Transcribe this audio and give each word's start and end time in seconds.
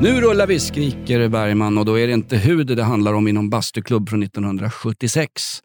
Nu 0.00 0.20
rullar 0.20 0.46
vi, 0.46 0.60
skriker 0.60 1.28
Bergman 1.28 1.78
och 1.78 1.84
då 1.84 1.98
är 1.98 2.06
det 2.06 2.12
inte 2.12 2.36
hud 2.36 2.66
det 2.66 2.82
handlar 2.82 3.12
om 3.12 3.28
inom 3.28 3.50
bastuklubb 3.50 4.08
från 4.08 4.22
1976. 4.22 5.62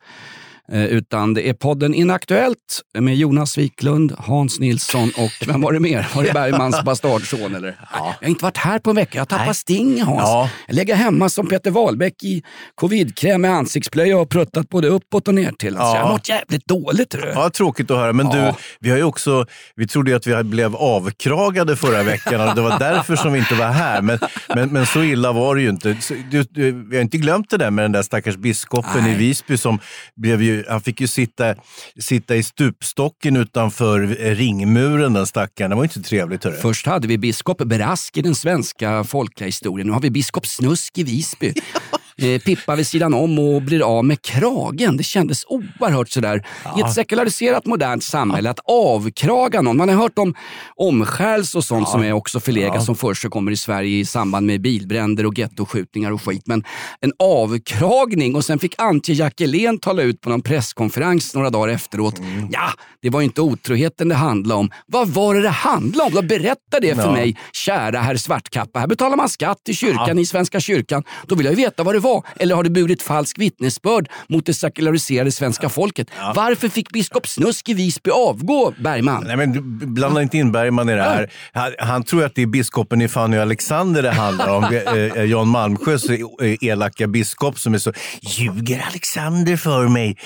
Eh, 0.71 0.83
utan 0.85 1.33
det 1.33 1.49
är 1.49 1.53
podden 1.53 1.93
Inaktuellt 1.93 2.81
med 2.99 3.15
Jonas 3.15 3.57
Wiklund, 3.57 4.13
Hans 4.17 4.59
Nilsson 4.59 5.11
och 5.17 5.47
vem 5.47 5.61
var 5.61 5.73
det 5.73 5.79
mer? 5.79 6.07
Var 6.15 6.23
det 6.23 6.33
Bergmans 6.33 6.83
bastardson 6.83 7.55
eller? 7.55 7.75
Jag 7.93 7.99
har 7.99 8.27
inte 8.27 8.43
varit 8.43 8.57
här 8.57 8.79
på 8.79 8.89
en 8.89 8.95
vecka, 8.95 9.11
jag 9.17 9.21
har 9.21 9.25
tappat 9.25 9.57
sting 9.57 10.01
Hans. 10.01 10.19
Ja. 10.21 10.49
Jag 10.67 10.75
lägger 10.75 10.95
hemma 10.95 11.29
som 11.29 11.47
Peter 11.47 11.71
Wahlbeck 11.71 12.23
i 12.23 12.43
covidkräm 12.75 13.41
med 13.41 13.51
ansiktsblöja 13.51 14.17
och 14.17 14.29
pruttat 14.29 14.69
både 14.69 14.87
uppåt 14.87 15.27
och 15.27 15.35
ner 15.35 15.51
till. 15.51 15.77
Alltså, 15.77 15.83
Ja. 15.83 15.95
Jag 15.95 16.03
har 16.05 16.11
mått 16.11 16.29
jävligt 16.29 16.67
dåligt. 16.67 17.13
hörru. 17.13 17.31
Ja, 17.35 17.49
tråkigt 17.49 17.91
att 17.91 17.97
höra. 17.97 18.13
Men 18.13 18.25
Ja. 18.25 18.33
du, 18.33 18.53
vi 18.79 18.89
har 18.89 18.97
ju 18.97 19.03
också, 19.03 19.45
vi 19.75 19.87
trodde 19.87 20.11
ju 20.11 20.17
att 20.17 20.27
vi 20.27 20.43
blev 20.43 20.75
avkragade 20.75 21.75
förra 21.75 22.03
veckan 22.03 22.49
och 22.49 22.55
det 22.55 22.61
var 22.61 22.79
därför 22.79 23.15
som 23.15 23.33
vi 23.33 23.39
inte 23.39 23.55
var 23.55 23.67
här. 23.67 24.01
Men, 24.01 24.19
men, 24.55 24.69
men 24.69 24.85
så 24.85 25.03
illa 25.03 25.31
var 25.31 25.55
det 25.55 25.61
ju 25.61 25.69
inte. 25.69 25.97
Så 26.01 26.13
Du, 26.31 26.43
du, 26.43 26.71
vi 26.89 26.95
har 26.95 27.01
inte 27.03 27.17
glömt 27.17 27.49
det 27.49 27.57
där 27.57 27.71
med 27.71 27.85
den 27.85 27.91
där 27.91 28.01
stackars 28.01 28.35
biskopen 28.37 29.03
Nej. 29.03 29.11
i 29.11 29.15
Visby 29.15 29.57
som 29.57 29.79
blev 30.15 30.41
ju, 30.41 30.52
han 30.69 30.81
fick 30.81 31.01
ju 31.01 31.07
sitta, 31.07 31.55
sitta 31.99 32.35
i 32.35 32.43
stupstocken 32.43 33.37
utanför 33.37 34.01
eh, 34.25 34.35
ringmuren 34.35 35.13
den 35.13 35.27
stackaren. 35.27 35.69
Det 35.69 35.75
var 35.75 35.83
ju 35.83 35.89
inte 35.95 36.09
trevligt. 36.09 36.43
Hörru. 36.43 36.55
Först 36.55 36.85
hade 36.85 37.07
vi 37.07 37.17
biskop 37.17 37.57
Brask 37.57 38.17
i 38.17 38.21
den 38.21 38.35
svenska 38.35 39.03
folkliga 39.03 39.45
historien. 39.45 39.87
Nu 39.87 39.93
har 39.93 40.01
vi 40.01 40.09
biskop 40.09 40.47
Snusk 40.47 40.97
i 40.97 41.03
Visby. 41.03 41.53
Eh, 42.17 42.39
Pippa 42.41 42.75
vid 42.75 42.87
sidan 42.87 43.13
om 43.13 43.39
och 43.39 43.61
blir 43.61 43.81
av 43.97 44.05
med 44.05 44.21
kragen. 44.21 44.97
Det 44.97 45.03
kändes 45.03 45.45
oerhört 45.47 46.09
sådär. 46.09 46.45
I 46.77 46.81
ett 46.81 46.93
sekulariserat 46.93 47.65
modernt 47.65 48.03
samhälle, 48.03 48.49
att 48.49 48.59
avkraga 48.65 49.61
någon. 49.61 49.77
Man 49.77 49.89
har 49.89 49.95
hört 49.95 50.17
om 50.19 50.33
omskärs 50.75 51.55
och 51.55 51.63
sånt 51.63 51.89
som 51.89 52.03
är 52.03 52.13
också 52.13 52.39
förlegat 52.39 52.83
som 52.85 52.95
förekommer 52.95 53.51
i 53.51 53.57
Sverige 53.57 53.99
i 53.99 54.05
samband 54.05 54.45
med 54.47 54.61
bilbränder 54.61 55.25
och 55.25 55.37
gettoskjutningar 55.39 56.11
och 56.11 56.21
skit. 56.21 56.43
Men 56.45 56.63
en 57.01 57.11
avkragning 57.19 58.35
och 58.35 58.45
sen 58.45 58.59
fick 58.59 58.75
Antje 58.77 59.15
Jackelén 59.15 59.79
tala 59.79 60.01
ut 60.01 60.21
på 60.21 60.29
någon 60.29 60.41
presskonferens 60.41 61.35
några 61.35 61.49
dagar 61.49 61.73
efteråt. 61.73 62.15
Ja, 62.51 62.69
det 63.01 63.09
var 63.09 63.19
ju 63.19 63.25
inte 63.25 63.41
otroheten 63.41 64.09
det 64.09 64.15
handlade 64.15 64.59
om. 64.59 64.71
Vad 64.87 65.07
var 65.07 65.35
det 65.35 65.41
det 65.41 65.49
handlade 65.49 66.07
om? 66.09 66.15
Då 66.15 66.21
berätta 66.21 66.79
det 66.81 66.95
för 66.95 67.01
Ja. 67.03 67.11
mig, 67.11 67.37
kära 67.53 67.99
herr 67.99 68.15
Svartkappa. 68.15 68.79
Här 68.79 68.87
betalar 68.87 69.17
man 69.17 69.29
skatt 69.29 69.57
till 69.65 69.75
kyrkan 69.75 70.19
i 70.19 70.25
Svenska 70.25 70.59
kyrkan. 70.59 71.03
Då 71.27 71.35
vill 71.35 71.45
jag 71.45 71.51
ju 71.55 71.63
veta 71.63 71.83
vad 71.83 71.95
det 71.95 71.99
var. 72.03 72.25
Eller 72.35 72.55
har 72.55 72.63
det 72.63 72.69
burit 72.69 73.01
falsk 73.01 73.39
vittnesbörd 73.39 74.09
mot 74.29 74.45
det 74.45 74.53
sekulariserade 74.53 75.31
svenska 75.31 75.69
folket? 75.69 76.07
Varför 76.35 76.69
fick 76.69 76.89
biskop 76.89 77.27
Snusk 77.27 77.69
i 77.69 77.73
Visby 77.73 78.11
avgå, 78.11 78.73
Bergman? 78.79 79.23
Nej, 79.27 79.37
men 79.37 79.51
du 79.51 79.61
blanda 79.87 80.21
inte 80.21 80.37
in 80.37 80.51
Bergman 80.51 80.89
i 80.89 80.95
det 80.95 81.03
här. 81.03 81.29
Han, 81.53 81.71
han 81.79 82.03
tror 82.03 82.23
att 82.23 82.35
det 82.35 82.41
är 82.41 82.47
biskopen 82.47 83.01
i 83.01 83.07
Fanny 83.07 83.37
Alexander 83.37 84.03
det 84.03 84.11
handlar 84.11 84.49
om. 84.49 84.63
Eh, 84.83 84.89
eh, 84.89 85.23
Jan 85.23 85.47
Malmsjös 85.47 86.09
eh, 86.09 86.55
elaka 86.61 87.07
biskop 87.07 87.59
som 87.59 87.73
är 87.73 87.77
så 87.77 87.93
“Ljuger 88.21 88.85
Alexander 88.87 89.57
för 89.57 89.87
mig? 89.87 90.17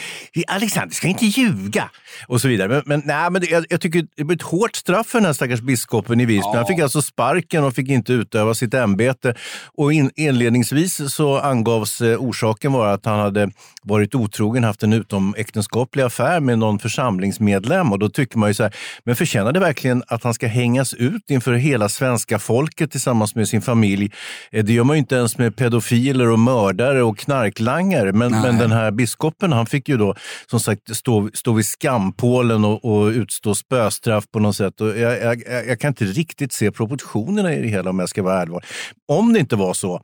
Alexander 0.48 0.96
ska 0.96 1.08
inte 1.08 1.26
ljuga!” 1.26 1.90
och 2.28 2.42
så 2.42 2.48
vidare. 2.48 2.68
Men, 2.68 2.82
men, 2.86 3.02
nej, 3.06 3.32
men 3.32 3.42
det, 3.42 3.48
jag, 3.48 3.66
jag 3.70 3.82
tycker 3.82 4.06
det 4.16 4.24
blir 4.24 4.38
ett 4.38 4.42
hårt 4.42 4.76
straff 4.76 5.08
för 5.08 5.20
den 5.20 5.26
här 5.26 5.34
stackars 5.34 5.62
biskopen 5.62 6.20
i 6.20 6.26
Visby. 6.26 6.56
Han 6.56 6.66
fick 6.66 6.80
alltså 6.80 7.02
sparken 7.02 7.64
och 7.64 7.74
fick 7.74 7.90
inte 7.90 8.14
utöva 8.14 8.54
sitt 8.54 8.74
ämbete. 8.74 9.36
Och 9.78 9.94
in, 9.94 10.12
inledningsvis 10.16 11.14
så 11.14 11.40
angavs 11.68 12.02
eh, 12.02 12.18
orsaken 12.18 12.72
vara 12.72 12.94
att 12.94 13.06
han 13.06 13.20
hade 13.20 13.50
varit 13.84 14.16
otrogen, 14.16 14.64
haft 14.64 14.84
en 14.84 14.94
utomäktenskaplig 14.94 16.04
affär 16.04 16.40
med 16.40 16.60
någon 16.60 16.80
församlingsmedlem. 16.80 17.92
Och 17.92 18.00
då 18.00 18.10
tycker 18.10 18.38
man 18.38 18.50
ju 18.50 18.54
så 18.54 18.64
här, 18.64 18.76
men 19.06 19.16
förtjänar 19.16 19.52
det 19.52 19.60
verkligen 19.60 20.04
att 20.08 20.24
han 20.24 20.34
ska 20.34 20.48
hängas 20.48 20.94
ut 20.94 21.30
inför 21.30 21.54
hela 21.54 21.90
svenska 21.90 22.40
folket 22.40 22.92
tillsammans 22.92 23.36
med 23.36 23.48
sin 23.48 23.62
familj? 23.62 24.12
Eh, 24.52 24.66
Det 24.66 24.74
gör 24.74 24.84
man 24.84 24.96
ju 24.96 25.00
inte 25.00 25.16
ens 25.16 25.38
med 25.38 25.56
pedofiler 25.56 26.30
och 26.32 26.40
mördare 26.40 27.04
och 27.04 27.18
knarklangare. 27.18 28.14
Men, 28.14 28.32
men 28.32 28.58
den 28.58 28.72
här 28.72 28.92
biskopen, 28.92 29.52
han 29.52 29.66
fick 29.66 29.90
ju 29.90 29.98
då 29.98 30.16
som 30.50 30.60
sagt 30.60 30.96
stå, 30.96 31.30
stå 31.34 31.54
vid 31.54 31.66
skampålen 31.66 32.66
och, 32.66 32.86
och 32.86 33.08
utstå 33.08 33.56
spöstraff 33.56 34.26
på 34.32 34.40
något 34.40 34.56
sätt. 34.56 34.82
Och 34.82 34.88
jag, 34.88 35.22
jag, 35.22 35.44
jag 35.48 35.68
jag 35.68 35.80
kan 35.80 35.88
inte 35.90 36.06
riktigt 36.06 36.54
se 36.54 36.72
proportionerna 36.72 37.54
i 37.54 37.62
det 37.62 37.68
hela 37.68 37.90
om 37.90 38.00
jag 38.00 38.10
ska 38.10 38.24
vara 38.24 38.42
ärlig. 38.42 38.60
Om 39.08 39.34
det 39.34 39.40
inte 39.40 39.56
var 39.56 39.74
så 39.74 40.02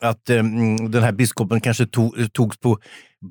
att 0.00 0.30
eh, 0.30 0.38
mm, 0.38 0.90
den 0.90 1.02
här 1.02 1.12
biskopen 1.12 1.60
kanske 1.60 1.86
tog, 1.86 2.32
togs 2.32 2.56
på 2.56 2.78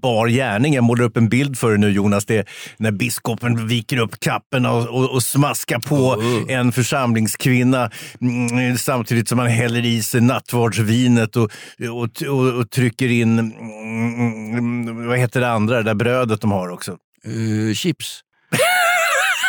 bar 0.01 0.27
gärning. 0.27 0.73
Jag 0.73 0.83
målar 0.83 1.03
upp 1.03 1.17
en 1.17 1.29
bild 1.29 1.57
för 1.57 1.69
dig 1.69 1.79
nu 1.79 1.91
Jonas. 1.91 2.25
Det 2.25 2.37
är 2.37 2.45
när 2.77 2.91
biskopen 2.91 3.67
viker 3.67 3.97
upp 3.97 4.19
kappen 4.19 4.65
och, 4.65 4.87
och, 4.87 5.11
och 5.11 5.23
smaskar 5.23 5.79
på 5.79 6.21
en 6.49 6.71
församlingskvinna 6.71 7.91
mm, 8.21 8.77
samtidigt 8.77 9.29
som 9.29 9.39
han 9.39 9.47
häller 9.47 9.85
i 9.85 10.03
sig 10.03 10.21
nattvardsvinet 10.21 11.35
och, 11.35 11.51
och, 12.59 12.69
trycker 12.69 13.07
in, 13.07 13.39
mm, 13.39 15.07
vad 15.07 15.17
heter 15.17 15.41
det 15.41 15.51
andra, 15.51 15.77
det 15.77 15.83
där 15.83 15.93
brödet 15.93 16.41
de 16.41 16.51
har 16.51 16.69
också. 16.69 16.97
Eh, 17.25 17.73
chips? 17.73 18.24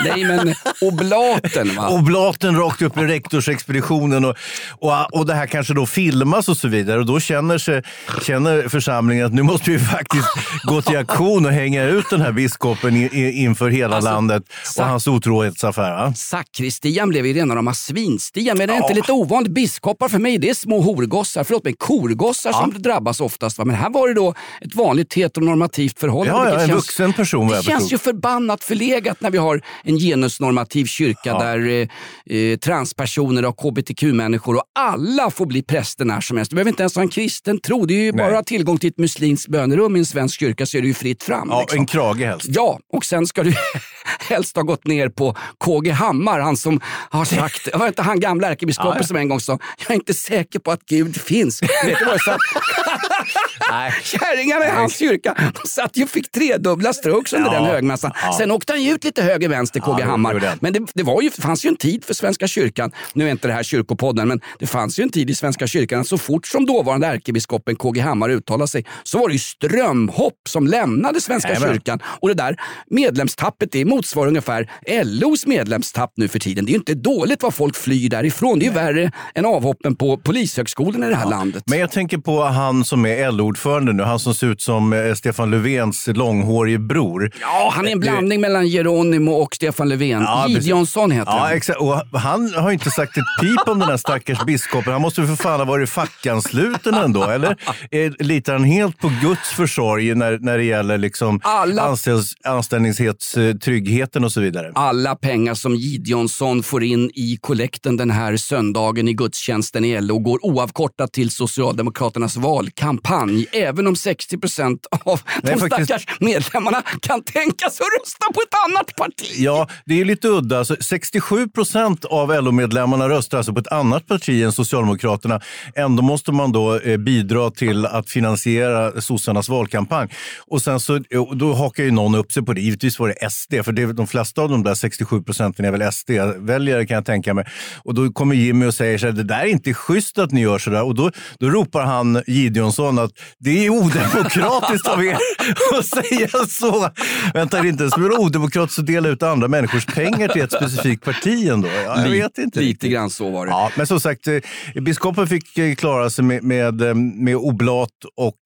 Nej, 0.05 0.25
men 0.25 0.55
oblaten 0.81 1.77
va? 1.77 1.89
Oblaten 1.89 2.57
rakt 2.57 2.83
upp 2.83 2.97
i 2.99 3.01
rektorsexpeditionen 3.01 4.25
och, 4.25 4.37
och, 4.71 5.15
och 5.15 5.27
det 5.27 5.35
här 5.35 5.47
kanske 5.47 5.75
då 5.75 5.87
filmas 5.87 6.49
och 6.49 6.57
så 6.57 6.69
vidare. 6.69 6.99
Och 6.99 7.07
då 7.07 7.21
känner, 7.21 7.59
sig, 7.59 7.83
känner 8.23 8.69
församlingen 8.69 9.27
att 9.27 9.35
nu 9.35 9.43
måste 9.43 9.71
vi 9.71 9.79
faktiskt 9.79 10.29
gå 10.65 10.83
till 10.83 10.97
aktion 10.97 11.47
och 11.47 11.53
hänga 11.53 11.85
ut 11.85 12.11
den 12.11 12.21
här 12.21 12.33
biskopen 12.33 12.97
i, 12.97 13.05
i, 13.13 13.43
inför 13.43 13.69
hela 13.69 13.97
Alltså, 13.97 14.11
landet 14.11 14.43
och 14.79 14.85
hans 14.85 15.07
otrohetsaffär. 15.07 16.13
Sakristian 16.17 17.09
blev 17.09 17.27
ju 17.27 17.33
rena 17.33 17.57
rama 17.57 17.75
svinstian. 17.75 18.59
Men 18.59 18.69
det 18.69 18.75
är 18.75 18.77
inte 18.77 18.95
lite 18.95 19.13
ovanligt? 19.13 19.53
Biskopar 19.53 20.09
för 20.09 20.19
mig 20.19 20.39
det 20.39 20.51
är 20.51 20.55
små 20.55 20.81
horgossar, 20.81 21.45
förlåt 21.45 21.65
mig, 21.65 21.75
korgossar 21.79 22.53
som 22.53 22.83
drabbas 22.83 23.21
oftast. 23.21 23.59
Va? 23.59 23.65
Men 23.65 23.77
här 23.77 23.91
var 23.91 24.09
det 24.09 24.15
då 24.15 24.35
ett 24.61 24.75
vanligt 24.75 25.15
heteronormativt 25.15 25.99
förhållande. 26.01 26.51
Ja, 26.51 26.57
ja, 26.57 26.61
en 26.61 26.75
vuxen 26.75 27.13
person, 27.13 27.49
Det 27.49 27.63
känns 27.63 27.93
ju 27.93 27.99
förbannat 27.99 28.65
förlegat 28.65 29.21
när 29.21 29.31
vi 29.31 29.39
har 29.39 29.61
en 29.87 29.99
genusnormativ 29.99 30.85
kyrka 30.85 31.17
Ja. 31.25 31.39
där 31.39 31.69
eh, 31.69 32.37
eh, 32.39 32.57
transpersoner 32.59 33.45
och 33.45 33.61
hbtq-människor 33.61 34.57
och 34.57 34.63
alla 34.79 35.31
får 35.31 35.47
bli 35.47 35.63
präster 35.63 36.05
när 36.05 36.21
som 36.21 36.37
helst. 36.37 36.51
Du 36.51 36.55
behöver 36.55 36.71
inte 36.71 36.83
ens 36.83 36.95
ha 36.95 37.03
en 37.03 37.09
kristen 37.09 37.61
tro. 37.61 37.87
Det 37.87 37.95
är 37.95 38.03
ju 38.03 38.13
bara 38.13 38.27
att 38.29 38.35
ha 38.35 38.43
tillgång 38.43 38.79
till 38.79 38.89
ett 38.91 38.99
muslimskt 38.99 39.49
bönerum 39.49 39.97
i 39.97 39.99
en 39.99 40.07
svensk 40.07 40.41
kyrka 40.41 40.67
så 40.67 40.79
är 40.79 40.83
det 40.83 40.89
ju 40.89 40.95
fritt 40.95 41.23
fram. 41.23 41.49
Ja, 41.51 41.61
liksom. 41.61 41.79
en 41.79 41.87
krage 41.87 42.21
helst. 42.21 42.47
Ja, 42.49 42.79
och 42.93 43.05
sen 43.05 43.27
ska 43.27 43.43
du 43.43 43.51
helst 44.29 44.57
ha 44.57 44.63
gått 44.63 44.87
ner 44.87 45.09
på 45.09 45.37
KG 45.59 45.91
Hammar, 45.91 46.41
han 46.41 46.57
som 46.57 46.81
har 47.11 47.25
sagt, 47.25 47.69
var 47.75 47.87
inte 47.87 48.03
han 48.03 48.21
gamla 48.21 48.49
ärkebiskopen 48.49 49.05
som 49.05 49.17
en 49.17 49.29
gång 49.29 49.41
sa, 49.41 49.59
jag 49.79 49.91
är 49.91 49.95
inte 49.95 50.15
säker 50.15 50.59
på 50.59 50.71
att 50.71 50.83
Gud 50.87 51.21
finns. 51.21 51.63
Vet 51.63 51.71
du 51.99 52.05
vad 52.05 52.15
jag 52.15 52.23
sa? 52.23 52.39
Kärringarna 54.03 54.67
i 54.67 54.71
hans 54.71 54.99
kyrka, 54.99 55.35
de 55.63 55.69
satt 55.69 55.97
ju 55.97 56.05
och 56.05 56.11
fick 56.11 56.31
tredubbla 56.33 56.93
strokes 56.93 57.33
under 57.33 57.53
Ja. 57.53 57.61
den 57.61 57.65
högmässan. 57.65 58.13
Sen 58.39 58.51
åkte 58.51 58.73
han 58.73 58.83
ju 58.83 58.93
ut 58.95 59.05
lite 59.05 59.23
höger 59.23 59.49
vänster, 59.49 59.81
KG 59.81 59.97
Ja, 60.01 60.07
Hammar. 60.07 60.57
Men 60.61 60.73
det, 60.73 60.81
det, 60.95 61.03
var 61.03 61.23
ju, 61.23 61.31
fanns 61.31 61.65
ju 61.65 61.69
en 61.69 61.77
tid 61.77 62.05
för 62.05 62.15
Svenska 62.15 62.47
kyrkan, 62.49 62.91
nu 63.13 63.27
är 63.27 63.31
inte 63.31 63.49
det 63.49 63.55
här 63.55 63.63
kyrkopodden, 63.63 64.29
men 64.29 64.41
det 64.59 64.67
fanns 64.67 64.99
ju 64.99 65.03
en 65.03 65.11
tid 65.11 65.31
i 65.31 65.35
Svenska 65.35 65.67
kyrkan 65.67 66.01
att 66.01 66.07
så 66.07 66.19
fort 66.19 66.47
som 66.47 66.67
dåvarande 66.67 67.07
ärkebiskopen 67.07 67.77
KG 67.77 68.01
Hammar 68.01 68.29
uttalade 68.29 68.69
sig 68.69 68.85
så 69.03 69.19
var 69.19 69.29
det 69.29 69.33
ju 69.33 69.39
strömhopp 69.39 70.35
som 70.49 70.67
lämnade 70.67 71.21
Svenska 71.21 71.49
Jajamän. 71.49 71.73
kyrkan. 71.75 71.99
Och 72.21 72.29
det 72.29 72.35
där 72.35 72.57
medlemstappet 72.91 73.73
det 73.73 73.85
motsvarar 73.97 74.29
ungefär 74.29 74.71
LOs 75.05 75.47
medlemstapp 75.47 76.13
nu 76.17 76.29
för 76.29 76.39
tiden. 76.39 76.65
Det 76.65 76.71
är 76.71 76.73
ju 76.73 76.79
inte 76.79 76.95
dåligt 76.95 77.43
vad 77.43 77.55
folk 77.55 77.77
flyr 77.77 78.09
därifrån. 78.09 78.59
Det 78.59 78.65
är 78.65 78.69
ju 78.69 78.75
värre 78.75 79.11
än 79.35 79.47
avhoppen 79.47 79.97
på 79.97 80.17
polishögskolan 80.17 81.05
i 81.05 81.09
det 81.09 81.15
här 81.17 81.31
landet. 81.31 81.63
Men 81.67 81.79
jag 81.79 81.91
tänker 81.91 82.19
på 82.19 82.43
han 82.45 82.85
som 82.85 83.07
är 83.07 83.33
LO-ordförande 83.33 83.93
nu, 83.93 84.03
han 84.03 84.19
som 84.19 84.35
ser 84.35 84.47
ut 84.47 84.63
som 84.63 84.93
eh, 84.93 85.15
Stefan 85.15 85.51
Löfvens 85.51 86.07
långhårige 86.07 86.79
bror. 86.79 87.31
Ja, 87.41 87.73
han 87.75 87.87
är 87.89 87.93
en 87.93 88.01
blandning 88.01 88.41
mellan 88.41 88.67
Geronimo 88.69 89.31
och 89.33 89.55
Stefan 89.55 89.89
Löfven. 89.89 90.23
Ja. 90.23 90.47
Gideonsson 90.49 91.11
heter 91.11 91.33
Ja, 91.33 91.39
han. 91.39 91.53
exakt. 91.57 91.81
Och 91.81 92.19
han 92.21 92.55
har 92.55 92.71
inte 92.71 92.91
sagt 92.91 93.17
ett 93.17 93.25
pip 93.41 93.69
om 93.69 93.79
den 93.79 93.89
här 93.89 93.97
stackars 93.97 94.45
biskopen. 94.47 94.93
Han 94.93 95.03
måste 95.03 95.27
för 95.27 95.37
fan 95.37 95.61
ha 95.61 95.65
varit 95.65 95.91
fackansluten 95.91 96.95
ändå, 96.95 97.25
eller? 97.25 97.57
Eh, 97.91 98.13
Litar 98.19 98.53
han 98.53 98.65
helt 98.65 98.99
på 98.99 99.13
Guds 99.23 99.49
försorg 99.49 100.15
när, 100.15 100.39
när 100.39 100.59
det 100.59 100.65
gäller 100.65 100.99
liksom 100.99 101.41
Alla- 101.45 101.83
anställs, 101.83 102.33
anställningshetstrygghet 102.45 103.86
tryggheten 103.87 104.25
och 104.25 104.33
så 104.33 104.41
vidare. 104.41 104.73
Alla 104.75 105.17
pengar 105.17 105.55
som 105.55 105.75
Gideonsson 105.75 106.63
får 106.63 106.85
in 106.85 107.11
i 107.15 107.39
kollekten 107.41 107.97
den 107.97 108.11
här 108.11 108.37
söndagen 108.37 109.09
i 109.09 109.13
gudstjänsten 109.13 109.85
i 109.85 110.01
LO 110.01 110.19
går 110.19 110.39
oavkortat 110.47 111.13
till 111.13 111.31
Socialdemokraternas 111.31 112.37
valkampanj. 112.37 113.47
Även 113.53 113.87
om 113.87 113.97
60 113.97 114.39
procent 114.39 114.87
av 115.05 115.21
Nej, 115.43 115.55
de 115.55 115.61
faktiskt- 115.61 115.87
stackars 115.87 116.21
medlemmarna 116.21 116.83
kan 117.01 117.23
tänka 117.23 117.71
sig 117.71 117.85
att 117.85 118.01
rösta 118.03 118.27
på 118.35 118.41
ett 118.41 118.55
annat 118.71 118.97
parti. 118.97 119.35
Ja, 119.37 119.69
det 119.87 120.01
är 120.01 120.05
lite 120.05 120.29
udda. 120.29 120.59
Alltså, 120.59 120.77
67 120.81 121.49
procent 121.49 122.05
av 122.05 122.29
LO-medlemmarna 122.45 123.09
röstar 123.09 123.39
alltså 123.39 123.53
på 123.53 123.61
ett 123.61 123.73
annat 123.73 124.07
parti 124.07 124.43
än 124.43 124.53
Socialdemokraterna. 124.53 125.41
Ändå 125.77 126.03
måste 126.03 126.33
man 126.33 126.53
då 126.53 126.79
eh, 126.79 126.97
bidra 126.97 127.51
till 127.51 127.87
att 127.87 128.11
finansiera 128.11 129.01
sossarnas 129.01 129.49
valkampanj. 129.49 130.09
Och 130.47 130.63
sen 130.63 130.81
så, 130.81 130.95
eh, 130.97 131.03
då 131.35 131.55
hakar 131.55 131.83
ju 131.85 131.91
någon 131.91 132.15
upp 132.15 132.33
sig 132.33 132.43
på 132.45 132.53
det. 132.53 132.61
Givetvis 132.61 132.99
var 132.99 133.09
det 133.09 133.31
SD, 133.31 133.55
för 133.65 133.76
det, 133.77 133.83
är- 133.83 133.93
de 133.93 134.07
flesta 134.07 134.43
av 134.43 134.49
de 134.49 134.63
där 134.63 134.75
67 134.75 135.23
procenten 135.23 135.65
är 135.65 135.71
väl 135.71 135.93
SD-väljare 135.93 136.87
kan 136.87 136.95
jag 136.95 137.05
tänka 137.05 137.35
mig. 137.35 137.45
Och 137.85 137.95
då 137.95 138.11
kommer 138.13 138.35
Jimmy 138.35 138.67
och 138.67 138.75
säger 138.75 138.99
så 138.99 139.07
här, 139.07 139.13
det 139.13 139.23
där 139.23 139.39
är 139.41 139.47
inte 139.47 139.75
schysst 139.75 140.19
att 140.19 140.31
ni 140.33 140.41
gör 140.41 140.59
så 140.59 140.71
där. 140.71 140.83
Och 140.83 140.95
då, 140.95 141.11
då 141.39 141.51
ropar 141.51 141.83
han 141.85 142.23
Gideonsson 142.27 142.99
att 142.99 143.11
det 143.39 143.67
är 143.67 143.71
odemokratiskt 143.71 144.89
av 144.89 145.05
er 145.05 145.17
att 145.79 145.87
säga 145.87 146.29
så. 146.49 146.91
Vänta, 147.35 147.59
är 147.59 147.63
det 147.63 147.69
inte 147.69 147.91
så 147.91 148.19
odemokratiskt 148.19 148.79
att 148.79 148.87
dela 148.87 149.09
ut 149.09 149.23
andra 149.23 149.49
människors 149.49 149.87
pengar 149.87 150.29
till 150.29 150.43
ett 150.43 150.53
specifikt 150.53 151.05
parti 151.05 151.49
ändå? 151.49 151.69
Ja, 151.85 152.03
jag 152.03 152.11
vet 152.11 152.39
inte. 152.39 152.61
Lite 152.61 152.89
grann 152.89 153.11
så 153.11 153.31
var 153.31 153.47
det. 153.47 153.53
Ja, 153.53 153.71
men 153.77 153.87
som 153.87 154.01
sagt, 154.01 154.27
eh, 154.29 154.39
biskopen 154.83 155.27
fick 155.27 155.59
eh, 155.59 155.75
klara 155.75 156.11
sig 156.11 156.25
med, 156.25 156.43
med, 156.43 156.83
eh, 156.83 156.95
med 156.95 157.37
oblat 157.37 157.91
och 158.17 158.37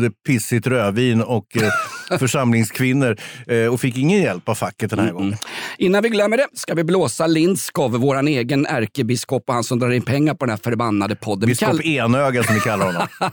det 0.00 0.10
pissigt 0.26 0.66
rödvin 0.66 1.22
och 1.22 1.46
församlingskvinnor 2.18 3.16
eh, 3.46 3.66
och 3.72 3.80
fick 3.80 3.96
ingen 3.98 4.22
hjälp 4.22 4.48
av 4.48 4.54
facket 4.54 4.90
den 4.90 4.98
här 4.98 5.12
gången. 5.12 5.36
Innan 5.78 6.02
vi 6.02 6.08
glömmer 6.08 6.36
det 6.36 6.46
ska 6.54 6.74
vi 6.74 6.84
blåsa 6.84 7.26
Lindskov, 7.26 7.90
vår 7.92 8.28
egen 8.28 8.66
ärkebiskop 8.66 9.44
och 9.48 9.54
han 9.54 9.64
som 9.64 9.78
drar 9.78 9.90
in 9.90 10.02
pengar 10.02 10.34
på 10.34 10.44
den 10.46 10.50
här 10.50 10.60
förbannade 10.64 11.16
podden. 11.16 11.48
Biskop 11.48 11.68
kall- 11.68 11.82
Enöga 11.86 12.42
som 12.42 12.54
vi 12.54 12.60
kallar 12.60 12.86
honom. 12.86 13.06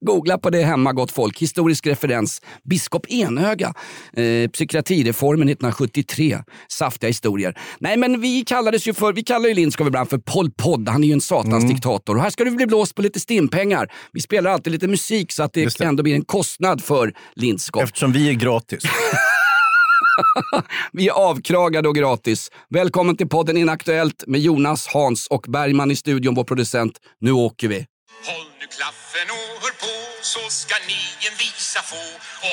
Googla 0.00 0.38
på 0.38 0.50
det 0.50 0.62
hemma 0.62 0.92
gott 0.92 1.10
folk. 1.12 1.38
Historisk 1.42 1.86
referens. 1.86 2.42
Biskop 2.64 3.06
Enöga. 3.08 3.74
Eh, 4.16 4.48
psykiatrireformen 4.50 5.48
1973. 5.48 6.38
Saftiga 6.68 7.08
historier. 7.08 7.58
Nej 7.78 7.96
men 7.96 8.20
vi 8.20 8.44
kallades 8.44 8.88
ju 8.88 8.94
för, 8.94 9.12
vi 9.12 9.22
kallar 9.22 9.48
ju 9.48 9.54
Lindskov 9.54 9.86
ibland 9.86 10.10
för 10.10 10.18
Pol 10.18 10.50
Pod. 10.50 10.88
Han 10.88 11.04
är 11.04 11.08
ju 11.08 11.12
en 11.12 11.20
satans 11.20 11.64
Mm. 11.64 11.68
diktator. 11.68 12.16
Och 12.16 12.22
här 12.22 12.30
ska 12.30 12.44
du 12.44 12.50
bli 12.50 12.66
blåst 12.66 12.94
på 12.94 13.02
lite 13.02 13.20
stimpengar. 13.20 13.88
Vi 14.12 14.20
spelar 14.20 14.50
alltid 14.50 14.72
lite 14.72 14.88
musik 14.88 15.32
så 15.32 15.42
att 15.42 15.52
det, 15.52 15.78
det. 15.78 15.84
ändå 15.84 16.02
blir 16.02 16.14
en 16.14 16.24
kostnad 16.24 16.82
för 16.84 16.99
Lindskov. 17.34 17.82
Eftersom 17.82 18.12
vi 18.12 18.28
är 18.28 18.32
gratis. 18.32 18.82
Vi 20.92 21.08
är 21.08 21.12
avkragade 21.12 21.88
och 21.88 21.94
gratis. 21.94 22.50
Välkommen 22.68 23.16
till 23.16 23.28
podden 23.28 23.56
Inaktuellt 23.56 24.24
med 24.26 24.40
Jonas, 24.40 24.86
Hans 24.86 25.26
och 25.26 25.44
Bergman 25.48 25.90
i 25.90 25.96
studion, 25.96 26.34
vår 26.34 26.44
producent. 26.44 26.94
Nu 27.20 27.32
åker 27.32 27.68
vi. 27.68 27.78
Håll 28.28 28.48
nu 28.60 28.66
klaffen 28.76 29.28
och 29.36 29.48
hör 29.62 29.74
på 29.84 29.94
så 30.34 30.42
ska 30.60 30.74
ni 30.90 31.02
en 31.26 31.34
visa 31.44 31.80
få 31.92 32.04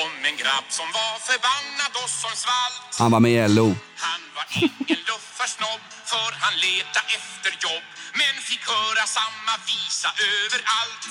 om 0.04 0.12
en 0.28 0.36
grabb 0.42 0.68
som 0.78 0.88
var 0.98 1.14
förbannad 1.30 1.92
och 2.02 2.10
som 2.22 2.34
svalt. 2.44 2.92
Han 3.02 3.10
var 3.14 3.20
med 3.26 3.34
i 3.44 3.48
LO. 3.56 3.68
Han 4.06 4.22
var 4.36 4.46
ingen 4.66 5.00
luffarsnobb 5.10 5.82
för 6.12 6.30
han 6.44 6.54
leta 6.66 7.00
efter 7.16 7.50
jobb 7.66 7.84
men 8.18 8.34
fick 8.48 8.64
höra 8.74 9.04
samma 9.18 9.54
visa 9.70 10.08
överallt. 10.32 11.02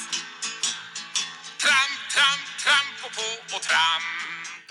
Tramp, 1.68 2.00
tramp, 2.16 2.46
tramp 2.64 2.96
och 3.06 3.12
på 3.18 3.56
och 3.56 3.62
tramp. 3.62 4.06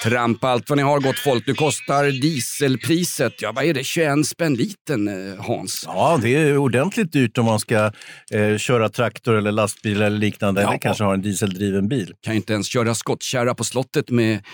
Tramp 0.03 0.45
allt 0.45 0.69
vad 0.69 0.77
ni 0.77 0.83
har 0.83 1.01
gott 1.01 1.19
folk. 1.19 1.47
Nu 1.47 1.55
kostar 1.55 2.05
dieselpriset, 2.21 3.43
ja 3.43 3.53
vad 3.53 3.65
är 3.65 3.75
det, 3.75 3.85
21 3.85 4.27
spänn 4.27 4.55
liten 4.55 5.09
eh, 5.09 5.45
Hans? 5.45 5.85
Ja, 5.87 6.19
det 6.23 6.35
är 6.35 6.57
ordentligt 6.57 7.13
dyrt 7.13 7.39
om 7.39 7.45
man 7.45 7.61
ska 7.61 7.93
eh, 8.31 8.57
köra 8.59 8.89
traktor 8.89 9.35
eller 9.35 9.53
lastbil 9.53 10.03
eller 10.03 10.19
liknande. 10.19 10.63
Ja. 10.63 10.69
Eller 10.69 10.79
kanske 10.79 11.05
ha 11.05 11.15
en 11.15 11.23
dieseldriven 11.23 11.89
bil. 11.89 12.15
Kan 12.23 12.33
ju 12.33 12.37
inte 12.37 12.53
ens 12.53 12.67
köra 12.67 12.95
skottkärra 12.95 13.55
på 13.55 13.65
slottet 13.65 14.11
med 14.11 14.45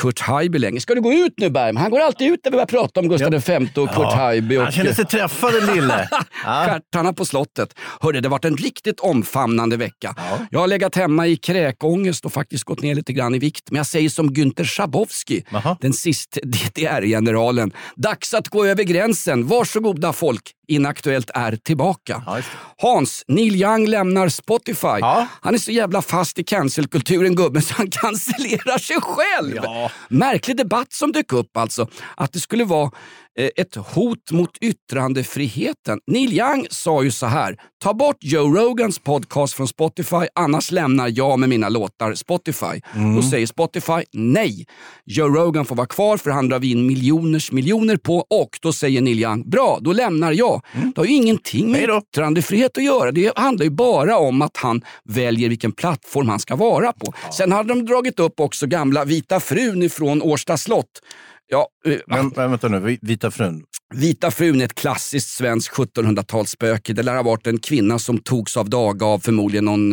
Kurt 0.00 0.20
Haijby 0.20 0.58
längre. 0.58 0.80
Ska 0.80 0.94
du 0.94 1.00
gå 1.00 1.12
ut 1.12 1.34
nu 1.36 1.50
Bergman? 1.50 1.82
Han 1.82 1.90
går 1.90 2.00
alltid 2.00 2.32
ut 2.32 2.40
när 2.44 2.50
vi 2.50 2.54
börjar 2.54 2.66
prata 2.66 3.00
om 3.00 3.08
Gustav 3.08 3.30
V 3.30 3.68
och 3.80 3.88
Kurt 3.94 4.12
Haijby. 4.12 4.56
Och 4.56 4.62
Han 4.62 4.72
kände 4.72 4.94
sig 4.94 5.04
träffad 5.04 5.52
den 5.52 5.74
lille. 5.76 6.08
Ja. 6.46 6.64
Stjärtarna 6.66 7.12
på 7.12 7.24
slottet. 7.24 7.74
Hörde, 8.00 8.20
det 8.20 8.28
har 8.28 8.30
varit 8.30 8.44
en 8.44 8.56
riktigt 8.56 9.00
omfamnande 9.00 9.76
vecka. 9.76 10.14
Jag 10.50 10.60
har 10.60 10.66
legat 10.66 10.96
hemma 10.96 11.26
i 11.26 11.36
kräkångest 11.36 12.24
och 12.24 12.32
faktiskt 12.32 12.64
gått 12.64 12.82
ner 12.82 12.94
lite 12.94 13.12
grann 13.12 13.34
i 13.34 13.38
vikt. 13.38 13.70
Men 13.70 13.76
jag 13.76 13.86
säger 13.86 14.08
som 14.08 14.30
Günther 14.30 14.64
Schabowski, 14.64 15.44
Jaha. 15.50 15.76
den 15.80 15.92
sist 15.92 16.38
DDR-generalen. 16.42 17.72
Dags 17.96 18.34
att 18.34 18.48
gå 18.48 18.64
över 18.66 18.82
gränsen. 18.84 19.46
Varsågoda 19.46 20.12
folk. 20.12 20.42
Inaktuellt 20.68 21.30
är 21.34 21.56
tillbaka. 21.56 22.22
Ja, 22.26 22.40
Hans, 22.76 23.24
Neil 23.28 23.56
Young 23.62 23.86
lämnar 23.86 24.28
Spotify. 24.28 24.86
Ja. 25.00 25.26
Han 25.40 25.54
är 25.54 25.58
så 25.58 25.70
jävla 25.70 26.02
fast 26.02 26.38
i 26.38 26.44
cancelkulturen 26.44 27.34
gubben 27.36 27.62
så 27.62 27.74
han 27.74 27.90
cancellerar 27.90 28.78
sig 28.78 28.96
själv. 29.00 29.56
Ja. 29.62 29.90
Märklig 30.08 30.56
debatt 30.56 30.92
som 30.92 31.12
dök 31.12 31.32
upp 31.32 31.56
alltså. 31.56 31.88
Att 32.16 32.32
det 32.32 32.40
skulle 32.40 32.64
vara 32.64 32.90
ett 33.36 33.74
hot 33.74 34.30
mot 34.30 34.50
yttrandefriheten. 34.60 36.00
Neil 36.06 36.32
Young 36.32 36.66
sa 36.70 37.02
ju 37.02 37.10
så 37.10 37.26
här. 37.26 37.56
Ta 37.82 37.94
bort 37.94 38.16
Joe 38.20 38.54
Rogans 38.54 38.98
podcast 38.98 39.54
från 39.54 39.68
Spotify 39.68 40.26
annars 40.34 40.70
lämnar 40.70 41.12
jag 41.14 41.38
med 41.38 41.48
mina 41.48 41.68
låtar 41.68 42.14
Spotify. 42.14 42.80
Då 43.16 43.22
säger 43.22 43.46
Spotify 43.46 44.02
nej. 44.12 44.66
Joe 45.04 45.28
Rogan 45.28 45.64
får 45.64 45.76
vara 45.76 45.86
kvar 45.86 46.16
för 46.16 46.30
han 46.30 46.48
drar 46.48 46.58
vi 46.58 46.70
in 46.70 46.86
miljoners 46.86 47.52
miljoner 47.52 47.96
på 47.96 48.16
och 48.18 48.58
då 48.62 48.72
säger 48.72 49.00
Neil 49.00 49.20
Young 49.20 49.50
bra, 49.50 49.78
då 49.80 49.92
lämnar 49.92 50.32
jag. 50.32 50.62
Det 50.94 51.00
har 51.00 51.04
ju 51.04 51.14
ingenting 51.14 51.72
med 51.72 51.90
yttrandefrihet 51.90 52.78
att 52.78 52.84
göra. 52.84 53.12
Det 53.12 53.38
handlar 53.38 53.64
ju 53.64 53.70
bara 53.70 54.18
om 54.18 54.42
att 54.42 54.56
han 54.56 54.82
väljer 55.04 55.48
vilken 55.48 55.72
plattform 55.72 56.28
han 56.28 56.38
ska 56.38 56.56
vara 56.56 56.92
på. 56.92 57.12
Sen 57.32 57.52
hade 57.52 57.68
de 57.68 57.86
dragit 57.86 58.20
upp 58.20 58.40
också 58.40 58.66
gamla 58.66 59.04
Vita 59.04 59.40
frun 59.40 59.82
ifrån 59.82 60.22
Årsta 60.22 60.56
slott. 60.56 61.00
Ja, 61.48 61.68
eh, 61.86 62.00
Men, 62.06 62.32
men 62.36 62.50
vänta 62.50 62.68
nu, 62.68 62.98
Vita 63.02 63.30
frun. 63.30 63.64
Vita 63.94 64.30
frun 64.30 64.60
är 64.60 64.64
ett 64.64 64.74
klassiskt 64.74 65.28
svenskt 65.28 65.74
1700-talsspöke. 65.74 66.92
Det 66.92 67.02
lär 67.02 67.14
ha 67.14 67.22
varit 67.22 67.46
en 67.46 67.58
kvinna 67.58 67.98
som 67.98 68.18
togs 68.18 68.56
av 68.56 68.70
daga 68.70 69.06
av 69.06 69.18
förmodligen 69.18 69.64
någon 69.64 69.92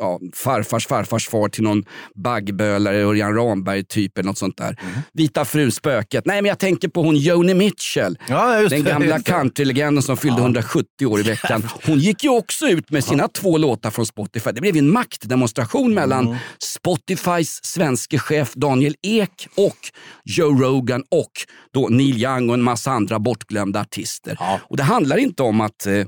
ja, 0.00 0.20
farfars 0.34 0.86
farfars 0.86 1.28
far 1.28 1.48
till 1.48 1.62
någon 1.62 1.84
baggbölare, 2.14 2.96
Örjan 3.02 3.34
Ramberg 3.34 3.84
typ 3.84 4.18
eller 4.18 4.26
något 4.26 4.38
sånt 4.38 4.56
där. 4.56 4.76
Vita 5.12 5.44
frun, 5.44 5.72
spöket. 5.72 6.26
Nej 6.26 6.42
men 6.42 6.48
jag 6.48 6.58
tänker 6.58 6.88
på 6.88 7.02
hon 7.02 7.16
Joni 7.16 7.54
Mitchell. 7.54 8.18
Ja, 8.28 8.60
just 8.60 8.70
Den 8.70 8.84
gamla 8.84 9.20
countrylegenden 9.20 10.02
som 10.02 10.16
fyllde 10.16 10.40
170 10.40 11.06
år 11.06 11.20
i 11.20 11.22
veckan. 11.22 11.68
Hon 11.86 11.98
gick 11.98 12.24
ju 12.24 12.30
också 12.30 12.66
ut 12.66 12.90
med 12.90 13.04
sina 13.04 13.28
två 13.28 13.58
låtar 13.58 13.90
från 13.90 14.06
Spotify. 14.06 14.50
Det 14.52 14.60
blev 14.60 14.76
en 14.76 14.90
maktdemonstration 14.90 15.94
mellan 15.94 16.22
Mm. 16.22 16.36
Spotifys 16.58 17.64
svenske 17.64 18.18
chef 18.18 18.54
Daniel 18.54 18.94
Ek 19.02 19.48
och 19.56 19.76
Joe 20.24 20.62
Rogan 20.62 21.04
och 21.10 21.30
då 21.74 21.88
Neil 21.88 22.22
Young 22.22 22.48
och 22.48 22.54
en 22.54 22.62
massa 22.62 22.90
andra 22.90 23.18
bortglömda 23.32 23.80
artister. 23.80 24.38
Och 24.68 24.76
det 24.76 24.82
handlar 24.82 25.16
inte 25.16 25.42
om 25.42 25.60
att 25.60 25.86
eh, 25.86 26.04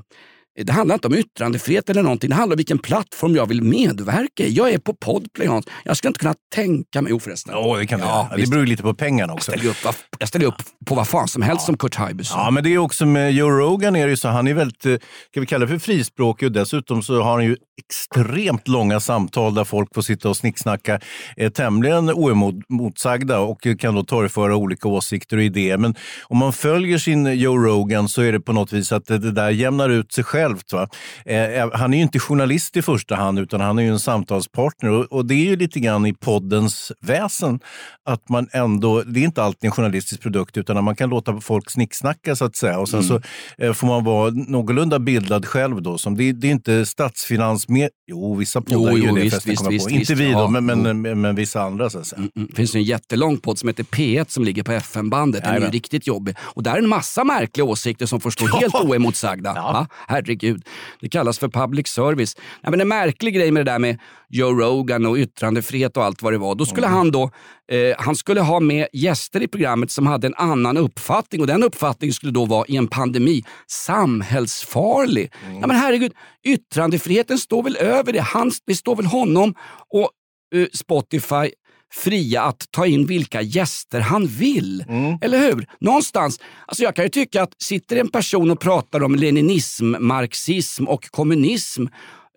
det 0.63 0.71
handlar 0.73 0.95
inte 0.95 1.07
om 1.07 1.13
yttrandefrihet 1.15 1.89
eller 1.89 2.03
någonting. 2.03 2.29
Det 2.29 2.35
handlar 2.35 2.55
om 2.55 2.57
vilken 2.57 2.79
plattform 2.79 3.35
jag 3.35 3.45
vill 3.45 3.61
medverka 3.61 4.43
i. 4.43 4.53
Jag 4.53 4.69
är 4.73 4.77
på 4.77 4.93
Podplay 4.93 5.47
Hans. 5.47 5.65
Jag 5.83 5.97
skulle 5.97 6.09
inte 6.09 6.19
kunna 6.19 6.35
tänka 6.55 7.01
mig... 7.01 7.11
Jo 7.11 7.19
förresten. 7.19 7.53
Ja, 7.53 7.77
det 7.77 7.87
kan 7.87 7.99
Ja. 7.99 8.27
Det 8.31 8.37
visst. 8.37 8.51
beror 8.51 8.63
ju 8.63 8.69
lite 8.69 8.83
på 8.83 8.93
pengarna 8.93 9.33
också. 9.33 9.51
Jag 9.51 9.59
ställer 9.59 9.89
upp, 9.89 9.95
jag 10.19 10.27
ställer 10.27 10.45
upp 10.45 10.55
på 10.85 10.95
vad 10.95 11.07
fan 11.07 11.27
som 11.27 11.41
helst 11.41 11.65
som 11.65 11.77
Kurt 11.77 11.95
sa. 11.95 12.09
Ja, 12.29 12.51
men 12.51 12.63
det 12.63 12.73
är 12.73 12.77
också 12.77 13.05
med 13.05 13.33
Joe 13.33 13.49
Rogan, 13.49 13.95
är 13.95 14.05
det 14.05 14.09
ju 14.09 14.17
så, 14.17 14.27
han 14.27 14.47
är 14.47 14.53
väldigt, 14.53 14.85
eh, 14.85 14.95
ska 15.31 15.39
vi 15.39 15.45
kalla 15.45 15.65
det 15.65 15.71
för 15.71 15.79
frispråkig 15.79 16.45
och 16.45 16.51
dessutom 16.51 17.03
så 17.03 17.21
har 17.21 17.31
han 17.33 17.45
ju 17.45 17.57
extremt 17.77 18.67
långa 18.67 18.99
samtal 18.99 19.53
där 19.53 19.63
folk 19.63 19.95
får 19.95 20.01
sitta 20.01 20.29
och 20.29 20.37
snicksnacka 20.37 20.99
eh, 21.37 21.51
tämligen 21.51 22.09
oemotsagda 22.09 23.39
och 23.39 23.67
kan 23.79 23.95
då 23.95 24.03
torgföra 24.03 24.55
olika 24.55 24.87
åsikter 24.87 25.37
och 25.37 25.43
idéer. 25.43 25.77
Men 25.77 25.95
om 26.23 26.37
man 26.37 26.53
följer 26.53 26.97
sin 26.97 27.25
Joe 27.25 27.57
Rogan 27.57 28.09
så 28.09 28.21
är 28.21 28.31
det 28.31 28.39
på 28.39 28.53
något 28.53 28.73
vis 28.73 28.91
att 28.91 29.05
det, 29.05 29.17
det 29.17 29.31
där 29.31 29.49
jämnar 29.49 29.89
ut 29.89 30.13
sig 30.13 30.23
självt. 30.45 30.73
Va? 30.73 30.87
Eh, 31.25 31.69
han 31.73 31.93
är 31.93 31.97
ju 31.97 32.03
inte 32.03 32.19
journalist 32.19 32.77
i 32.77 32.81
första 32.81 33.15
hand 33.15 33.39
utan 33.39 33.61
han 33.61 33.79
är 33.79 33.83
ju 33.83 33.89
en 33.89 33.99
samtalspartner 33.99 34.91
och, 34.91 35.05
och 35.05 35.25
det 35.25 35.33
är 35.33 35.45
ju 35.45 35.55
lite 35.55 35.79
grann 35.79 36.05
i 36.05 36.13
poddens 36.13 36.91
väsen 37.01 37.59
att 38.05 38.29
man 38.29 38.47
ändå, 38.51 39.01
det 39.01 39.19
är 39.19 39.23
inte 39.23 39.43
alltid 39.43 39.67
en 39.67 39.71
journalistisk 39.71 40.21
produkt 40.21 40.57
utan 40.57 40.83
man 40.83 40.95
kan 40.95 41.09
låta 41.09 41.41
folk 41.41 41.71
snicksnacka 41.71 42.35
så 42.35 42.45
att 42.45 42.55
säga 42.55 42.79
och 42.79 42.89
sen 42.89 43.03
så 43.03 43.21
eh, 43.57 43.73
får 43.73 43.87
man 43.87 44.03
vara 44.03 44.31
någorlunda 44.31 44.99
bildad 44.99 45.45
själv 45.45 45.81
då. 45.81 45.97
Som 45.97 46.17
det, 46.17 46.31
det 46.31 46.47
är 46.47 46.51
inte 46.51 46.85
statsfinans 46.85 47.69
med, 47.69 47.89
jo 48.07 48.35
vissa 48.35 48.61
poddar 48.61 48.91
Jo, 48.91 48.97
är 48.97 49.07
jo, 49.07 49.15
det 49.15 49.21
visst, 49.21 49.47
visst, 49.47 49.71
visst. 49.71 49.89
Inte 49.89 49.99
visst, 49.99 50.11
vi 50.11 50.31
då, 50.31 50.39
ja, 50.39 50.47
men, 50.47 50.65
men, 50.65 51.01
men, 51.01 51.21
men 51.21 51.35
vissa 51.35 51.61
andra 51.61 51.89
så 51.89 51.99
att 51.99 52.07
säga. 52.07 52.19
Mm, 52.35 52.47
Det 52.49 52.55
finns 52.55 52.75
en 52.75 52.83
jättelång 52.83 53.37
podd 53.37 53.59
som 53.59 53.69
heter 53.69 53.83
P1 53.83 54.25
som 54.27 54.43
ligger 54.43 54.63
på 54.63 54.71
FM-bandet. 54.71 55.43
Den 55.43 55.55
är 55.55 55.59
ju 55.59 55.67
riktigt 55.67 56.07
jobbig. 56.07 56.35
Och 56.39 56.63
där 56.63 56.73
är 56.73 56.77
en 56.77 56.89
massa 56.89 57.23
märkliga 57.23 57.65
åsikter 57.65 58.05
som 58.05 58.21
får 58.21 58.29
stå 58.31 58.45
helt 58.57 58.75
oemotsagda. 58.75 59.53
Va? 59.53 59.87
Herregud. 60.07 60.34
Herregud. 60.43 60.63
Det 61.01 61.09
kallas 61.09 61.39
för 61.39 61.47
public 61.47 61.87
service. 61.87 62.35
Ja, 62.61 62.69
men 62.69 62.81
en 62.81 62.87
märklig 62.87 63.35
grej 63.35 63.51
med 63.51 63.65
det 63.65 63.71
där 63.71 63.79
med 63.79 63.99
Joe 64.29 64.53
Rogan 64.53 65.05
och 65.05 65.17
yttrandefrihet 65.17 65.97
och 65.97 66.03
allt 66.03 66.21
vad 66.21 66.33
det 66.33 66.37
var. 66.37 66.55
Då 66.55 66.65
skulle 66.65 66.87
han 66.87 67.11
då 67.11 67.31
eh, 67.71 67.95
han 67.97 68.15
skulle 68.15 68.41
ha 68.41 68.59
med 68.59 68.87
gäster 68.93 69.41
i 69.41 69.47
programmet 69.47 69.91
som 69.91 70.07
hade 70.07 70.27
en 70.27 70.35
annan 70.35 70.77
uppfattning 70.77 71.41
och 71.41 71.47
den 71.47 71.63
uppfattningen 71.63 72.13
skulle 72.13 72.31
då 72.31 72.45
vara 72.45 72.65
i 72.67 72.77
en 72.77 72.87
pandemi 72.87 73.43
samhällsfarlig. 73.67 75.31
Ja, 75.61 75.67
men 75.67 75.75
herregud, 75.75 76.13
yttrandefriheten 76.43 77.37
står 77.37 77.63
väl 77.63 77.77
över 77.77 78.13
det. 78.13 78.21
Han, 78.21 78.51
det 78.67 78.75
står 78.75 78.95
väl 78.95 79.05
honom 79.05 79.55
och 79.91 80.09
eh, 80.55 80.67
Spotify 80.73 81.51
fria 81.95 82.41
att 82.41 82.71
ta 82.71 82.85
in 82.85 83.05
vilka 83.05 83.41
gäster 83.41 83.99
han 83.99 84.27
vill. 84.27 84.85
Eller 85.21 85.39
hur? 85.39 85.67
Någonstans, 85.79 86.39
alltså 86.65 86.83
jag 86.83 86.95
kan 86.95 87.05
ju 87.05 87.09
tycka 87.09 87.43
att 87.43 87.61
sitter 87.61 87.95
en 87.95 88.09
person 88.09 88.51
och 88.51 88.59
pratar 88.59 89.03
om 89.03 89.15
leninism, 89.15 89.95
marxism 89.99 90.87
och 90.87 91.11
kommunism 91.11 91.85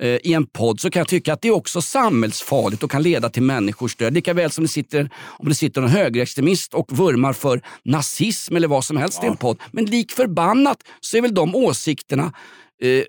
eh, 0.00 0.08
i 0.08 0.32
en 0.32 0.46
podd 0.46 0.80
så 0.80 0.90
kan 0.90 1.00
jag 1.00 1.08
tycka 1.08 1.32
att 1.32 1.42
det 1.42 1.48
är 1.48 1.52
också 1.52 1.82
samhällsfarligt 1.82 2.82
och 2.82 2.90
kan 2.90 3.02
leda 3.02 3.30
till 3.30 3.42
människors 3.42 3.96
död. 3.96 4.14
Lika 4.14 4.34
väl 4.34 4.50
som 4.50 4.64
det 4.64 4.68
sitter, 4.68 5.10
om 5.26 5.48
det 5.48 5.54
sitter 5.54 5.82
en 5.82 5.88
högerextremist 5.88 6.74
och 6.74 6.98
vurmar 6.98 7.32
för 7.32 7.62
nazism 7.84 8.56
eller 8.56 8.68
vad 8.68 8.84
som 8.84 8.96
helst 8.96 9.24
i 9.24 9.26
en 9.26 9.36
podd. 9.36 9.58
Men 9.70 9.84
lik 9.84 10.12
förbannat 10.12 10.78
så 11.00 11.16
är 11.16 11.22
väl 11.22 11.34
de 11.34 11.54
åsikterna 11.54 12.32
eh, 12.82 13.04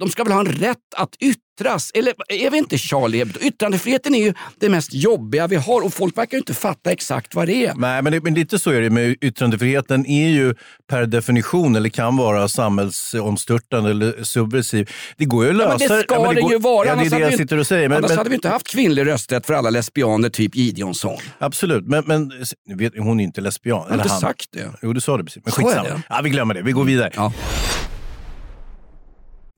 de 0.00 0.08
ska 0.08 0.24
väl 0.24 0.32
ha 0.32 0.40
en 0.40 0.46
rätt 0.46 0.78
att 0.96 1.16
yttras? 1.20 1.90
Eller 1.94 2.14
är 2.28 2.50
vi 2.50 2.58
inte 2.58 2.78
Charlie 2.78 3.18
Hebdo? 3.18 3.40
Yttrandefriheten 3.40 4.14
är 4.14 4.24
ju 4.24 4.34
det 4.60 4.68
mest 4.68 4.94
jobbiga 4.94 5.46
vi 5.46 5.56
har 5.56 5.84
och 5.84 5.94
folk 5.94 6.18
verkar 6.18 6.32
ju 6.36 6.38
inte 6.38 6.54
fatta 6.54 6.92
exakt 6.92 7.34
vad 7.34 7.46
det 7.48 7.66
är. 7.66 7.74
Nej, 7.74 8.02
men, 8.02 8.12
det, 8.12 8.20
men 8.22 8.34
lite 8.34 8.58
så 8.58 8.70
är 8.70 8.80
det 8.80 8.90
med 8.90 9.16
yttrandefriheten 9.20 10.06
är 10.06 10.28
ju 10.28 10.54
per 10.88 11.06
definition, 11.06 11.76
eller 11.76 11.88
kan 11.88 12.16
vara 12.16 12.48
samhällsomstörtande 12.48 13.90
eller 13.90 14.22
subversiv. 14.24 14.90
Det 15.16 15.24
går 15.24 15.44
ju 15.44 15.50
att 15.50 15.56
Ja, 15.56 15.62
lösa 15.64 15.86
men 15.88 15.96
det 15.98 16.02
ska 16.02 16.22
men 16.22 16.34
det, 16.34 16.40
går- 16.40 16.52
ju 16.52 16.58
vara. 16.58 16.86
Ja, 16.88 16.94
det 16.94 17.06
är 17.06 17.10
det 17.10 17.18
jag 17.18 17.34
sitter 17.36 17.58
och 17.58 17.66
säger. 17.66 17.88
Men, 17.88 17.98
annars 17.98 18.08
men, 18.10 18.18
hade 18.18 18.30
vi 18.30 18.36
inte 18.36 18.48
haft 18.48 18.68
kvinnlig 18.68 19.06
rösträtt 19.06 19.46
för 19.46 19.54
alla 19.54 19.70
lesbianer, 19.70 20.28
typ 20.28 20.54
Gideonsson. 20.56 21.18
Absolut, 21.38 21.86
men, 21.86 22.04
men 22.06 22.32
vet, 22.78 22.92
hon 22.98 23.20
är 23.20 23.24
inte 23.24 23.40
lesbian. 23.40 23.78
Jag 23.82 23.88
har 23.88 23.96
inte 23.96 24.08
han. 24.08 24.20
sagt 24.20 24.46
det. 24.52 24.70
Jo, 24.82 24.92
du 24.92 25.00
sa 25.00 25.16
det 25.16 25.24
precis. 25.24 25.42
Men 25.44 25.52
skitsamma. 25.52 26.02
Ja, 26.08 26.20
vi 26.24 26.30
glömmer 26.30 26.54
det. 26.54 26.62
Vi 26.62 26.72
går 26.72 26.84
vidare. 26.84 27.10
Ja. 27.16 27.32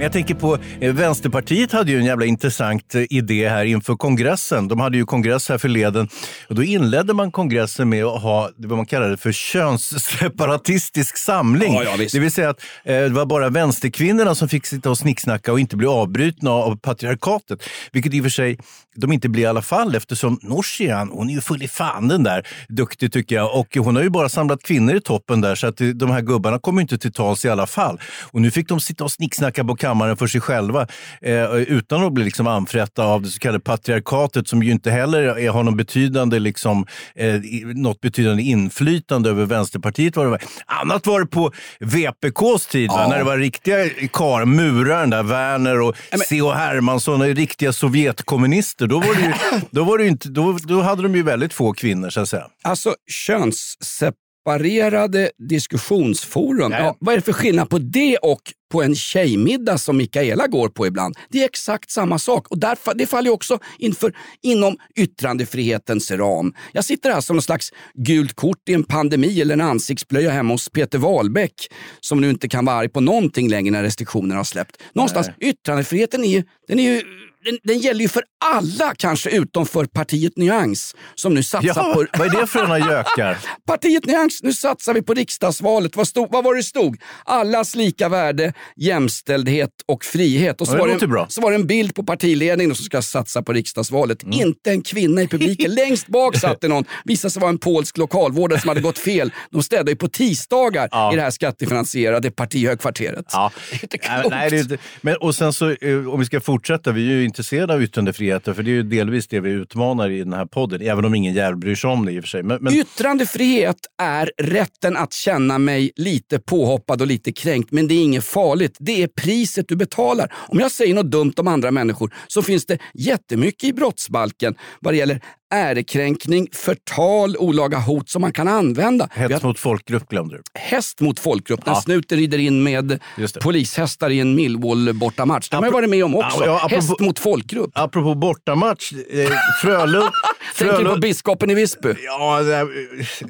Men 0.00 0.04
jag 0.04 0.12
tänker 0.12 0.34
på, 0.34 0.58
eh, 0.80 0.92
Vänsterpartiet 0.92 1.72
hade 1.72 1.90
ju 1.90 1.98
en 1.98 2.04
jävla 2.04 2.26
intressant 2.26 2.94
eh, 2.94 3.02
idé 3.10 3.48
här 3.48 3.64
inför 3.64 3.96
kongressen. 3.96 4.68
De 4.68 4.80
hade 4.80 4.96
ju 4.96 5.04
kongress 5.04 5.48
här 5.48 5.58
förleden 5.58 6.08
och 6.48 6.54
då 6.54 6.62
inledde 6.62 7.14
man 7.14 7.32
kongressen 7.32 7.88
med 7.88 8.04
att 8.04 8.22
ha 8.22 8.50
det 8.56 8.68
vad 8.68 8.76
man 8.76 8.86
kallade 8.86 9.16
för 9.16 9.32
könsseparatistisk 9.32 11.16
samling. 11.16 11.74
Ja, 11.74 11.82
ja, 11.84 12.06
det 12.12 12.18
vill 12.18 12.30
säga 12.30 12.50
att 12.50 12.60
eh, 12.84 12.94
det 12.94 13.08
var 13.08 13.26
bara 13.26 13.48
vänsterkvinnorna 13.48 14.34
som 14.34 14.48
fick 14.48 14.66
sitta 14.66 14.90
och 14.90 14.98
snicksnacka 14.98 15.52
och 15.52 15.60
inte 15.60 15.76
bli 15.76 15.86
avbrutna 15.86 16.50
av 16.50 16.76
patriarkatet. 16.76 17.62
Vilket 17.92 18.14
i 18.14 18.20
och 18.20 18.24
för 18.24 18.30
sig 18.30 18.58
de 18.96 19.12
inte 19.12 19.28
blir 19.28 19.42
i 19.42 19.46
alla 19.46 19.62
fall 19.62 19.94
eftersom 19.94 20.38
Norsian, 20.42 21.10
hon 21.12 21.30
är 21.30 21.34
ju 21.34 21.40
full 21.40 21.62
i 21.62 21.68
fan 21.68 22.08
den 22.08 22.22
där. 22.22 22.46
Duktig 22.68 23.12
tycker 23.12 23.36
jag. 23.36 23.54
Och 23.60 23.76
hon 23.76 23.96
har 23.96 24.02
ju 24.02 24.10
bara 24.10 24.28
samlat 24.28 24.62
kvinnor 24.62 24.94
i 24.94 25.00
toppen 25.00 25.40
där 25.40 25.54
så 25.54 25.66
att 25.66 25.76
de 25.94 26.10
här 26.10 26.20
gubbarna 26.20 26.58
kommer 26.58 26.82
inte 26.82 26.98
till 26.98 27.12
tals 27.12 27.44
i 27.44 27.48
alla 27.48 27.66
fall. 27.66 28.00
Och 28.32 28.40
nu 28.40 28.50
fick 28.50 28.68
de 28.68 28.80
sitta 28.80 29.04
och 29.04 29.12
snicksnacka 29.12 29.64
på 29.64 29.76
kammaren 29.76 30.16
för 30.16 30.26
sig 30.26 30.40
själva 30.40 30.86
eh, 31.22 31.52
utan 31.54 32.04
att 32.04 32.12
bli 32.12 32.24
liksom 32.24 32.46
anfrätta 32.46 33.04
av 33.04 33.22
det 33.22 33.28
så 33.28 33.38
kallade 33.38 33.60
patriarkatet 33.60 34.48
som 34.48 34.62
ju 34.62 34.72
inte 34.72 34.90
heller 34.90 35.22
är- 35.22 35.50
har 35.50 35.62
någon 35.62 35.76
betydande, 35.76 36.38
liksom, 36.38 36.86
eh, 37.14 37.34
något 37.74 38.00
betydande 38.00 38.42
inflytande 38.42 39.30
över 39.30 39.44
Vänsterpartiet. 39.46 40.16
Var 40.16 40.24
det 40.24 40.30
var. 40.30 40.40
Annat 40.66 41.06
var 41.06 41.20
det 41.20 41.26
på 41.26 41.52
VPKs 41.80 42.66
tid? 42.66 42.90
Ja. 42.92 43.06
när 43.08 43.18
det 43.18 43.24
var 43.24 43.38
riktiga 43.38 43.76
kar, 44.12 44.44
muraren 44.44 45.10
där, 45.10 45.22
Werner 45.22 45.80
och 45.80 45.96
C.H. 46.28 46.52
Hermansson, 46.52 47.20
och 47.20 47.26
riktiga 47.26 47.72
Sovjetkommunister. 47.72 48.79
Då, 48.86 49.00
var 49.00 49.14
det 49.14 49.20
ju, 49.20 49.32
då, 49.70 49.84
var 49.84 49.98
det 49.98 50.06
inte, 50.06 50.28
då, 50.28 50.52
då 50.52 50.80
hade 50.80 51.02
de 51.02 51.14
ju 51.14 51.22
väldigt 51.22 51.52
få 51.52 51.72
kvinnor 51.72 52.10
så 52.10 52.20
att 52.20 52.28
säga. 52.28 52.46
Alltså 52.62 52.94
könssep 53.06 54.14
separerade 54.44 55.30
diskussionsforum. 55.48 56.72
Ja, 56.72 56.96
vad 57.00 57.12
är 57.12 57.16
det 57.18 57.24
för 57.24 57.32
skillnad 57.32 57.70
på 57.70 57.78
det 57.78 58.16
och 58.16 58.40
på 58.72 58.82
en 58.82 58.94
tjejmiddag 58.94 59.78
som 59.78 59.96
Mikaela 59.96 60.46
går 60.46 60.68
på 60.68 60.86
ibland? 60.86 61.16
Det 61.28 61.40
är 61.40 61.44
exakt 61.44 61.90
samma 61.90 62.18
sak 62.18 62.48
och 62.48 62.58
där, 62.58 62.78
det 62.94 63.06
faller 63.06 63.28
ju 63.28 63.34
också 63.34 63.58
inför, 63.78 64.16
inom 64.42 64.76
yttrandefrihetens 64.96 66.10
ram. 66.10 66.54
Jag 66.72 66.84
sitter 66.84 67.12
här 67.12 67.20
som 67.20 67.36
någon 67.36 67.42
slags 67.42 67.72
gult 67.94 68.34
kort 68.34 68.68
i 68.68 68.74
en 68.74 68.84
pandemi 68.84 69.40
eller 69.40 69.54
en 69.54 69.60
ansiktsblöja 69.60 70.30
hemma 70.30 70.54
hos 70.54 70.68
Peter 70.68 70.98
Wahlbeck 70.98 71.54
som 72.00 72.20
nu 72.20 72.30
inte 72.30 72.48
kan 72.48 72.64
vara 72.64 72.76
arg 72.76 72.88
på 72.88 73.00
någonting 73.00 73.48
längre 73.48 73.70
när 73.70 73.82
restriktionerna 73.82 74.36
har 74.36 74.44
släppt. 74.44 74.82
Någonstans, 74.92 75.30
yttrandefriheten 75.40 76.24
är 76.24 76.28
ju, 76.28 76.42
den 76.68 76.78
är 76.78 76.82
ju 76.82 77.02
den, 77.44 77.58
den 77.62 77.78
gäller 77.78 78.00
ju 78.00 78.08
för 78.08 78.22
alla, 78.44 78.94
kanske 78.96 79.30
utom 79.30 79.66
för 79.66 79.84
partiet 79.84 80.36
Nyans 80.36 80.94
som 81.14 81.34
nu 81.34 81.42
satsar 81.42 81.68
Ja, 81.68 81.92
på... 81.94 82.06
vad 82.18 82.34
är 82.34 82.40
det 82.40 82.46
för 82.46 82.62
några 82.66 82.78
gökar? 82.78 83.38
Partiet 83.66 84.06
Nyans, 84.06 84.42
nu 84.42 84.52
satsar 84.52 84.94
vi 84.94 85.02
på 85.02 85.14
riksdagsvalet. 85.14 85.96
Vad, 85.96 86.08
stod, 86.08 86.28
vad 86.32 86.44
var 86.44 86.54
det 86.54 86.62
stod? 86.62 86.96
Allas 87.24 87.74
lika 87.74 88.08
värde, 88.08 88.52
jämställdhet 88.76 89.70
och 89.86 90.04
frihet. 90.04 90.60
Och 90.60 90.66
så, 90.66 90.72
Ja, 90.72 90.76
det 90.76 90.80
var 90.80 90.88
det 90.98 91.04
en, 91.04 91.10
bra. 91.10 91.26
så 91.28 91.40
var 91.40 91.50
det 91.50 91.54
en 91.56 91.66
bild 91.66 91.94
på 91.94 92.02
partiledningen 92.04 92.74
som 92.74 92.84
ska 92.84 93.02
satsa 93.02 93.42
på 93.42 93.52
riksdagsvalet. 93.52 94.22
Inte 94.32 94.70
en 94.70 94.82
kvinna 94.82 95.22
i 95.22 95.28
publiken. 95.28 95.74
Längst 95.74 96.06
bak 96.06 96.36
satt 96.36 96.60
det 96.60 96.68
någon, 96.68 96.84
visade 97.04 97.30
sig 97.30 97.40
vara 97.40 97.50
en 97.50 97.58
polsk 97.58 97.98
lokalvårdare 97.98 98.60
som 98.60 98.68
hade 98.68 98.80
gått 98.80 98.98
fel. 98.98 99.32
De 99.50 99.62
städar 99.62 99.88
ju 99.90 99.96
på 99.96 100.08
tisdagar 100.08 101.12
i 101.12 101.16
det 101.16 101.22
här 101.22 101.30
skattefinansierade 101.30 102.30
partihögkvarteret. 102.30 103.24
Ja. 103.32 103.52
inte 103.82 103.98
Nej, 104.08 104.20
klokt. 104.20 104.30
nej, 104.30 104.50
det 104.50 104.56
är 104.56 104.60
inte. 104.60 104.78
Men, 105.00 105.16
och 105.16 105.34
sen 105.34 105.52
så, 105.52 105.70
eh, 105.70 106.08
om 106.08 106.20
vi 106.20 106.26
ska 106.26 106.40
fortsätta, 106.40 106.92
vi 106.92 107.00
är 107.10 107.14
ju 107.14 107.24
intresserade 107.30 107.74
av 107.74 107.82
yttrandefriheten 107.82 108.54
för 108.54 108.62
det 108.62 108.70
är 108.70 108.72
ju 108.72 108.82
delvis 108.82 109.28
det 109.28 109.40
vi 109.40 109.50
utmanar 109.50 110.10
i 110.10 110.18
den 110.18 110.32
här 110.32 110.46
podden, 110.46 110.82
även 110.82 111.04
om 111.04 111.14
ingen 111.14 111.34
jävel 111.34 111.56
bryr 111.56 111.74
sig 111.74 111.90
om 111.90 112.06
det 112.06 112.12
i 112.12 112.18
och 112.18 112.24
för 112.24 112.28
sig. 112.28 112.42
Men, 112.42 112.58
men, 112.60 112.74
Yttrandefrihet 112.74 113.76
är 114.02 114.30
rätten 114.38 114.96
att 114.96 115.12
känna 115.12 115.58
mig 115.58 115.92
lite 115.96 116.38
påhoppad 116.38 117.00
och 117.00 117.06
lite 117.06 117.32
kränkt, 117.32 117.72
men 117.72 117.88
det 117.88 117.94
är 117.94 118.02
inget 118.02 118.24
farligt. 118.24 118.76
Det 118.78 119.02
är 119.02 119.08
priset 119.08 119.68
du 119.68 119.76
betalar. 119.76 120.32
Om 120.48 120.60
jag 120.60 120.70
säger 120.70 120.94
något 120.94 121.10
dumt 121.10 121.32
om 121.36 121.48
andra 121.48 121.70
människor 121.70 122.14
så 122.28 122.42
finns 122.42 122.66
det 122.66 122.78
jättemycket 122.94 123.64
i 123.64 123.72
brottsbalken 123.72 124.54
vad 124.80 124.94
det 124.94 124.98
gäller 124.98 125.20
ärekränkning, 125.50 126.48
förtal, 126.52 127.36
olaga 127.36 127.78
hot 127.78 128.08
som 128.10 128.20
man 128.22 128.32
kan 128.32 128.48
använda. 128.48 129.08
Hets 129.12 129.42
mot 129.42 129.58
folkgrupp 129.58 130.08
glömde 130.08 130.36
du. 130.36 130.42
häst 130.54 131.00
mot 131.00 131.18
folkgrupp 131.20 131.66
när 131.66 131.72
Ja. 131.72 131.80
snuten 131.80 132.18
rider 132.18 132.38
in 132.38 132.62
med 132.62 132.84
det. 133.16 133.40
polishästar 133.40 134.10
i 134.10 134.20
en 134.20 134.34
Millwall 134.34 134.92
bortamatch. 134.94 135.48
Det 135.48 135.56
har 135.56 135.62
man 135.62 135.72
varit 135.72 135.90
med 135.90 136.04
om 136.04 136.16
också. 136.16 136.44
Ja, 136.46 136.56
apropå- 136.56 136.74
Häst 136.74 137.00
mot 137.00 137.18
folkgrupp. 137.18 137.70
Apropå 137.74 138.14
bortamatch, 138.14 138.92
eh, 138.92 139.28
Frölund... 139.62 140.04
Tänker 140.58 140.72
du 140.72 140.78
på 140.78 140.84
Frölund 140.84 141.00
biskopen 141.02 141.50
i 141.50 141.54
Visby? 141.54 141.94
Ja, 142.04 142.40
det- 142.42 142.68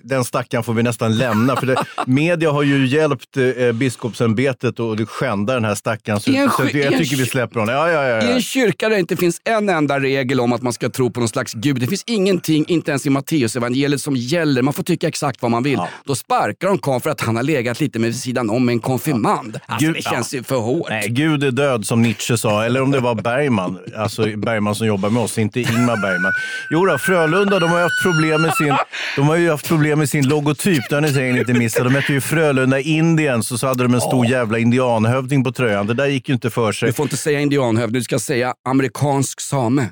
den 0.02 0.24
stackaren 0.24 0.64
får 0.64 0.74
vi 0.74 0.82
nästan 0.82 1.16
lämna. 1.18 1.56
För 1.56 1.66
det, 1.66 1.76
media 2.06 2.50
har 2.50 2.62
ju 2.62 2.86
hjälpt 2.86 3.36
eh, 3.36 3.72
biskopsämbetet 3.72 4.80
att 4.80 5.08
skända 5.08 5.54
den 5.54 5.64
här 5.64 5.74
stackaren. 5.74 6.20
Så, 6.20 6.30
I 6.30 6.36
en 6.36 6.50
så 6.50 6.62
sky- 6.62 6.78
jag 6.80 6.92
i 6.94 6.98
tycker 6.98 7.16
vi 7.16 7.26
släpper 7.26 7.60
honom. 7.60 7.74
Ja, 7.74 7.90
ja, 7.90 8.02
ja, 8.08 8.22
I 8.22 8.26
ja. 8.28 8.32
en 8.34 8.42
kyrka 8.42 8.88
där 8.88 8.96
det 8.96 9.00
inte 9.00 9.16
finns 9.16 9.40
en 9.44 9.68
enda 9.68 10.00
regel 10.00 10.40
om 10.40 10.52
att 10.52 10.62
man 10.62 10.72
ska 10.72 10.88
tro 10.88 11.10
på 11.10 11.20
någon 11.20 11.28
slags 11.28 11.52
gud. 11.52 11.80
Det 11.80 11.86
finns 11.86 12.04
ingenting, 12.14 12.64
inte 12.68 12.90
ens 12.90 13.06
i 13.06 13.10
Matteusevangeliet, 13.10 14.00
som 14.00 14.16
gäller. 14.16 14.62
Man 14.62 14.74
får 14.74 14.82
tycka 14.82 15.08
exakt 15.08 15.42
vad 15.42 15.50
man 15.50 15.62
vill. 15.62 15.78
Då 16.04 16.14
sparkar 16.14 16.68
de 16.68 16.78
karln 16.78 17.00
för 17.00 17.10
att 17.10 17.20
han 17.20 17.36
har 17.36 17.42
legat 17.42 17.80
lite 17.80 17.98
med 17.98 18.16
sidan 18.16 18.50
om 18.50 18.66
med 18.66 18.72
en 18.72 18.80
konfirmand. 18.80 19.58
Alltså, 19.66 19.86
Gud- 19.86 19.94
det 19.96 20.02
känns 20.02 20.34
ju 20.34 20.42
för 20.42 20.56
hårt. 20.56 20.88
Nej, 20.90 21.08
Gud 21.08 21.44
är 21.44 21.50
död 21.50 21.86
som 21.86 22.02
Nietzsche 22.02 22.38
sa, 22.38 22.64
eller 22.64 22.82
om 22.82 22.90
det 22.90 23.00
var 23.00 23.14
Bergman. 23.14 23.78
Alltså 23.96 24.22
Bergman 24.36 24.74
som 24.74 24.86
jobbar 24.86 25.10
med 25.10 25.22
oss, 25.22 25.38
inte 25.38 25.60
Ingmar 25.60 25.96
Bergman. 26.02 26.32
Jo 26.70 26.86
då, 26.86 26.98
Frölunda 26.98 27.58
de 27.58 27.70
har 27.70 27.76
ju 27.78 27.82
haft 27.82 28.02
problem 28.02 28.42
med 28.42 28.54
sin, 28.54 28.74
de 29.16 29.28
har 29.28 29.36
ju 29.36 29.50
haft 29.50 29.68
problem 29.68 29.98
med 29.98 30.08
sin 30.10 30.28
logotyp. 30.28 30.82
Det 30.88 30.94
har 30.96 31.00
ni 31.02 31.08
säkert 31.12 31.38
inte 31.48 31.52
missat. 31.54 31.84
De 31.84 31.94
hette 31.94 32.12
ju 32.12 32.20
Frölunda 32.20 32.80
Indians 32.80 33.52
och 33.52 33.60
så 33.60 33.66
hade 33.66 33.82
de 33.82 33.94
en 33.94 34.00
stor 34.00 34.26
jävla 34.26 34.58
indianhövding 34.58 35.44
på 35.44 35.52
tröjan. 35.52 35.86
Det 35.86 35.94
där 35.94 36.06
gick 36.06 36.28
ju 36.28 36.34
inte 36.34 36.50
för 36.50 36.72
sig. 36.72 36.86
Du 36.88 36.92
får 36.92 37.04
inte 37.04 37.16
säga 37.16 37.40
indianhövding, 37.40 37.98
du 38.00 38.04
ska 38.04 38.18
säga 38.18 38.54
amerikansk 38.68 39.40
same. 39.40 39.86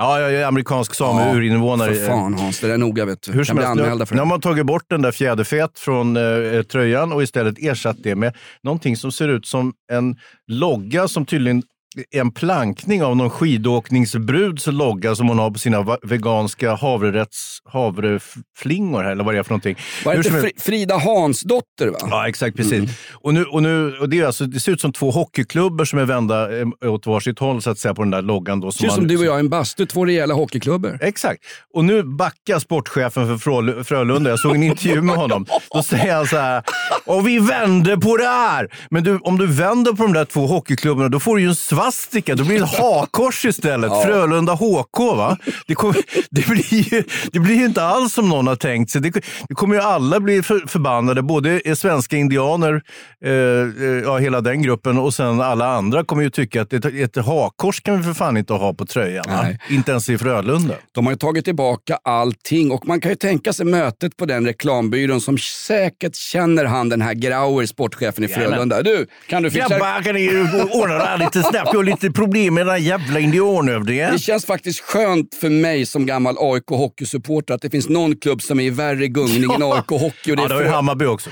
Ja, 0.00 0.20
jag 0.20 0.34
är 0.34 0.46
amerikansk 0.46 0.94
same, 0.94 1.34
urinvånare. 1.34 1.94
För 1.94 2.06
fan 2.06 2.34
Hans, 2.34 2.60
det 2.60 2.66
där 2.66 2.74
är 2.74 2.78
noga 2.78 3.04
vet 3.04 3.22
du. 3.22 3.32
Hur 3.32 3.44
kan 3.44 3.56
bli 3.56 3.64
anmälda 3.64 4.06
för 4.06 4.14
nu 4.14 4.20
har 4.20 4.26
man 4.26 4.40
tagit 4.40 4.66
bort 4.66 4.84
den 4.88 5.02
där 5.02 5.12
fjäderfet 5.12 5.78
från 5.78 6.16
eh, 6.16 6.62
tröjan 6.62 7.12
och 7.12 7.22
istället 7.22 7.58
ersatt 7.58 7.96
det 8.02 8.14
med 8.14 8.36
någonting 8.62 8.96
som 8.96 9.12
ser 9.12 9.28
ut 9.28 9.46
som 9.46 9.72
en 9.92 10.16
logga 10.46 11.08
som 11.08 11.26
tydligen 11.26 11.62
en 12.10 12.30
plankning 12.30 13.02
av 13.02 13.16
någon 13.16 13.30
skidåkningsbruds 13.30 14.66
logga 14.66 15.14
som 15.14 15.28
hon 15.28 15.38
har 15.38 15.50
på 15.50 15.58
sina 15.58 15.98
veganska 16.02 16.74
havrerätts 16.74 17.58
havreflingor, 17.64 19.02
här, 19.02 19.10
eller 19.10 19.24
vad 19.24 19.34
det 19.34 19.38
är 19.38 19.42
för 19.42 19.50
någonting. 19.50 19.76
Var 20.04 20.14
det 20.16 20.24
som 20.24 20.36
inte 20.36 20.50
Frida 20.62 20.96
Hansdotter 20.98 21.86
va? 21.88 21.98
Ja, 22.00 22.28
exakt. 22.28 22.56
Precis. 22.56 22.72
Mm. 22.72 22.88
Och 23.12 23.34
nu, 23.34 23.44
och 23.44 23.62
nu, 23.62 23.98
och 23.98 24.08
det, 24.08 24.18
är 24.20 24.26
alltså, 24.26 24.44
det 24.44 24.60
ser 24.60 24.72
ut 24.72 24.80
som 24.80 24.92
två 24.92 25.10
hockeyklubbor 25.10 25.84
som 25.84 25.98
är 25.98 26.04
vända 26.04 26.48
åt 26.84 27.06
varsitt 27.06 27.38
håll 27.38 27.62
så 27.62 27.70
att 27.70 27.78
säga, 27.78 27.94
på 27.94 28.02
den 28.02 28.10
där 28.10 28.22
loggan. 28.22 28.60
Då, 28.60 28.72
Ser 28.72 28.84
ut 28.84 28.88
man- 28.90 28.94
som 28.96 29.06
du 29.08 29.18
och 29.18 29.24
jag 29.24 29.36
i 29.36 29.40
en 29.40 29.48
bastu, 29.48 29.86
två 29.86 30.04
rejäla 30.06 30.34
hockeyklubbor. 30.34 30.98
Exakt. 31.02 31.42
Och 31.74 31.84
nu 31.84 32.02
backar 32.02 32.58
sportchefen 32.58 33.38
för 33.38 33.50
Frö- 33.50 33.84
Frölunda. 33.84 34.30
Jag 34.30 34.38
såg 34.38 34.54
en 34.54 34.62
intervju 34.62 35.00
med 35.02 35.16
honom. 35.16 35.46
Då 35.74 35.82
säger 35.82 36.14
han 36.16 36.26
så 36.26 36.36
här. 36.36 36.62
Och 37.08 37.28
vi 37.28 37.38
vänder 37.38 37.96
på 37.96 38.16
det 38.16 38.24
här! 38.24 38.68
Men 38.90 39.04
du, 39.04 39.18
om 39.18 39.38
du 39.38 39.46
vänder 39.46 39.92
på 39.92 40.02
de 40.02 40.12
där 40.12 40.24
två 40.24 40.46
hockeyklubborna, 40.46 41.08
då 41.08 41.20
får 41.20 41.36
du 41.36 41.42
ju 41.42 41.48
en 41.48 41.54
svastika. 41.54 42.34
Då 42.34 42.44
blir 42.44 42.58
det 42.58 42.64
ett 42.64 42.78
hakkors 42.78 43.44
istället. 43.44 43.92
Frölunda 44.04 44.54
HK, 44.54 44.98
va? 44.98 45.38
Det, 45.66 45.74
kommer, 45.74 45.96
det, 46.30 46.46
blir 46.46 46.94
ju, 46.94 47.04
det 47.32 47.38
blir 47.38 47.54
ju 47.54 47.64
inte 47.64 47.82
alls 47.82 48.12
som 48.12 48.28
någon 48.28 48.46
har 48.46 48.56
tänkt 48.56 48.90
sig. 48.90 49.00
Det, 49.00 49.10
det 49.48 49.54
kommer 49.54 49.74
ju 49.74 49.80
alla 49.80 50.20
bli 50.20 50.42
för, 50.42 50.58
förbannade. 50.66 51.22
Både 51.22 51.76
svenska 51.76 52.16
indianer, 52.16 52.82
eh, 53.24 53.32
eh, 53.32 54.02
ja, 54.04 54.18
hela 54.18 54.40
den 54.40 54.62
gruppen, 54.62 54.98
och 54.98 55.14
sen 55.14 55.40
alla 55.40 55.66
andra 55.66 56.04
kommer 56.04 56.22
ju 56.22 56.30
tycka 56.30 56.62
att 56.62 56.72
ett, 56.72 56.84
ett 56.84 57.16
hakkors 57.16 57.80
kan 57.80 57.98
vi 57.98 58.02
för 58.02 58.14
fan 58.14 58.36
inte 58.36 58.52
ha 58.52 58.74
på 58.74 58.86
tröjan. 58.86 59.24
Inte 59.70 59.90
ens 59.90 60.08
i 60.08 60.18
Frölunda. 60.18 60.74
De 60.92 61.06
har 61.06 61.12
ju 61.12 61.18
tagit 61.18 61.44
tillbaka 61.44 61.98
allting 62.04 62.70
och 62.70 62.86
man 62.86 63.00
kan 63.00 63.10
ju 63.10 63.16
tänka 63.16 63.52
sig 63.52 63.66
mötet 63.66 64.16
på 64.16 64.26
den 64.26 64.46
reklambyrån 64.46 65.20
som 65.20 65.38
säkert 65.38 66.16
känner 66.16 66.64
han 66.64 66.97
den 66.98 67.06
här 67.06 67.14
Grauer, 67.14 67.66
sportchefen 67.66 68.24
i. 68.24 68.28
Frölunda. 68.28 68.82
Du, 68.82 69.06
kan 69.28 69.42
du 69.42 69.50
fixa 69.50 69.68
Grabbar, 69.68 70.02
kan 70.02 70.14
ni 70.14 70.28
ordna 70.72 70.94
det 70.94 71.04
här 71.04 71.18
lite 71.18 71.42
snabbt? 71.42 71.68
Jag 71.72 71.78
har 71.78 71.84
lite 71.84 72.10
problem 72.10 72.54
med 72.54 72.66
den 72.66 72.70
här 72.70 72.78
jävla 72.78 73.20
indianövningen. 73.20 74.12
Det 74.12 74.18
känns 74.18 74.46
faktiskt 74.46 74.80
skönt 74.80 75.34
för 75.34 75.50
mig 75.50 75.86
som 75.86 76.06
gammal 76.06 76.36
AIK 76.38 76.68
hockeysupporter 76.68 77.54
att 77.54 77.62
det 77.62 77.70
finns 77.70 77.88
någon 77.88 78.16
klubb 78.16 78.42
som 78.42 78.60
är 78.60 78.64
i 78.64 78.70
värre 78.70 79.08
gungning 79.08 79.52
än 79.54 79.62
AIK 79.62 79.88
Hockey. 79.88 80.32
Och 80.32 80.36
det 80.36 80.42
Ja, 80.42 80.48
det 80.48 80.54
har 80.54 80.62
ju 80.62 80.68
Hammarby 80.68 81.04
också. 81.04 81.30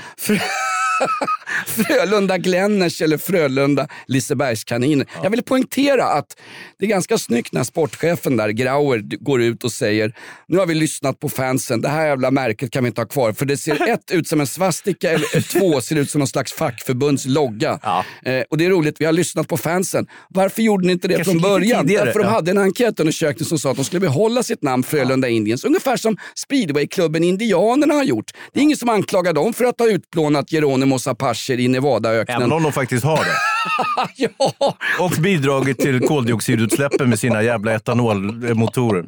Frölunda 1.67 2.37
Glenners 2.37 3.01
eller 3.01 3.17
Frölunda 3.17 3.87
Lisebergskaniner. 4.07 5.07
Jag 5.23 5.29
vill 5.29 5.43
poängtera 5.43 6.03
att 6.03 6.37
det 6.79 6.85
är 6.85 6.89
ganska 6.89 7.17
snyggt 7.17 7.53
när 7.53 7.63
sportchefen 7.63 8.37
där, 8.37 8.49
Grauer, 8.49 8.99
går 8.99 9.41
ut 9.41 9.63
och 9.63 9.71
säger 9.71 10.13
nu 10.47 10.57
har 10.57 10.65
vi 10.65 10.73
lyssnat 10.73 11.19
på 11.19 11.29
fansen, 11.29 11.81
det 11.81 11.89
här 11.89 12.07
jävla 12.07 12.31
märket 12.31 12.71
kan 12.71 12.83
vi 12.83 12.87
inte 12.87 13.01
ha 13.01 13.07
kvar. 13.07 13.33
För 13.33 13.45
det 13.45 13.57
ser 13.57 13.89
ett 13.93 14.11
ut 14.11 14.27
som 14.27 14.39
en 14.39 14.47
svastika 14.47 15.11
eller 15.11 15.41
två 15.59 15.81
ser 15.81 15.95
ut 15.95 16.09
som 16.11 16.19
någon 16.19 16.27
slags 16.27 16.53
fackförbunds 16.53 17.25
logga. 17.25 17.79
Eh, 18.25 18.41
och 18.49 18.57
det 18.57 18.65
är 18.65 18.69
roligt, 18.69 18.95
vi 18.99 19.05
har 19.05 19.13
lyssnat 19.13 19.47
på 19.47 19.57
fansen. 19.57 20.07
Varför 20.29 20.61
gjorde 20.61 20.87
ni 20.87 20.93
inte 20.93 21.07
det 21.07 21.15
Kanske 21.15 21.31
från 21.31 21.41
början? 21.41 21.81
tidigare, 21.85 22.05
Därför 22.05 22.19
de 22.19 22.25
ja. 22.25 22.31
hade 22.31 22.51
en 22.51 22.57
enkätundersökning 22.57 23.45
som 23.45 23.59
sa 23.59 23.71
att 23.71 23.75
de 23.75 23.85
skulle 23.85 23.99
behålla 23.99 24.43
sitt 24.43 24.61
namn 24.61 24.83
Frölunda 24.83 25.29
Indians. 25.29 25.63
Ungefär 25.63 25.97
som 25.97 26.17
speedwayklubben 26.35 27.23
Indianerna 27.23 27.93
har 27.93 28.03
gjort. 28.03 28.31
Det 28.53 28.59
är 28.59 28.63
ingen 28.63 28.77
som 28.77 28.89
anklagar 28.89 29.33
dem 29.33 29.53
för 29.53 29.65
att 29.65 29.79
ha 29.79 29.87
utplånat 29.87 30.51
Geronimos 30.87 31.07
Apacher 31.07 31.59
i 31.59 31.67
Nevadaöknen. 31.67 32.37
Även 32.37 32.51
om 32.51 32.63
de 32.63 32.71
faktiskt 32.71 33.03
har 33.03 33.17
det. 33.17 33.35
ja. 34.37 34.75
Och 34.99 35.11
bidragit 35.21 35.79
till 35.79 35.99
koldioxidutsläppen 35.99 37.09
med 37.09 37.19
sina 37.19 37.43
jävla 37.43 37.73
etanolmotorer. 37.73 39.05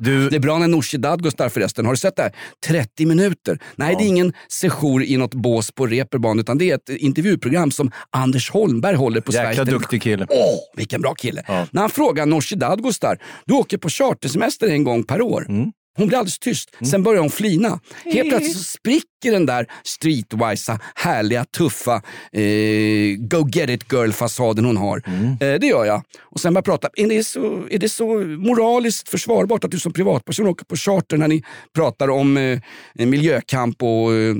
Du, 0.00 0.30
Det 0.30 0.36
är 0.36 0.40
bra 0.40 0.58
när 0.58 0.68
Nooshi 0.68 0.96
Dadgostar 0.98 1.48
förresten. 1.48 1.86
Har 1.86 1.92
du 1.92 1.96
sett 1.96 2.16
det 2.16 2.22
här? 2.22 2.32
30 2.66 3.06
minuter. 3.06 3.58
Nej, 3.76 3.94
det 3.98 4.04
är 4.04 4.08
ingen 4.08 4.32
session 4.48 5.02
i 5.02 5.16
något 5.16 5.34
bås 5.34 5.72
på 5.72 5.86
Reeperbahn 5.86 6.38
utan 6.38 6.58
det 6.58 6.70
är 6.70 6.74
ett 6.74 6.88
intervjuprogram 6.88 7.70
som 7.70 7.90
Anders 8.10 8.50
Holmberg 8.50 8.96
håller 8.96 9.20
på 9.20 9.32
Sveriges 9.32 9.58
jäkla 9.58 9.72
duktig 9.72 10.02
kille. 10.02 10.26
Åh, 10.30 10.58
vilken 10.76 11.00
bra 11.00 11.14
kille. 11.14 11.42
När 11.70 11.80
han 11.80 11.90
frågar 11.90 12.26
Nooshi 12.26 12.56
Dadgostar, 12.56 13.18
du 13.46 13.54
åker 13.54 13.78
på 13.78 13.88
chartersemester 13.88 14.68
en 14.68 14.84
gång 14.84 15.04
per 15.04 15.22
år. 15.22 15.46
Mm. 15.48 15.72
Hon 15.96 16.06
blir 16.06 16.18
alldeles 16.18 16.38
tyst. 16.38 16.70
Sen 16.90 17.02
börjar 17.02 17.20
hon 17.20 17.30
flina. 17.30 17.80
Helt 18.04 18.28
plötsligt 18.28 18.66
spricker 18.66 19.32
den 19.32 19.46
där 19.46 19.66
streetwisa, 19.84 20.80
härliga, 20.94 21.44
tuffa 21.44 22.02
eh, 22.32 23.16
go 23.18 23.48
get 23.52 23.70
it 23.70 23.92
girl-fasaden 23.92 24.64
hon 24.64 24.76
har. 24.76 25.02
Mm. 25.06 25.26
Eh, 25.30 25.60
det 25.60 25.66
gör 25.66 25.84
jag. 25.84 26.02
Och 26.22 26.40
sen 26.40 26.54
börjar 26.54 26.58
jag 26.58 26.64
prata. 26.64 26.88
Är 26.96 27.08
det, 27.08 27.24
så, 27.24 27.66
är 27.70 27.78
det 27.78 27.88
så 27.88 28.06
moraliskt 28.18 29.08
försvarbart 29.08 29.64
att 29.64 29.70
du 29.70 29.78
som 29.78 29.92
privatperson 29.92 30.46
åker 30.46 30.64
på 30.64 30.76
charter 30.76 31.16
när 31.16 31.28
ni 31.28 31.42
pratar 31.74 32.10
om 32.10 32.36
eh, 32.36 32.60
miljökamp 32.94 33.82
och 33.82 34.14
eh, 34.14 34.36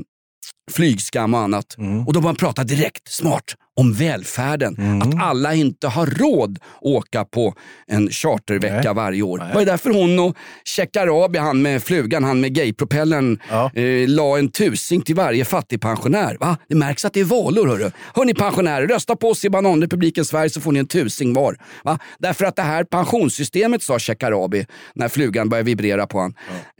flygskam 0.71 1.33
och 1.33 1.39
annat. 1.39 1.75
Och 2.07 2.13
då 2.13 2.21
börjar 2.21 2.23
man 2.23 2.35
prata 2.35 2.63
direkt, 2.63 3.07
smart. 3.07 3.55
Om 3.75 3.93
välfärden. 3.93 5.01
Att 5.01 5.21
alla 5.21 5.53
inte 5.53 5.87
har 5.87 6.05
råd 6.05 6.57
att 6.57 6.81
åka 6.81 7.25
på 7.25 7.53
en 7.87 8.09
chartervecka 8.09 8.81
Nej. 8.83 8.93
varje 8.93 9.21
år. 9.21 9.37
Nej. 9.37 9.47
Det 9.47 9.55
var 9.55 9.65
därför 9.65 9.89
hon 9.89 10.19
och 10.19 10.35
Shekarabi, 10.75 11.39
han 11.39 11.61
med 11.61 11.83
flugan, 11.83 12.23
han 12.23 12.39
med 12.39 12.55
gaypropellern, 12.55 13.39
eh, 13.73 14.09
la 14.09 14.37
en 14.37 14.49
tusing 14.49 15.01
till 15.01 15.15
varje 15.15 15.45
fattigpensionär. 15.45 16.37
Va? 16.39 16.57
Det 16.69 16.75
märks 16.75 17.05
att 17.05 17.13
det 17.13 17.19
är 17.19 17.23
valår. 17.23 17.67
Hörru. 17.67 17.91
Hörni 18.15 18.33
pensionärer, 18.33 18.87
rösta 18.87 19.15
på 19.15 19.29
oss 19.29 19.45
i 19.45 19.49
Bananrepubliken 19.49 20.25
Sverige 20.25 20.49
så 20.49 20.61
får 20.61 20.71
ni 20.71 20.79
en 20.79 20.87
tusing 20.87 21.33
var. 21.33 21.57
Va? 21.83 21.99
Därför 22.19 22.45
att 22.45 22.55
det 22.55 22.61
här 22.61 22.83
pensionssystemet, 22.83 23.83
sa 23.83 23.99
Shekarabi 23.99 24.65
när 24.95 25.09
flugan 25.09 25.49
började 25.49 25.65
vibrera 25.65 26.07
på 26.07 26.17
honom. 26.17 26.33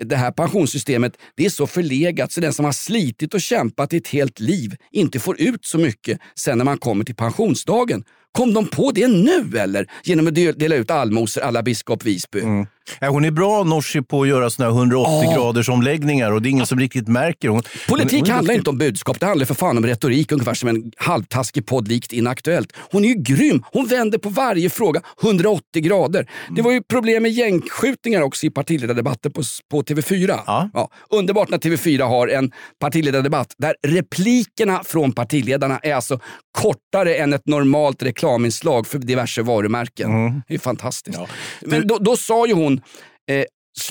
Det 0.04 0.16
här 0.16 0.32
pensionssystemet 0.32 1.14
det 1.36 1.46
är 1.46 1.50
så 1.50 1.68
förlegat 1.68 2.32
så 2.32 2.42
den 2.42 2.54
som 2.54 2.66
har 2.66 2.72
slitit 2.72 3.34
och 3.34 3.42
kämpat 3.42 3.94
i 3.94 3.98
ett 3.98 4.08
helt 4.08 4.40
liv 4.40 4.76
inte 4.92 5.20
får 5.20 5.42
ut 5.42 5.66
så 5.66 5.78
mycket 5.78 6.20
sen 6.36 6.58
när 6.58 6.66
man 6.66 6.78
kommer 6.84 7.06
till 7.06 7.16
pensionsdagen. 7.16 8.04
Kom 8.32 8.54
de 8.54 8.68
på 8.68 8.92
det 8.92 9.08
nu 9.08 9.58
eller? 9.58 9.88
Genom 10.04 10.28
att 10.28 10.36
dela 10.36 10.76
ut 10.76 10.92
allmosor 10.92 11.42
alla 11.42 11.64
biskop 11.64 12.06
Visby. 12.06 12.42
Mm 12.42 12.68
hon 13.02 13.26
är 13.26 13.32
bra 13.32 13.64
Nooshi 13.64 14.02
på 14.02 14.22
att 14.22 14.28
göra 14.28 14.50
såna 14.50 14.70
här 14.70 14.76
180 14.78 15.12
Ja. 15.24 15.34
graders 15.36 15.70
omläggningar 15.70 16.32
och 16.32 16.42
det 16.42 16.50
är 16.50 16.52
ingen 16.52 16.66
som 16.66 16.80
riktigt 16.80 17.08
märker. 17.08 17.50
Hon, 17.50 17.62
Politik 17.90 18.20
hon, 18.22 18.30
handlar 18.30 18.54
inte 18.54 18.70
om 18.70 18.78
budskap, 18.78 19.20
det 19.20 19.26
handlar 19.26 19.46
för 19.46 19.54
fan 19.54 19.78
om 19.78 19.86
retorik. 19.86 20.32
Ungefär 20.32 20.54
som 20.54 20.70
en 20.70 20.92
halvtaskig 20.98 21.66
podd 21.66 21.88
likt 21.88 22.14
Inaktuellt. 22.14 22.74
Hon 22.92 23.06
är 23.06 23.10
ju 23.10 23.16
grym. 23.16 23.64
Hon 23.72 23.86
vänder 23.86 24.18
på 24.18 24.30
varje 24.30 24.70
fråga 24.70 25.02
180 25.24 25.82
grader. 25.82 26.30
Det 26.56 26.62
var 26.62 26.72
ju 26.72 26.84
problem 26.84 27.24
med 27.24 27.32
gängskjutningar 27.32 28.22
också 28.22 28.46
i 28.46 28.50
partiledardebatten 28.50 29.32
på, 29.32 29.42
på 29.72 29.84
TV4. 29.84 30.40
Ja. 30.46 30.90
underbart 31.10 31.50
när 31.50 31.58
TV4 31.58 32.04
har 32.04 32.28
en 32.28 32.52
partiledardebatt 32.80 33.54
där 33.58 33.76
replikerna 33.88 34.84
från 34.86 35.12
partiledarna 35.12 35.80
är 35.84 35.96
alltså 35.96 36.20
kortare 36.52 37.16
än 37.16 37.34
ett 37.34 37.48
normalt 37.48 38.04
reklaminslag 38.04 38.88
för 38.88 39.00
diverse 39.00 39.42
varumärken. 39.42 40.42
Det 40.48 40.54
är 40.54 40.60
fantastiskt. 40.60 41.20
Men 41.62 41.88
då, 41.88 41.98
då 41.98 42.18
sa 42.18 42.48
ju 42.48 42.54
hon 42.54 42.73
person 42.78 42.84
eh, 43.28 43.46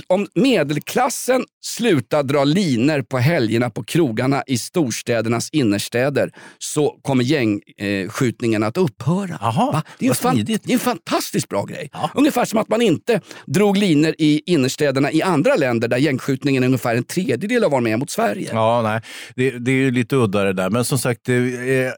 om 0.07 0.27
medelklassen 0.35 1.45
slutar 1.64 2.23
dra 2.23 2.45
liner 2.45 3.03
på 3.03 3.18
helgerna 3.18 3.71
på 3.71 3.85
krogarna 3.85 4.42
i 4.47 4.59
storstädernas 4.59 5.51
innerstäder 5.51 6.31
så 6.59 6.99
kommer 7.03 7.25
gängskjutningarna 7.25 8.66
att 8.66 8.77
upphöra. 8.77 9.38
Va? 9.40 9.83
Det, 9.99 10.07
är 10.07 10.14
fan, 10.14 10.45
det 10.45 10.53
är 10.68 10.73
en 10.73 10.79
fantastiskt 10.79 11.49
bra 11.49 11.64
grej. 11.64 11.90
Ungefär 12.14 12.45
som 12.45 12.59
att 12.59 12.68
man 12.68 12.83
inte 12.83 13.21
drog 13.47 13.77
liner 13.77 14.14
i 14.18 14.42
innerstäderna 14.47 15.12
i 15.12 15.23
andra 15.23 15.57
länder 15.57 15.88
där 15.88 15.99
gängskjutningen 15.99 16.62
är 16.62 16.66
ungefär 16.66 16.97
en 16.97 17.05
tredjedel 17.05 17.64
av 17.64 17.71
vad 17.71 17.85
de 17.85 17.90
är 17.92 17.97
mot 17.97 18.11
Sverige. 18.11 18.49
Ja, 18.53 18.83
nej. 18.83 19.01
Det, 19.37 19.51
det 19.51 19.71
är 19.71 19.77
ju 19.77 19.90
lite 19.90 20.16
udda 20.16 20.45
det 20.45 20.53
där. 20.53 20.71
Men 20.71 20.85
som 20.85 20.99
sagt, 20.99 21.29
eh, 21.29 21.37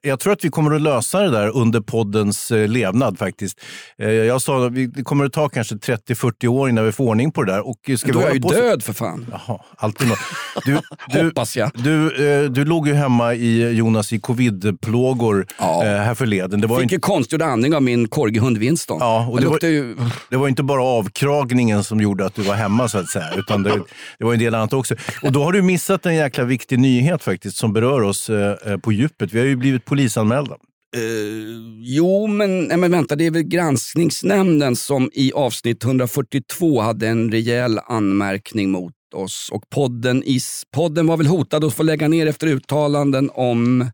jag 0.03 0.21
tror 0.21 0.33
att 0.33 0.45
vi 0.45 0.49
kommer 0.49 0.75
att 0.75 0.83
lösa 0.83 1.21
det 1.21 1.31
där 1.31 1.57
under 1.57 1.81
poddens 1.81 2.51
eh, 2.51 2.69
levnad 2.69 3.19
faktiskt. 3.19 3.61
Eh, 3.99 4.09
Jag 4.11 4.43
sa 4.43 4.67
att 4.67 4.75
det 4.75 5.03
kommer 5.03 5.25
att 5.25 5.33
ta 5.33 5.49
kanske 5.49 5.75
30-40 5.75 6.47
år 6.47 6.69
innan 6.69 6.85
vi 6.85 6.93
får 6.93 7.05
ordning 7.05 7.33
på 7.33 7.43
det 7.43 7.53
där. 7.53 7.74
Och 7.93 7.99
ska 7.99 8.19
vi 8.19 8.25
är 8.25 8.35
ju 8.35 8.41
på 8.41 8.51
död 8.51 8.83
för 8.83 8.93
fan. 8.93 9.27
Jaha, 9.31 9.61
alltid 9.77 10.09
något. 10.09 10.19
Du, 10.65 10.79
du, 11.13 11.25
Hoppas 11.25 11.57
jag. 11.57 11.71
Du, 11.75 12.27
eh, 12.29 12.51
du 12.51 12.65
låg 12.65 12.89
ju 12.89 12.95
hemma 12.95 13.35
i 13.35 13.71
Jonas 13.71 14.13
i 14.13 14.19
covid-plågor 14.19 15.47
eh, 15.61 15.65
här 15.85 16.15
förleden. 16.15 16.61
Det 16.61 16.67
var 16.67 16.81
Fick 16.81 16.93
ju 16.93 16.97
ju 16.97 17.01
konstgjord 17.01 17.43
andning 17.43 17.75
av 17.75 17.83
min 17.83 18.09
korgihund 18.09 18.59
Winston. 18.59 18.99
Ja, 19.01 19.27
och 19.31 19.41
Det 19.41 19.47
var, 19.47 19.59
ju... 19.63 19.97
det 20.31 20.37
var 20.37 20.49
inte 20.49 20.63
bara 20.63 20.83
avkragningen 20.83 21.85
som 21.85 22.01
gjorde 22.01 22.27
att 22.27 22.35
du 22.35 22.43
var 22.43 22.55
hemma 22.55 22.89
så 22.89 22.99
att 22.99 23.09
säga, 23.09 23.31
utan 23.37 23.63
det, 23.63 23.83
det 24.19 24.25
var 24.25 24.33
en 24.33 24.39
del 24.39 24.55
annat 24.55 24.73
också. 24.73 24.95
Och 25.23 25.33
då 25.33 25.45
har 25.45 25.53
du 25.53 25.63
missat 25.63 26.07
en 26.07 26.15
jäkla 26.15 26.45
viktig 26.45 26.79
nyhet 26.79 27.23
faktiskt 27.23 27.57
som 27.57 27.73
berör 27.73 28.03
oss 28.03 28.31
eh, 28.31 28.57
eh, 28.67 28.77
på 28.77 28.93
djupet. 28.93 29.33
Vi 29.33 29.39
har 29.39 29.47
ju 29.47 29.57
blivit 29.57 29.85
polisanmälda. 29.85 30.57
Uh, 30.97 31.81
jo, 31.81 32.27
men, 32.27 32.65
nej, 32.65 32.77
men 32.77 32.91
vänta, 32.91 33.17
det 33.17 33.27
är 33.27 33.31
väl 33.31 33.43
granskningsnämnden 33.43 34.77
som 34.77 35.11
i 35.13 35.33
avsnitt 35.33 35.85
142 35.85 36.81
hade 36.81 37.09
en 37.09 37.31
rejäl 37.31 37.81
anmärkning 37.87 38.71
mot 38.71 38.93
oss. 39.15 39.49
Och 39.53 39.71
podden, 39.71 40.23
is, 40.23 40.63
podden 40.75 41.07
var 41.07 41.17
väl 41.17 41.27
hotad 41.27 41.65
att 41.65 41.75
få 41.75 41.83
lägga 41.83 42.09
ner 42.09 42.27
efter 42.27 42.47
uttalanden 42.47 43.31
om... 43.35 43.91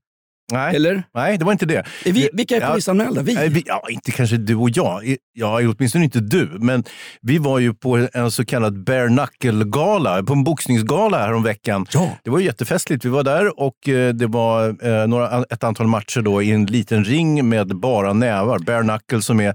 Nej, 0.53 0.77
Eller? 0.77 1.03
nej 1.15 1.39
det 1.39 1.45
var 1.45 1.53
inte 1.53 1.67
det. 1.67 1.85
Är 2.05 2.13
vi, 2.13 2.29
vilka 2.33 2.57
är 2.57 2.61
Ja, 2.61 2.71
polisanmälda? 2.71 3.23
Vi? 3.23 3.35
nej, 3.35 3.49
vi? 3.49 3.63
Ja, 3.67 3.83
inte 3.91 4.11
kanske 4.13 4.37
du 4.37 4.55
och 4.55 4.71
jag. 4.71 5.17
Ja, 5.33 5.61
åtminstone 5.77 6.05
inte 6.05 6.21
du. 6.21 6.49
Men 6.61 6.85
vi 7.23 7.39
var 7.39 7.59
ju 7.59 7.75
på 7.75 8.09
en 8.13 8.31
så 8.31 8.45
kallad 8.45 8.85
bare 8.85 9.09
knuckle-gala, 9.09 10.23
på 10.23 10.33
en 10.33 10.45
boxningsgala 10.45 11.19
häromveckan. 11.19 11.87
Ja. 11.93 12.11
Det 12.25 12.31
var 12.31 12.39
ju 12.39 12.45
jättefestligt. 12.45 13.05
Vi 13.05 13.09
var 13.09 13.23
där 13.23 13.61
och 13.61 13.89
eh, 13.89 14.15
det 14.15 14.27
var 14.27 14.69
eh, 14.87 15.07
några, 15.07 15.45
ett 15.51 15.65
antal 15.65 15.87
matcher 15.87 16.21
då 16.21 16.43
i 16.43 16.51
en 16.51 16.67
liten 16.67 17.05
ring 17.05 17.49
med 17.49 17.69
bara 17.81 18.13
nävar. 18.13 18.59
Bare 18.59 18.83
knuckle 18.83 19.23
som 19.23 19.41
är... 19.41 19.49
Eh, 19.49 19.55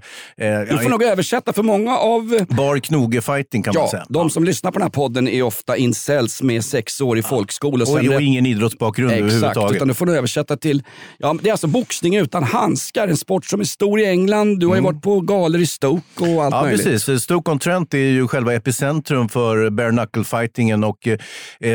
Vi 0.70 0.78
får 0.82 0.90
nog 0.90 1.02
översätta 1.02 1.52
för 1.52 1.62
många 1.62 1.96
av... 1.98 2.38
Bar 2.48 2.76
knoge-fighting 2.76 3.62
kan 3.62 3.74
man 3.74 3.82
Ja, 3.84 3.90
säga. 3.90 4.06
de 4.08 4.30
som 4.30 4.44
lyssnar 4.44 4.70
på 4.70 4.78
den 4.78 4.82
här 4.86 4.90
podden 4.90 5.28
är 5.28 5.42
ofta 5.42 5.76
incels 5.76 6.42
med 6.42 6.64
sex 6.64 7.00
år 7.00 7.18
i 7.18 7.22
folkskola. 7.22 7.84
Och, 7.84 7.90
och 7.90 7.98
rätt- 8.02 8.20
ingen 8.20 8.46
idrottsbakgrund 8.46 9.10
Exakt, 9.12 9.24
överhuvudtaget. 9.24 9.76
utan 9.76 9.88
du 9.88 9.94
får 9.94 10.06
nog 10.06 10.14
översätta 10.14 10.56
till... 10.56 10.82
Ja, 11.18 11.36
det 11.42 11.48
är 11.48 11.52
alltså 11.52 11.66
boxning 11.66 12.16
utan 12.16 12.42
handskar, 12.42 13.08
en 13.08 13.16
sport 13.16 13.44
som 13.44 13.60
är 13.60 13.64
stor 13.64 14.00
i 14.00 14.06
England. 14.06 14.60
Du 14.60 14.66
har 14.66 14.74
ju 14.76 14.80
varit 14.80 15.02
på 15.02 15.20
galor 15.20 15.60
i 15.60 15.66
Stoke 15.66 16.02
och 16.18 16.26
allt 16.26 16.30
Mm. 16.30 16.50
Ja, 16.52 16.62
möjligt. 16.62 16.84
precis. 16.86 17.22
Stoke-on-Trent 17.22 17.94
är 17.94 17.98
ju 17.98 18.28
själva 18.28 18.54
epicentrum 18.54 19.28
för 19.28 19.70
bare 19.70 19.90
knuckle-fightingen 19.90 20.84
och 20.84 21.08
eh, 21.08 21.18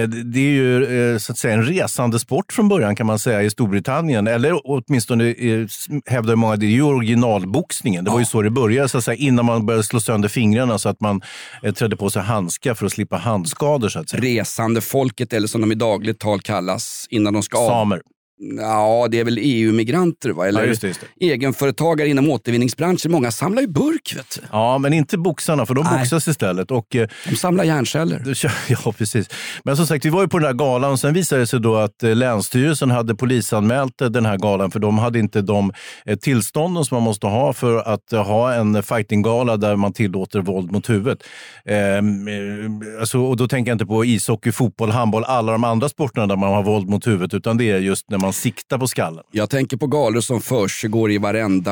det 0.08 0.40
är 0.40 0.52
ju 0.52 1.12
eh, 1.14 1.18
så 1.18 1.32
att 1.32 1.38
säga 1.38 1.54
en 1.54 1.64
resande 1.66 2.20
sport 2.20 2.54
från 2.54 2.70
början 2.70 2.96
kan 2.96 3.06
man 3.08 3.20
säga 3.20 3.42
i 3.44 3.50
Storbritannien. 3.50 4.28
Eller 4.28 4.62
åtminstone 4.64 5.30
eh, 5.30 5.66
hävdar 6.06 6.36
många 6.36 6.56
det 6.56 6.66
är 6.66 6.70
ju 6.70 6.82
originalboxningen. 6.82 8.04
Det 8.06 8.12
var 8.12 8.20
ju 8.20 8.26
så 8.26 8.42
det 8.42 8.50
började 8.50 8.90
så 8.90 8.98
att 8.98 9.04
säga, 9.04 9.16
innan 9.16 9.46
man 9.46 9.66
började 9.66 9.84
slå 9.84 10.00
sönder 10.00 10.30
fingrarna 10.30 10.78
så 10.80 10.90
att 10.90 11.02
man 11.02 11.22
eh, 11.64 11.74
trädde 11.74 11.98
på 11.98 12.10
sig 12.10 12.22
handskar 12.22 12.74
för 12.74 12.86
att 12.86 12.92
slippa 12.92 13.18
handskador. 13.18 13.90
Så 13.90 14.00
att 14.00 14.10
säga. 14.10 14.22
Resande 14.24 14.82
folket, 14.82 15.34
eller 15.34 15.48
som 15.48 15.62
de 15.62 15.72
i 15.72 15.76
dagligt 15.76 16.20
tal 16.20 16.42
kallas 16.42 17.08
innan 17.10 17.34
de 17.34 17.44
ska. 17.44 17.58
Samer. 17.58 18.02
Ja, 18.58 19.08
det 19.12 19.20
är 19.20 19.24
väl 19.24 19.38
EU-migranter 19.42 20.30
va? 20.30 20.48
Eller 20.48 20.62
Ja, 20.62 20.68
just 20.68 20.82
det, 20.82 20.88
just 20.88 21.02
det. 21.20 21.26
egenföretagare 21.32 22.08
inom 22.10 22.30
återvinningsbranschen. 22.30 23.12
Många 23.12 23.32
samlar 23.32 23.62
ju 23.62 23.68
burk. 23.68 24.14
Vet 24.18 24.38
du. 24.42 24.48
Ja, 24.52 24.78
men 24.78 24.94
inte 24.94 25.18
boxarna 25.18 25.66
för 25.66 25.74
de 25.74 25.84
Nej. 25.84 26.00
boxas 26.00 26.28
istället. 26.28 26.72
Och, 26.72 26.96
eh, 26.96 27.08
De 27.30 27.36
samlar 27.36 27.64
hjärnceller. 27.64 28.24
Ja, 28.68 28.92
precis. 28.98 29.30
Men 29.64 29.78
som 29.78 29.86
sagt, 29.88 30.06
vi 30.06 30.10
var 30.10 30.22
ju 30.22 30.28
på 30.28 30.40
den 30.40 30.48
här 30.48 30.54
galan 30.54 30.92
och 30.92 31.00
sen 31.00 31.14
visade 31.14 31.42
det 31.42 31.48
sig 31.48 31.60
då 31.60 31.76
att 31.76 32.04
eh, 32.04 32.16
Länsstyrelsen 32.16 32.92
hade 32.92 33.16
polisanmält 33.16 34.02
eh, 34.02 34.08
den 34.10 34.26
här 34.26 34.38
galan 34.38 34.72
för 34.72 34.80
de 34.80 34.98
hade 35.00 35.20
inte 35.20 35.42
de 35.42 35.72
tillstånden 36.22 36.86
som 36.86 36.96
man 36.96 37.04
måste 37.04 37.28
ha 37.28 37.54
för 37.54 37.78
att 37.94 38.12
ha 38.12 38.54
en 38.54 38.84
fightinggala 38.84 39.58
där 39.58 39.76
man 39.76 39.94
tillåter 39.94 40.40
våld 40.42 40.72
mot 40.72 40.90
huvudet. 40.90 41.24
Ehm, 41.66 42.28
eh, 42.28 43.00
alltså, 43.00 43.20
och 43.20 43.38
då 43.38 43.48
tänker 43.48 43.72
jag 43.72 43.76
inte 43.76 43.86
på 43.86 44.06
ishockey, 44.06 44.52
fotboll, 44.52 44.90
handboll, 44.92 45.24
alla 45.24 45.52
de 45.52 45.64
andra 45.64 45.90
sporterna 45.90 46.28
där 46.28 46.36
man 46.36 46.54
har 46.54 46.64
våld 46.64 46.90
mot 46.90 47.08
huvudet, 47.08 47.34
utan 47.34 47.58
det 47.58 47.72
är 47.72 47.78
just 47.80 48.10
när 48.10 48.18
man 48.18 48.31
siktar 48.32 48.78
på 48.78 48.88
skallen. 48.88 49.24
Jag 49.32 49.50
tänker 49.50 49.78
på 49.78 49.88
galor 49.88 50.22
som 50.22 50.42
försiggår 50.42 51.12
i 51.12 51.18
varenda 51.18 51.72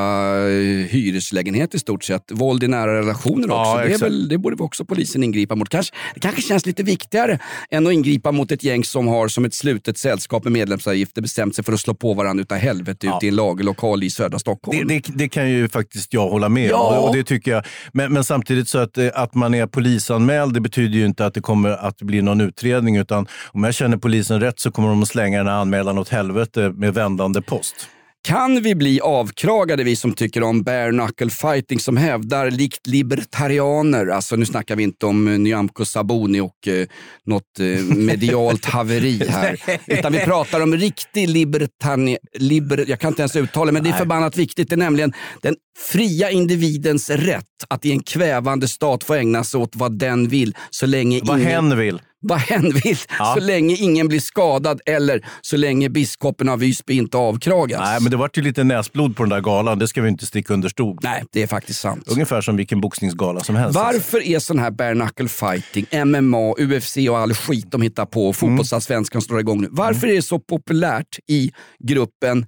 eh, 0.50 0.88
hyreslägenhet 0.88 1.76
i 1.76 1.80
stort 1.80 2.04
sett. 2.04 2.24
Våld 2.32 2.64
i 2.64 2.68
nära 2.68 3.00
relationer 3.00 3.48
också. 3.48 3.82
Ja, 3.82 3.86
det, 3.86 4.02
väl, 4.02 4.28
det 4.28 4.38
borde 4.38 4.56
väl 4.56 4.66
också 4.66 4.86
polisen 4.86 5.24
ingripa 5.24 5.56
mot. 5.56 5.70
Kanske, 5.70 5.96
det 6.14 6.20
kanske 6.20 6.42
känns 6.42 6.66
lite 6.66 6.84
viktigare 6.84 7.40
än 7.70 7.88
att 7.88 7.94
ingripa 7.94 8.32
mot 8.32 8.52
ett 8.52 8.64
gäng 8.64 8.84
som 8.84 9.08
har 9.08 9.28
som 9.28 9.46
ett 9.46 9.54
slutet 9.54 9.98
sällskap 9.98 10.44
med 10.44 10.54
medlemsavgifter 10.54 11.22
bestämt 11.22 11.56
sig 11.56 11.64
för 11.64 11.74
att 11.74 11.80
slå 11.80 11.94
på 11.94 12.14
varandra 12.14 12.42
utav 12.42 12.58
helvete 12.58 13.08
ute 13.08 13.26
i 13.26 13.30
en 13.30 13.36
lagerlokal 13.36 14.04
i 14.04 14.10
södra 14.10 14.40
Stockholm. 14.40 14.88
Det, 14.88 14.94
det, 14.94 15.14
det 15.16 15.30
kan 15.30 15.50
ju 15.50 15.70
faktiskt 15.70 16.14
jag 16.14 16.30
hålla 16.30 16.50
med 16.50 16.74
om. 16.74 16.94
Ja. 16.94 17.00
Och 17.00 17.16
det 17.16 17.24
tycker 17.24 17.52
jag. 17.52 17.66
Men, 17.94 18.14
men 18.14 18.24
samtidigt 18.24 18.68
så 18.68 18.78
att, 18.78 18.98
eh, 18.98 19.08
att 19.14 19.36
man 19.36 19.54
är 19.54 19.68
polisanmäld, 19.68 20.54
det 20.54 20.62
betyder 20.62 20.98
ju 20.98 21.06
inte 21.06 21.26
att 21.26 21.34
det 21.34 21.42
kommer 21.42 21.70
att 21.70 22.02
bli 22.02 22.22
någon 22.22 22.42
utredning. 22.42 22.98
Utan 22.98 23.28
om 23.52 23.64
jag 23.64 23.74
känner 23.74 23.98
polisen 23.98 24.40
rätt 24.40 24.60
så 24.60 24.72
kommer 24.72 24.90
de 24.90 25.02
att 25.02 25.08
slänga 25.08 25.38
den 25.38 25.48
här 25.48 25.54
anmälan 25.54 25.98
åt 25.98 26.10
helvete 26.10 26.49
med 26.58 26.94
vändande 26.94 27.42
post. 27.42 27.90
Kan 28.22 28.62
vi 28.62 28.76
bli 28.76 29.02
avkragade, 29.02 29.84
vi 29.84 29.96
som 29.96 30.14
tycker 30.14 30.44
om 30.44 30.64
bare 30.64 30.92
knuckle 30.92 31.30
fighting, 31.30 31.80
som 31.80 31.98
hävdar 31.98 32.52
likt 32.52 32.88
libertarianer, 32.88 34.08
alltså 34.08 34.36
nu 34.36 34.46
snackar 34.46 34.76
vi 34.76 34.84
inte 34.84 35.06
om 35.06 35.28
eh, 35.28 35.40
Nyamko 35.40 35.86
Sabuni 35.86 36.40
och 36.40 36.68
eh, 36.68 36.88
något 37.26 37.60
eh, 37.60 37.96
medialt 37.96 38.66
haveri 38.66 39.28
här, 39.30 39.80
utan 39.88 40.14
vi 40.14 40.20
pratar 40.20 40.62
om 40.62 40.76
riktig 40.76 41.30
libertani... 41.30 42.18
Liber, 42.34 42.86
jag 42.88 43.00
kan 43.00 43.08
inte 43.08 43.22
ens 43.22 43.36
uttala 43.36 43.72
men 43.72 43.84
det 43.84 43.90
är 43.90 43.94
förbannat 43.94 44.38
viktigt. 44.38 44.70
Det 44.70 44.76
är 44.76 44.78
nämligen 44.78 45.14
den 45.42 45.56
fria 45.92 46.32
individens 46.32 47.10
rätt 47.10 47.46
att 47.68 47.86
i 47.86 47.92
en 47.92 48.04
kvävande 48.04 48.68
stat 48.68 49.04
få 49.04 49.14
ägna 49.14 49.44
sig 49.44 49.60
åt 49.60 49.76
vad 49.76 49.98
den 50.00 50.28
vill 50.28 50.56
så 50.70 50.86
länge 50.86 51.22
Vad 51.24 51.40
ingen... 51.40 51.52
hen 51.52 51.78
vill. 51.78 52.02
vad 52.22 52.40
hen 52.40 52.72
vill, 52.84 52.98
Ja. 53.20 53.34
så 53.38 53.46
länge 53.46 53.76
ingen 53.76 54.08
blir 54.08 54.20
skadad 54.20 54.82
eller 54.86 55.26
så 55.42 55.58
länge 55.58 55.90
biskopen 55.90 56.50
av 56.50 56.60
Visby 56.60 56.94
inte 56.94 57.18
avkragas. 57.18 57.80
Nej, 57.80 58.02
men 58.02 58.12
det 58.12 58.18
vart 58.18 58.38
ju 58.38 58.42
lite 58.42 58.64
näsblod 58.64 59.16
på 59.16 59.24
den 59.24 59.30
där 59.30 59.42
galan. 59.42 59.80
Det 59.80 59.88
ska 59.88 60.02
vi 60.02 60.10
inte 60.10 60.26
sticka 60.26 60.54
under 60.54 60.70
stol. 60.70 60.98
Nej, 61.04 61.24
det 61.32 61.44
är 61.44 61.48
faktiskt 61.48 61.80
sant. 61.80 62.04
Ungefär 62.08 62.42
som 62.42 62.58
vilken 62.58 62.82
boxningsgala 62.82 63.40
som 63.40 63.56
helst. 63.56 63.76
Varför 63.76 64.28
är 64.28 64.40
sån 64.40 64.60
här 64.60 64.72
bare 64.72 64.94
knuckle 64.96 65.28
fighting, 65.28 65.86
MMA, 66.06 66.54
UFC 66.58 66.98
och 67.10 67.18
all 67.18 67.34
skit 67.34 67.68
de 67.72 67.82
hittar 67.82 68.06
på, 68.06 68.34
fotbollsallsvenskan 68.34 69.22
står 69.22 69.40
igång 69.40 69.62
nu. 69.62 69.68
Varför 69.72 70.08
är 70.08 70.16
det 70.16 70.22
så 70.22 70.40
populärt 70.40 71.20
i 71.28 71.52
gruppen 71.84 72.46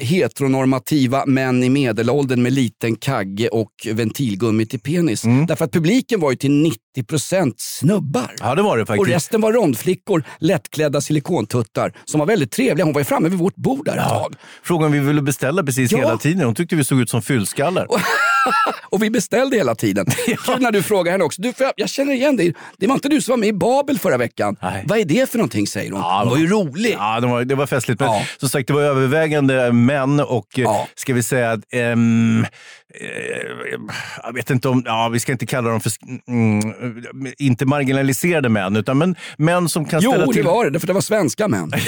heteronormativa 0.00 1.26
män 1.26 1.62
i 1.62 1.68
medelåldern 1.70 2.42
med 2.42 2.52
liten 2.52 2.96
kagge 2.96 3.48
och 3.48 3.70
ventilgummi 3.92 4.66
till 4.66 4.80
penis. 4.80 5.22
Därför 5.48 5.64
att 5.64 5.72
publiken 5.72 6.20
var 6.20 6.30
ju 6.30 6.36
till 6.36 6.72
90% 6.96 7.52
snubbar. 7.56 8.34
Ja, 8.40 8.54
det 8.54 8.62
var 8.62 8.76
det 8.76 8.82
Och 8.82 8.88
faktiskt. 8.88 9.08
resten 9.16 9.40
var 9.40 9.52
rondflickor, 9.52 10.22
lättklädda 10.38 11.00
silikontuttar 11.00 11.92
som 12.04 12.18
var 12.18 12.26
väldigt 12.26 12.50
trevliga. 12.52 12.84
Hon 12.84 12.92
var 12.94 13.00
ju 13.00 13.04
framme 13.04 13.28
vid 13.28 13.38
vårt 13.38 13.56
bord 13.56 13.84
där 13.84 13.96
ett 13.96 14.08
tag. 14.08 14.34
Frågan 14.62 14.92
vi 14.92 14.98
ville 14.98 15.22
beställa 15.22 15.62
precis 15.62 15.92
Ja. 15.92 15.98
hela 15.98 16.16
tiden. 16.18 16.44
Hon 16.44 16.54
tyckte 16.54 16.76
vi 16.76 16.84
såg 16.84 17.00
ut 17.00 17.10
som 17.10 17.22
fyllskallar. 17.22 17.86
Och 18.90 19.02
vi 19.02 19.10
beställde 19.10 19.56
hela 19.56 19.74
tiden. 19.74 20.06
Kul 20.44 20.60
när 20.60 20.72
du 20.72 20.82
frågar 20.82 21.12
henne 21.12 21.24
också. 21.24 21.42
Du, 21.42 21.52
för 21.52 21.64
jag, 21.64 21.72
jag 21.76 21.88
känner 21.88 22.12
igen 22.12 22.36
dig. 22.36 22.54
Det 22.78 22.86
var 22.86 22.94
inte 22.94 23.08
du 23.08 23.20
som 23.20 23.32
var 23.32 23.36
med 23.36 23.48
i 23.48 23.52
Babel 23.52 23.98
förra 23.98 24.16
veckan. 24.16 24.56
Vad 24.84 24.98
är 24.98 25.04
det 25.04 25.30
för 25.30 25.38
någonting 25.38 25.66
säger 25.66 25.92
hon. 25.92 26.00
hon 26.00 26.28
var 26.28 26.36
ju 26.36 26.46
rolig. 26.46 26.96
Ja, 26.98 27.20
det 27.20 27.26
var, 27.26 27.44
det 27.44 27.54
var 27.54 27.66
festligt. 27.66 28.00
Men 28.00 28.10
som 28.36 28.48
sagt, 28.48 28.68
det 28.68 28.74
var 28.74 28.82
övervägande 28.82 29.72
män 29.72 30.20
och 30.20 30.58
eh, 30.58 30.80
ska 30.94 31.14
vi 31.14 31.22
säga 31.22 31.50
att 31.50 31.60
eh, 31.72 31.96
jag 34.22 34.32
vet 34.34 34.50
inte 34.50 34.68
om, 34.68 34.82
ja, 34.86 35.08
vi 35.08 35.20
ska 35.20 35.32
inte 35.32 35.46
kalla 35.46 35.70
dem 35.70 35.80
för, 35.80 35.92
mm, 36.28 36.74
inte 37.38 37.66
marginaliserade 37.66 38.48
män, 38.48 38.76
utan 38.76 38.98
men, 38.98 39.16
män 39.36 39.68
som 39.68 39.84
kan 39.84 40.00
ställa 40.00 40.24
Jo, 40.24 40.32
till... 40.32 40.42
det 40.42 40.48
var 40.48 40.70
det. 40.70 40.80
För 40.80 40.86
det 40.86 40.92
var 40.92 41.00
svenska 41.00 41.48
män. 41.48 41.72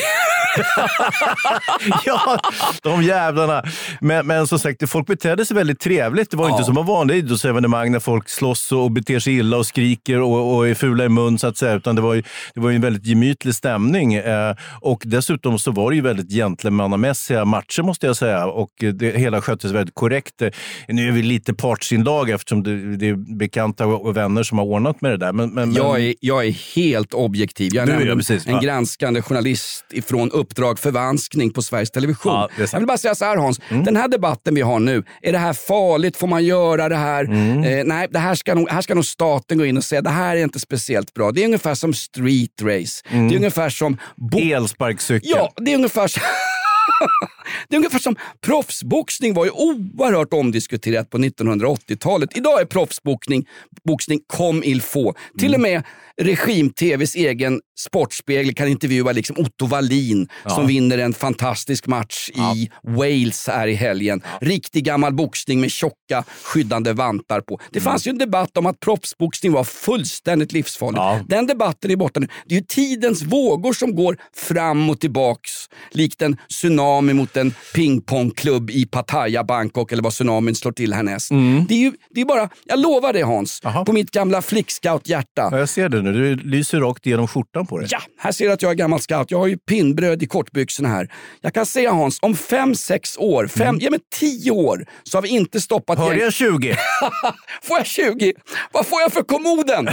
ja, 2.05 2.41
de 2.83 3.03
jävlarna. 3.03 3.63
Men, 4.01 4.27
men 4.27 4.47
som 4.47 4.59
sagt, 4.59 4.91
folk 4.91 5.07
betedde 5.07 5.47
sig 5.47 5.57
väldigt 5.57 5.81
trevligt. 5.81 6.31
Det 6.31 6.37
var 6.37 6.49
inte 6.51 6.65
som 6.65 6.75
var 6.75 6.85
vanliga 6.85 7.17
idrottsevenemang 7.19 7.93
när 7.93 8.01
folk 8.01 8.29
slåss 8.29 8.73
och 8.73 8.91
beter 8.91 9.19
sig 9.19 9.37
illa 9.37 9.57
och 9.57 9.67
skriker 9.67 10.21
och, 10.21 10.57
och 10.57 10.69
är 10.69 10.75
fula 10.75 11.05
i 11.05 11.09
mun 11.09 11.39
så 11.39 11.47
att 11.47 11.57
säga. 11.57 11.75
Utan 11.75 11.97
det 11.97 12.03
var 12.03 12.15
ju, 12.15 12.23
det 12.55 12.61
var 12.61 12.71
ju 12.71 12.77
en 12.77 12.83
väldigt 12.83 13.07
gemytlig 13.07 13.55
stämning. 13.55 14.15
Eh, 14.15 14.55
och 14.81 15.03
dessutom 15.07 15.59
så 15.59 15.71
var 15.71 15.91
det 15.91 15.97
ju 15.97 16.03
väldigt 16.03 16.31
gentlemannamässiga 16.31 17.45
matcher 17.45 17.83
måste 17.83 18.07
jag 18.07 18.17
säga. 18.17 18.47
Och 18.47 18.71
det 18.95 19.17
hela 19.19 19.41
sköttes 19.43 19.73
väldigt 19.73 19.95
korrekt. 19.95 20.43
Eh, 20.43 20.49
Nu 20.89 21.09
är 21.09 21.13
vi 21.13 21.23
lite 21.23 21.55
partsinlag 21.55 22.31
eftersom 22.31 22.63
det, 22.63 22.97
det 22.97 23.09
är 23.09 23.37
bekanta 23.39 23.87
och 23.87 24.17
vänner 24.17 24.43
som 24.43 24.59
har 24.59 24.65
ordnat 24.65 25.01
med 25.01 25.11
det 25.11 25.17
där. 25.17 25.33
Men, 25.33 25.51
men, 25.51 25.73
Jag 25.73 26.01
är, 26.01 26.15
jag 26.21 26.47
är 26.47 26.77
helt 26.77 27.15
objektiv. 27.15 27.75
Jag 27.75 27.89
är 27.89 28.01
är 28.11 28.17
precis, 28.17 28.47
en 28.47 28.55
va? 28.55 28.61
granskande 28.61 29.23
journalist 29.23 29.85
ifrån 29.93 30.31
Uppdrag 30.31 30.79
förvanskning 30.79 31.51
på 31.53 31.63
Sveriges 31.63 31.91
Television. 31.91 32.33
Ja, 32.33 32.49
jag 32.73 32.79
vill 32.79 32.87
bara 32.87 32.99
säga 32.99 33.15
så 33.15 33.25
här 33.25 33.37
Hans, 33.37 33.61
Mm. 33.69 33.85
den 33.85 33.97
här 33.97 34.09
debatten 34.09 34.55
vi 34.55 34.61
har 34.61 34.79
nu, 34.79 35.05
är 35.23 35.33
det 35.33 35.39
här 35.39 35.53
farligt? 35.53 36.17
Får 36.17 36.27
man 36.27 36.40
göra 36.41 36.89
det 36.89 36.97
här? 36.97 37.25
Mm. 37.25 37.65
Eh, 37.65 37.85
nej, 37.85 38.09
det 38.11 38.19
här 38.19 38.35
ska, 38.35 38.55
nog, 38.55 38.71
här 38.71 38.83
ska 38.83 38.95
nog 38.95 39.05
staten 39.05 39.59
gå 39.59 39.67
in 39.67 39.77
och 39.77 39.85
säga 39.85 40.03
det 40.03 40.11
här 40.11 40.37
är 40.37 40.43
inte 40.43 40.61
speciellt 40.61 41.15
bra. 41.15 41.33
Det 41.33 41.41
är 41.41 41.45
ungefär 41.45 41.75
som 41.75 41.95
street 41.95 42.63
race. 42.63 43.03
Mm. 43.11 43.29
Det 43.29 43.35
är 43.35 43.37
ungefär 43.37 43.71
som... 43.71 43.97
Elsparkcykel. 44.37 45.31
Ja, 45.35 45.53
det 45.57 45.73
är 45.73 45.77
ungefär 45.77 46.09
som... 46.09 46.23
Det 47.69 47.75
är 47.75 47.79
ungefär 47.79 47.99
som 47.99 48.17
proffsboxning 48.41 49.35
var 49.35 49.45
ju 49.45 49.51
oerhört 49.51 50.33
omdiskuterat 50.33 51.11
på 51.11 51.19
1980-talet. 51.19 52.37
Idag 52.37 52.61
är 52.61 52.65
proffsboxning 52.65 53.47
boxning 53.85 54.21
comme 54.27 54.67
il 54.67 54.81
faut. 54.83 55.17
Till 55.39 55.55
och 55.55 55.61
med 55.61 55.83
regim-tvs 56.23 57.15
egen 57.17 57.61
Sportspegel 57.79 58.55
kan 58.55 58.69
intervjua 58.69 59.13
liksom 59.13 59.37
Otto 59.39 59.67
Wallin 59.67 60.29
Ja. 60.45 60.51
som 60.51 60.67
vinner 60.67 60.99
en 60.99 61.13
fantastisk 61.13 61.87
match 61.87 62.31
i 62.31 62.71
Wales 62.83 63.47
här 63.49 63.67
i 63.69 63.75
helgen. 63.75 64.23
Riktig 64.41 64.85
gammal 64.85 65.15
boxning 65.15 65.61
med 65.61 65.71
tjocka 65.71 66.25
skyddande 66.43 66.93
vantar 66.93 67.41
på. 67.41 67.61
Det 67.71 67.81
fanns 67.81 68.07
ju 68.07 68.11
en 68.11 68.19
debatt 68.19 68.57
om 68.57 68.67
att 68.67 68.81
proffsboxning 68.81 69.53
var 69.53 69.65
fullständigt 69.65 70.53
livsfarligt. 70.53 71.29
Den 71.29 71.47
debatten 71.47 71.91
är 71.91 71.97
borta 71.97 72.21
nu. 72.21 72.29
Det 72.47 72.55
är 72.55 72.59
ju 72.59 72.65
tidens 72.65 73.23
vågor 73.23 73.73
som 73.73 73.95
går 73.97 74.17
fram 74.37 74.91
och 74.91 75.01
tillbaks 75.01 75.51
likt 75.91 76.23
en 76.23 76.37
tsunami 76.49 76.90
mot 76.91 77.37
en 77.37 77.55
pingpongklubb 77.75 78.71
i 78.71 78.87
Pattaya, 78.87 79.45
Bangkok 79.45 79.93
eller 79.93 80.03
vad 80.03 80.13
tsunamin 80.13 80.55
slår 80.55 80.73
till 80.73 80.93
härnäst. 80.93 81.29
Det 81.69 81.75
är 81.75 81.79
ju 81.79 81.93
det 82.11 82.21
är 82.21 82.25
bara, 82.25 82.49
jag 82.65 82.79
lovar 82.79 83.13
det 83.13 83.23
Hans, 83.23 83.61
på 83.87 83.93
mitt 83.93 84.11
gamla 84.11 84.43
flickscout-hjärta. 84.43 85.49
Ja, 85.51 85.59
jag 85.59 85.69
ser 85.69 85.89
det 85.89 86.03
nu. 86.03 86.13
Du 86.13 86.37
lyser 86.37 86.81
rakt 86.81 87.07
igenom 87.07 87.29
skjortan 87.29 87.67
på 87.67 87.79
dig. 87.79 87.89
Ja, 87.91 88.01
här 88.19 88.33
ser 88.33 88.47
du 88.47 88.53
att 88.53 88.63
jag 88.63 88.71
är 88.71 88.75
gammal 88.75 89.01
scout. 89.01 89.31
Jag 89.31 89.39
har 89.39 89.47
ju 89.47 89.59
pinnbröd 89.59 90.23
i 90.23 90.27
kortbyxorna 90.27 90.89
här. 90.89 91.13
Jag 91.41 91.55
kan 91.55 91.67
säga 91.67 91.91
Hans, 91.91 92.19
om 92.23 92.37
fem, 92.37 92.75
sex 92.75 93.17
år, 93.19 93.47
fem, 93.47 93.79
ja 93.81 93.91
men 93.91 94.01
tio 94.19 94.51
år, 94.51 94.87
så 95.03 95.17
har 95.17 95.23
vi 95.23 95.29
inte 95.29 95.61
stoppat... 95.61 95.99
Hörde 95.99 96.15
gäng- 96.17 96.25
jag 96.25 96.33
20? 96.33 96.77
får 97.63 97.79
jag 97.79 97.87
20? 97.87 98.33
Vad 98.73 98.87
får 98.87 99.01
jag 99.01 99.13
för 99.13 99.23
kommoden? 99.23 99.89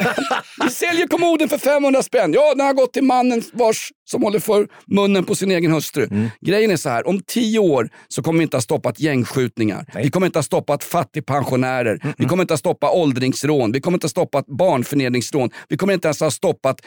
vi 0.64 0.70
säljer 0.70 1.06
kommoden 1.06 1.48
för 1.48 1.58
500 1.58 2.02
spänn. 2.02 2.32
Ja, 2.32 2.54
den 2.54 2.66
har 2.66 2.72
gått 2.74 2.92
till 2.92 3.04
mannen 3.04 3.42
vars 3.52 3.92
som 4.10 4.22
håller 4.22 4.38
för 4.38 4.68
munnen 4.86 5.24
på 5.24 5.34
sin 5.34 5.50
egen 5.50 5.72
hustru. 5.72 6.08
Grejen 6.40 6.70
är 6.70 6.76
så 6.76 6.88
här, 6.88 7.06
om 7.08 7.20
tio 7.26 7.58
år 7.58 7.88
så 8.08 8.22
kommer 8.22 8.38
vi 8.38 8.42
inte 8.42 8.56
ha 8.56 8.62
stoppat 8.62 9.00
gängskjutningar. 9.00 9.86
Vi 9.94 10.10
kommer 10.10 10.26
inte 10.26 10.38
ha 10.38 10.42
stoppat 10.42 10.84
fattigpensionärer. 10.84 12.14
Vi 12.18 12.24
kommer 12.24 12.42
inte 12.42 12.52
ha 12.54 12.58
stoppat 12.58 12.94
åldringsrån. 12.94 13.72
Vi 13.72 13.80
kommer 13.80 13.96
inte 13.96 14.04
ha 14.04 14.10
stoppat 14.10 14.46
barnförnedringsrån. 14.46 15.50
Vi 15.68 15.76
kommer 15.76 15.94
inte 15.94 16.08
ens 16.08 16.20
ha 16.20 16.30
stoppat 16.30 16.80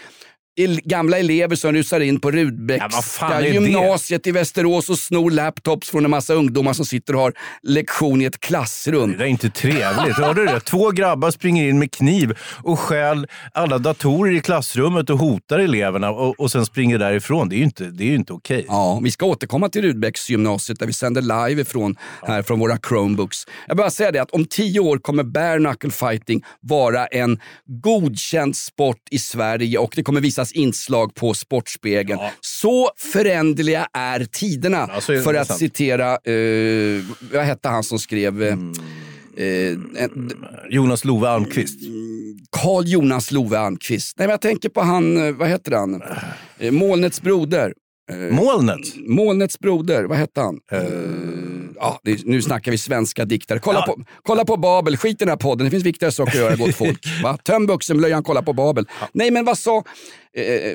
gamla 0.68 1.20
elever 1.20 1.56
som 1.56 1.74
rusar 1.74 2.00
in 2.00 2.20
på 2.20 2.32
Rudbeckska 2.32 3.40
det? 3.40 3.50
gymnasiet 3.50 4.28
i 4.28 4.32
Västerås 4.32 4.90
och 4.90 5.00
snor 5.00 5.32
laptops 5.32 5.90
från 5.90 6.06
en 6.06 6.12
massa 6.12 6.34
ungdomar 6.34 6.74
som 6.74 6.86
sitter 6.86 7.16
och 7.16 7.22
har 7.22 7.34
lektion 7.64 8.22
i 8.22 8.26
ett 8.26 8.40
klassrum. 8.40 9.16
Det 9.18 9.24
är 9.24 9.28
inte 9.28 9.50
trevligt. 9.50 10.18
Hörde 10.18 10.42
du 10.42 10.46
det? 10.46 10.60
Två 10.60 10.92
grabbar 10.92 11.32
springer 11.32 11.70
in 11.70 11.80
med 11.80 11.92
kniv 11.92 12.38
och 12.64 12.80
stjäl 12.80 13.28
alla 13.54 13.78
datorer 13.78 14.36
i 14.36 14.42
klassrummet 14.42 15.10
och 15.10 15.20
hotar 15.20 15.60
eleverna 15.60 16.10
och, 16.10 16.40
och 16.40 16.52
sen 16.52 16.66
springer 16.66 17.00
därifrån. 17.00 17.50
Det 17.50 17.56
är 17.56 17.58
ju 17.58 17.64
inte, 17.64 17.84
det 17.84 18.04
är 18.04 18.16
inte 18.16 18.34
okej. 18.34 18.66
Ja, 18.68 19.00
vi 19.04 19.12
ska 19.12 19.26
återkomma 19.26 19.70
till 19.70 19.82
Rudbecksgymnasiet 19.82 20.80
där 20.80 20.86
vi 20.86 20.94
sänder 20.94 21.22
live 21.22 21.62
ifrån 21.62 21.96
här 22.28 22.42
från 22.42 22.60
våra 22.60 22.78
Chromebooks. 22.78 23.38
Jag 23.68 23.78
bara 23.78 23.90
säga 23.90 24.12
det 24.12 24.20
att 24.20 24.32
om 24.32 24.46
tio 24.46 24.80
år 24.80 24.98
kommer 24.98 25.24
bare 25.24 25.58
knuckle 25.58 25.92
fighting 25.92 26.44
vara 26.62 27.06
en 27.06 27.40
godkänd 27.66 28.56
sport 28.56 29.02
i 29.12 29.20
Sverige 29.20 29.78
och 29.78 29.94
det 29.96 30.04
kommer 30.04 30.22
visas 30.50 30.64
inslag 30.64 31.16
på 31.16 31.34
Sportspegeln. 31.34 32.20
Så 32.42 32.90
föränderliga 33.14 33.88
är 33.94 34.26
tiderna. 34.26 34.90
så 35.02 35.12
är 35.12 35.16
det 35.18 35.24
för 35.24 35.34
att 35.34 35.48
sant. 35.48 35.60
citera, 35.60 36.12
eh, 36.12 37.04
vad 37.34 37.44
hette 37.46 37.70
han 37.70 37.84
som 37.84 38.00
skrev 38.00 38.44
eh, 38.44 38.54
eh, 39.38 39.78
en- 39.98 40.32
Jonas 40.70 41.06
Love 41.06 41.28
Almqvist. 41.28 41.80
Carl 42.52 42.84
Jonas 42.88 43.32
Love 43.32 43.58
Almqvist. 43.60 44.18
Nej, 44.18 44.28
men 44.28 44.32
jag 44.32 44.42
tänker 44.42 44.70
på 44.70 44.82
han, 44.82 45.28
eh, 45.28 45.34
vad 45.36 45.50
heter 45.50 45.72
han? 45.72 46.02
Eh, 46.60 46.72
Molnets 46.72 47.22
broder. 47.22 47.74
Eh, 48.12 48.18
Molnet? 48.36 48.80
Molnets 49.08 49.60
broder, 49.60 50.04
vad 50.04 50.18
hette 50.18 50.42
han? 50.42 50.60
Eh, 50.72 50.80
ja, 51.80 52.00
det, 52.04 52.26
nu 52.26 52.42
snackar 52.42 52.72
vi 52.72 52.78
svenska 52.78 53.26
diktare. 53.26 53.60
Kolla, 53.60 53.82
på, 53.82 53.98
kolla 54.24 54.46
på 54.46 54.58
Babel, 54.58 54.98
skit 54.98 55.12
i 55.12 55.16
den 55.26 55.30
här 55.30 55.36
podden. 55.38 55.66
Det 55.66 55.72
finns 55.72 55.84
viktigare 55.86 56.12
saker 56.12 56.32
att 56.32 56.38
göra 56.46 56.56
gott 56.56 56.76
folk. 56.86 57.06
Va? 57.24 57.38
Töm 57.38 57.68
vuxenblöjan, 57.68 58.24
kolla 58.24 58.42
på 58.42 58.54
Babel. 58.54 58.86
Nej 59.14 59.32
men 59.32 59.46
vad 59.46 59.58
sa... 59.58 59.84
Eh, 60.38 60.44
eh, 60.44 60.74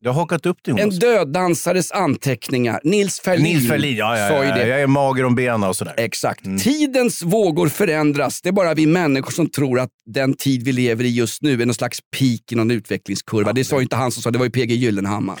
Du 0.00 0.08
har 0.08 0.14
hakat 0.14 0.46
upp 0.46 0.56
Jonas. 0.66 0.82
en 0.82 0.90
döddansares 0.90 1.92
anteckningar. 1.92 2.80
Nils 2.84 3.20
Ferlin, 3.20 3.44
Nils 3.44 3.68
Ferlin, 3.68 3.96
ja, 3.96 4.18
ja, 4.18 4.28
sa 4.28 4.42
ju 4.42 4.48
ja, 4.48 4.54
det. 4.56 4.66
jag 4.68 4.80
är 4.80 4.86
mager 4.86 5.24
om 5.24 5.34
benen 5.34 5.64
och 5.68 5.76
sådär. 5.76 5.94
Exakt. 5.96 6.44
Tidens 6.62 7.22
vågor 7.22 7.68
förändras. 7.68 8.42
Det 8.42 8.48
är 8.48 8.52
bara 8.52 8.74
vi 8.74 8.86
människor 8.86 9.32
som 9.32 9.50
tror 9.50 9.80
att 9.80 9.90
den 10.06 10.34
tid 10.36 10.62
vi 10.64 10.72
lever 10.72 11.04
i 11.04 11.08
just 11.14 11.42
nu 11.42 11.62
är 11.62 11.66
någon 11.66 11.74
slags 11.74 11.98
peak 12.18 12.52
i 12.52 12.54
någon 12.54 12.70
utvecklingskurva. 12.70 13.52
det 13.52 13.64
sa 13.64 13.76
ju 13.76 13.82
inte 13.82 13.96
han 13.96 14.12
som 14.12 14.22
sa 14.22 14.30
det, 14.30 14.38
var 14.38 14.46
ju 14.46 14.50
PG 14.50 14.70
Gyllenhammar. 14.72 15.40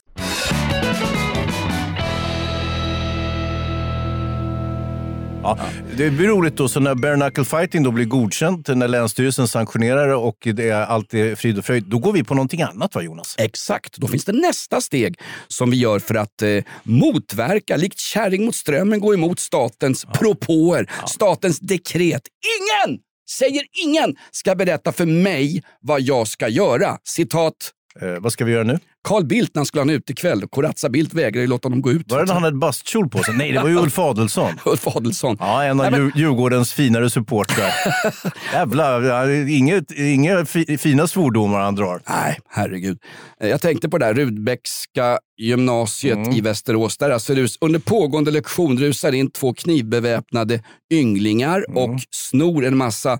Ja. 5.43 5.59
Det 5.97 6.09
blir 6.09 6.27
roligt 6.27 6.57
då, 6.57 6.67
så 6.67 6.79
när 6.79 6.95
bare 6.95 7.15
knuckle 7.15 7.45
fighting 7.45 7.83
då 7.83 7.91
blir 7.91 8.05
godkänt, 8.05 8.67
när 8.67 8.87
Länsstyrelsen 8.87 9.47
sanktionerar 9.47 10.07
det 10.07 10.15
och 10.15 10.37
det 10.41 10.69
är 10.69 10.85
allt 10.85 11.13
är 11.13 11.35
frid 11.35 11.57
och 11.57 11.65
fröjd, 11.65 11.83
då 11.83 11.99
går 11.99 12.13
vi 12.13 12.23
på 12.23 12.33
någonting 12.33 12.61
annat 12.61 12.95
va 12.95 13.01
Jonas? 13.01 13.35
Exakt, 13.37 13.97
då 13.97 14.07
finns 14.07 14.25
det 14.25 14.31
nästa 14.31 14.81
steg 14.81 15.19
som 15.47 15.71
vi 15.71 15.77
gör 15.77 15.99
för 15.99 16.15
att 16.15 16.41
eh, 16.41 16.63
motverka, 16.83 17.77
likt 17.77 17.99
kärring 17.99 18.45
mot 18.45 18.55
strömmen, 18.55 18.99
gå 18.99 19.13
emot 19.13 19.39
statens 19.39 20.05
propåer, 20.05 20.91
statens 21.07 21.59
dekret. 21.59 22.21
Ingen, 22.59 22.99
säger 23.37 23.63
ingen, 23.85 24.15
ska 24.31 24.55
berätta 24.55 24.91
för 24.91 25.05
mig 25.05 25.63
vad 25.81 26.01
jag 26.01 26.27
ska 26.27 26.47
göra. 26.47 26.97
Citat. 27.03 27.71
Eh, 28.01 28.19
vad 28.19 28.33
ska 28.33 28.45
vi 28.45 28.51
göra 28.51 28.63
nu? 28.63 28.79
Carl 29.07 29.25
Bildt 29.25 29.55
när 29.55 29.59
han 29.59 29.65
skulle 29.65 29.79
ha 29.81 29.83
en 29.89 29.95
utekväll. 29.95 30.47
Corazza 30.49 30.89
Bildt 30.89 31.13
vägrade 31.13 31.39
ju 31.39 31.47
låta 31.47 31.65
honom 31.65 31.81
gå 31.81 31.91
ut. 31.91 32.11
Var 32.11 32.19
det 32.19 32.25
när 32.25 32.33
han 32.33 32.43
hade 32.43 32.57
bastkjol 32.57 33.09
på 33.09 33.23
sig? 33.23 33.33
Nej, 33.37 33.51
det 33.51 33.59
var 33.61 33.69
ju 33.69 33.75
Ulf 33.81 33.99
Adelsohn. 33.99 34.53
Ulf 34.65 34.87
Adelsohn. 34.87 35.37
Ja, 35.39 35.63
en 35.63 35.69
av 35.71 35.75
Nej, 35.77 35.91
men- 35.91 35.99
Djur- 36.01 36.11
Djurgårdens 36.15 36.73
finare 36.73 37.09
supportrar. 37.09 37.71
Jävlar, 38.53 39.29
inget, 39.49 39.91
inga 39.91 40.45
fi, 40.45 40.77
fina 40.77 41.07
svordomar 41.07 41.59
han 41.59 41.75
drar. 41.75 42.01
Nej, 42.09 42.39
herregud. 42.49 42.97
Eh, 43.41 43.49
Jag 43.49 43.61
tänkte 43.61 43.89
på 43.89 43.97
det 43.97 44.05
där 44.05 44.13
Rudbeckska 44.13 45.19
gymnasiet 45.37 46.17
Mm. 46.17 46.31
i 46.31 46.41
Västerås. 46.41 46.97
Där 46.97 47.09
alltså 47.09 47.33
rus, 47.33 47.57
under 47.61 47.79
pågående 47.79 48.31
lektion 48.31 48.77
rusar 48.79 49.11
in 49.11 49.31
två 49.31 49.53
knivbeväpnade 49.53 50.63
ynglingar 50.93 51.65
Mm. 51.69 51.77
och 51.83 51.99
snor 52.11 52.65
en 52.65 52.77
massa 52.77 53.19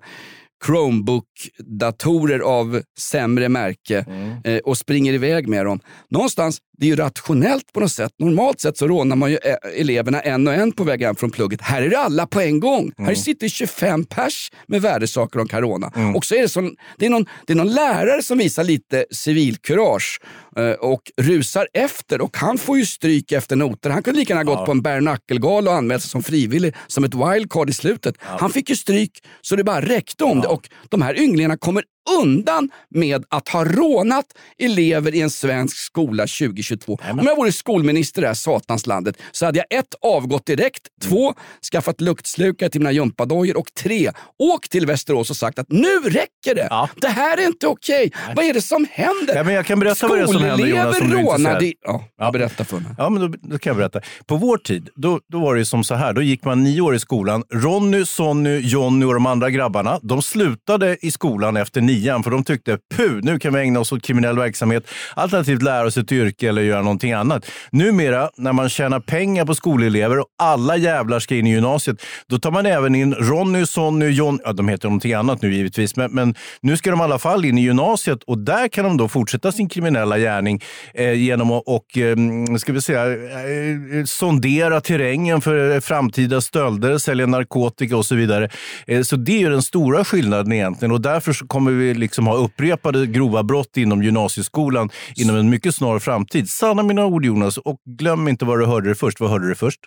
Chromebook-datorer 0.65 2.39
av 2.39 2.81
sämre 2.99 3.49
märke 3.49 4.05
Mm. 4.07 4.37
eh, 4.43 4.57
och 4.57 4.77
springer 4.77 5.13
iväg 5.13 5.47
med 5.47 5.65
dem. 5.65 5.79
Någonstans, 6.09 6.59
det 6.81 6.85
är 6.85 6.89
ju 6.89 6.95
rationellt 6.95 7.73
på 7.73 7.79
något 7.79 7.91
sätt. 7.91 8.11
Normalt 8.19 8.61
sett 8.61 8.77
så 8.77 8.87
rånar 8.87 9.15
man 9.15 9.31
ju 9.31 9.37
eh, 9.43 9.79
eleverna 9.79 10.21
en 10.21 10.47
och 10.47 10.53
en 10.53 10.71
på 10.71 10.83
väg 10.83 11.01
hem 11.01 11.15
från 11.15 11.31
plugget. 11.31 11.61
Här 11.61 11.81
är 11.81 11.89
det 11.89 11.97
alla 11.97 12.27
på 12.27 12.41
en 12.41 12.59
gång. 12.59 12.91
Mm. 12.97 13.07
Här 13.07 13.15
sitter 13.15 13.47
25 13.47 14.05
pers 14.05 14.51
med 14.67 14.81
värdesaker 14.81 15.39
om 15.39 15.47
corona. 15.47 15.91
Och 16.15 16.25
så 16.25 16.35
är 16.35 16.41
det, 16.41 16.49
sån, 16.49 16.75
det, 16.97 17.05
är 17.05 17.09
någon, 17.09 17.25
det 17.47 17.53
är 17.53 17.57
någon 17.57 17.73
lärare 17.73 18.23
som 18.23 18.37
visar 18.37 18.63
lite 18.63 19.05
civilkurage 19.11 20.21
eh, 20.57 20.71
och 20.71 21.01
rusar 21.21 21.67
efter 21.73 22.21
och 22.21 22.37
han 22.37 22.57
får 22.57 22.77
ju 22.77 22.85
stryk 22.85 23.31
efter 23.31 23.55
noter. 23.55 23.89
Han 23.89 24.03
kunde 24.03 24.19
lika 24.19 24.33
gärna 24.33 24.43
gått 24.43 24.65
på 24.65 24.71
en 24.71 24.81
bare 24.81 24.99
knuckle-gala 24.99 25.71
och 25.71 25.77
anmält 25.77 26.03
sig 26.03 26.09
som 26.09 26.23
frivillig 26.23 26.75
som 26.87 27.03
ett 27.03 27.15
wildcard 27.15 27.69
i 27.69 27.73
slutet. 27.73 28.15
Han 28.21 28.49
fick 28.49 28.69
ju 28.69 28.75
stryk 28.75 29.23
så 29.41 29.55
det 29.55 29.63
bara 29.63 29.81
räckte 29.81 30.23
om 30.23 30.41
det 30.41 30.47
och 30.47 30.69
de 30.89 31.01
här 31.01 31.19
ynglingarna 31.19 31.57
kommer 31.57 31.83
undan 32.21 32.69
med 32.89 33.23
att 33.29 33.49
ha 33.49 33.65
rånat 33.65 34.25
elever 34.57 35.15
i 35.15 35.21
en 35.21 35.29
svensk 35.29 35.77
skola 35.77 36.23
2022. 36.23 36.99
Om 37.11 37.19
jag 37.25 37.35
vore 37.35 37.51
skolminister 37.51 38.21
i 38.21 38.23
det 38.23 38.27
här 38.27 38.33
satans 38.33 38.87
landet 38.87 39.15
så 39.31 39.45
hade 39.45 39.57
jag 39.69 39.79
ett, 39.79 39.95
avgått 40.01 40.45
direkt, 40.45 40.81
två, 41.01 41.33
skaffat 41.71 42.01
luktslukare 42.01 42.69
till 42.69 42.81
mina 42.81 42.91
gympadojor 42.91 43.57
och 43.57 43.73
tre, 43.83 44.11
åkt 44.39 44.71
till 44.71 44.85
Västerås 44.85 45.29
och 45.29 45.37
sagt 45.37 45.59
att 45.59 45.71
nu 45.71 45.99
räcker 45.99 46.55
det. 46.55 46.67
Det 47.01 47.07
här 47.07 47.37
är 47.37 47.45
inte 47.47 47.67
okej. 47.67 48.11
Vad 48.35 48.45
är 48.45 48.53
det 48.53 48.61
som 48.61 48.87
händer? 48.91 49.35
Ja, 49.35 49.43
men 49.43 49.53
jag 49.53 49.65
kan 49.65 49.79
berätta 49.79 50.07
vad 50.07 50.17
det 50.17 50.21
är 50.23 50.27
som 50.27 50.43
händer 50.43 50.65
Jonas. 50.67 51.01
Om 51.01 51.09
du 51.09 51.17
är 51.19 51.23
rånade... 51.23 51.65
i- 51.65 51.73
Ja, 51.83 52.03
ja. 52.17 52.31
berätta 52.31 52.65
för 52.65 52.77
mig. 52.79 52.91
Ja, 52.97 53.09
men 53.09 53.21
då, 53.21 53.37
då 53.41 53.57
kan 53.57 53.69
jag 53.71 53.77
berätta. 53.77 54.01
På 54.25 54.35
vår 54.37 54.57
tid, 54.57 54.89
då, 54.95 55.19
då 55.31 55.39
var 55.39 55.55
det 55.55 55.65
som 55.65 55.83
så 55.83 55.95
här. 55.95 56.13
Då 56.13 56.21
gick 56.21 56.45
man 56.45 56.63
nio 56.63 56.81
år 56.81 56.95
i 56.95 56.99
skolan. 56.99 57.43
Ronny, 57.53 58.05
Sonny, 58.05 58.59
Jonny 58.59 59.05
och 59.05 59.13
de 59.13 59.25
andra 59.25 59.49
grabbarna, 59.49 59.99
de 60.03 60.21
slutade 60.21 60.97
i 61.01 61.11
skolan 61.11 61.57
efter 61.57 61.81
nian 61.91 62.23
för 62.23 62.31
de 62.31 62.43
tyckte, 62.43 62.77
puh, 62.95 63.19
nu 63.21 63.39
kan 63.39 63.53
vi 63.53 63.59
ägna 63.59 63.79
oss 63.79 63.91
åt 63.91 64.03
kriminell 64.03 64.37
verksamhet, 64.37 64.83
alternativt 65.15 65.61
lära 65.61 65.87
oss 65.87 65.97
ett 65.97 66.11
yrke 66.11 66.49
eller 66.49 66.61
göra 66.61 66.81
någonting 66.81 67.11
annat. 67.11 67.45
Numera, 67.71 68.29
när 68.37 68.53
man 68.53 68.69
tjänar 68.69 68.99
pengar 68.99 69.45
på 69.45 69.55
skolelever 69.55 70.19
och 70.19 70.25
alla 70.37 70.77
jävlar 70.77 71.19
ska 71.19 71.35
in 71.35 71.47
i 71.47 71.51
gymnasiet, 71.51 71.97
då 72.27 72.39
tar 72.39 72.51
man 72.51 72.65
även 72.65 72.95
in 72.95 73.13
Ronny, 73.13 73.65
Sonny, 73.65 74.09
John, 74.09 74.39
ja 74.43 74.53
de 74.53 74.67
heter 74.67 74.87
någonting 74.87 75.13
annat 75.13 75.41
nu 75.41 75.53
givetvis, 75.53 75.95
men, 75.95 76.11
men 76.11 76.35
nu 76.61 76.77
ska 76.77 76.91
de 76.91 76.99
i 76.99 77.03
alla 77.03 77.19
fall 77.19 77.45
in 77.45 77.57
i 77.57 77.61
gymnasiet 77.61 78.23
och 78.23 78.37
där 78.37 78.67
kan 78.67 78.85
de 78.85 78.97
då 78.97 79.07
fortsätta 79.07 79.51
sin 79.51 79.69
kriminella 79.69 80.17
gärning 80.17 80.61
eh, 80.93 81.13
genom 81.13 81.51
att 81.51 81.63
och, 81.65 81.97
eh, 81.97 82.15
ska 82.57 82.73
vi 82.73 82.81
säga, 82.81 83.05
eh, 83.05 83.97
eh, 83.97 84.05
sondera 84.05 84.81
terrängen 84.81 85.41
för 85.41 85.79
framtida 85.79 86.41
stölder, 86.41 86.97
sälja 86.97 87.25
narkotika 87.25 87.97
och 87.97 88.05
så 88.05 88.15
vidare. 88.15 88.49
Eh, 88.87 89.01
så 89.01 89.15
det 89.15 89.31
är 89.31 89.39
ju 89.39 89.49
den 89.49 89.61
stora 89.61 90.05
skillnaden 90.05 90.51
egentligen 90.51 90.91
och 90.91 91.01
därför 91.01 91.33
så 91.33 91.47
kommer 91.47 91.71
vi 91.71 91.80
vi 91.81 91.93
liksom 91.93 92.27
ha 92.27 92.35
upprepade 92.35 93.07
grova 93.07 93.43
brott 93.43 93.77
inom 93.77 94.03
gymnasieskolan 94.03 94.89
inom 95.15 95.35
en 95.35 95.49
mycket 95.49 95.75
snar 95.75 95.99
framtid. 95.99 96.49
Sanna 96.49 96.83
mina 96.83 97.05
ord 97.05 97.25
Jonas 97.25 97.57
och 97.57 97.77
glöm 97.85 98.27
inte 98.27 98.45
var 98.45 98.57
du 98.57 98.65
hörde 98.65 98.89
det 98.89 98.95
först. 98.95 99.19
Vad 99.19 99.29
hörde 99.29 99.47
du 99.47 99.55
först? 99.55 99.79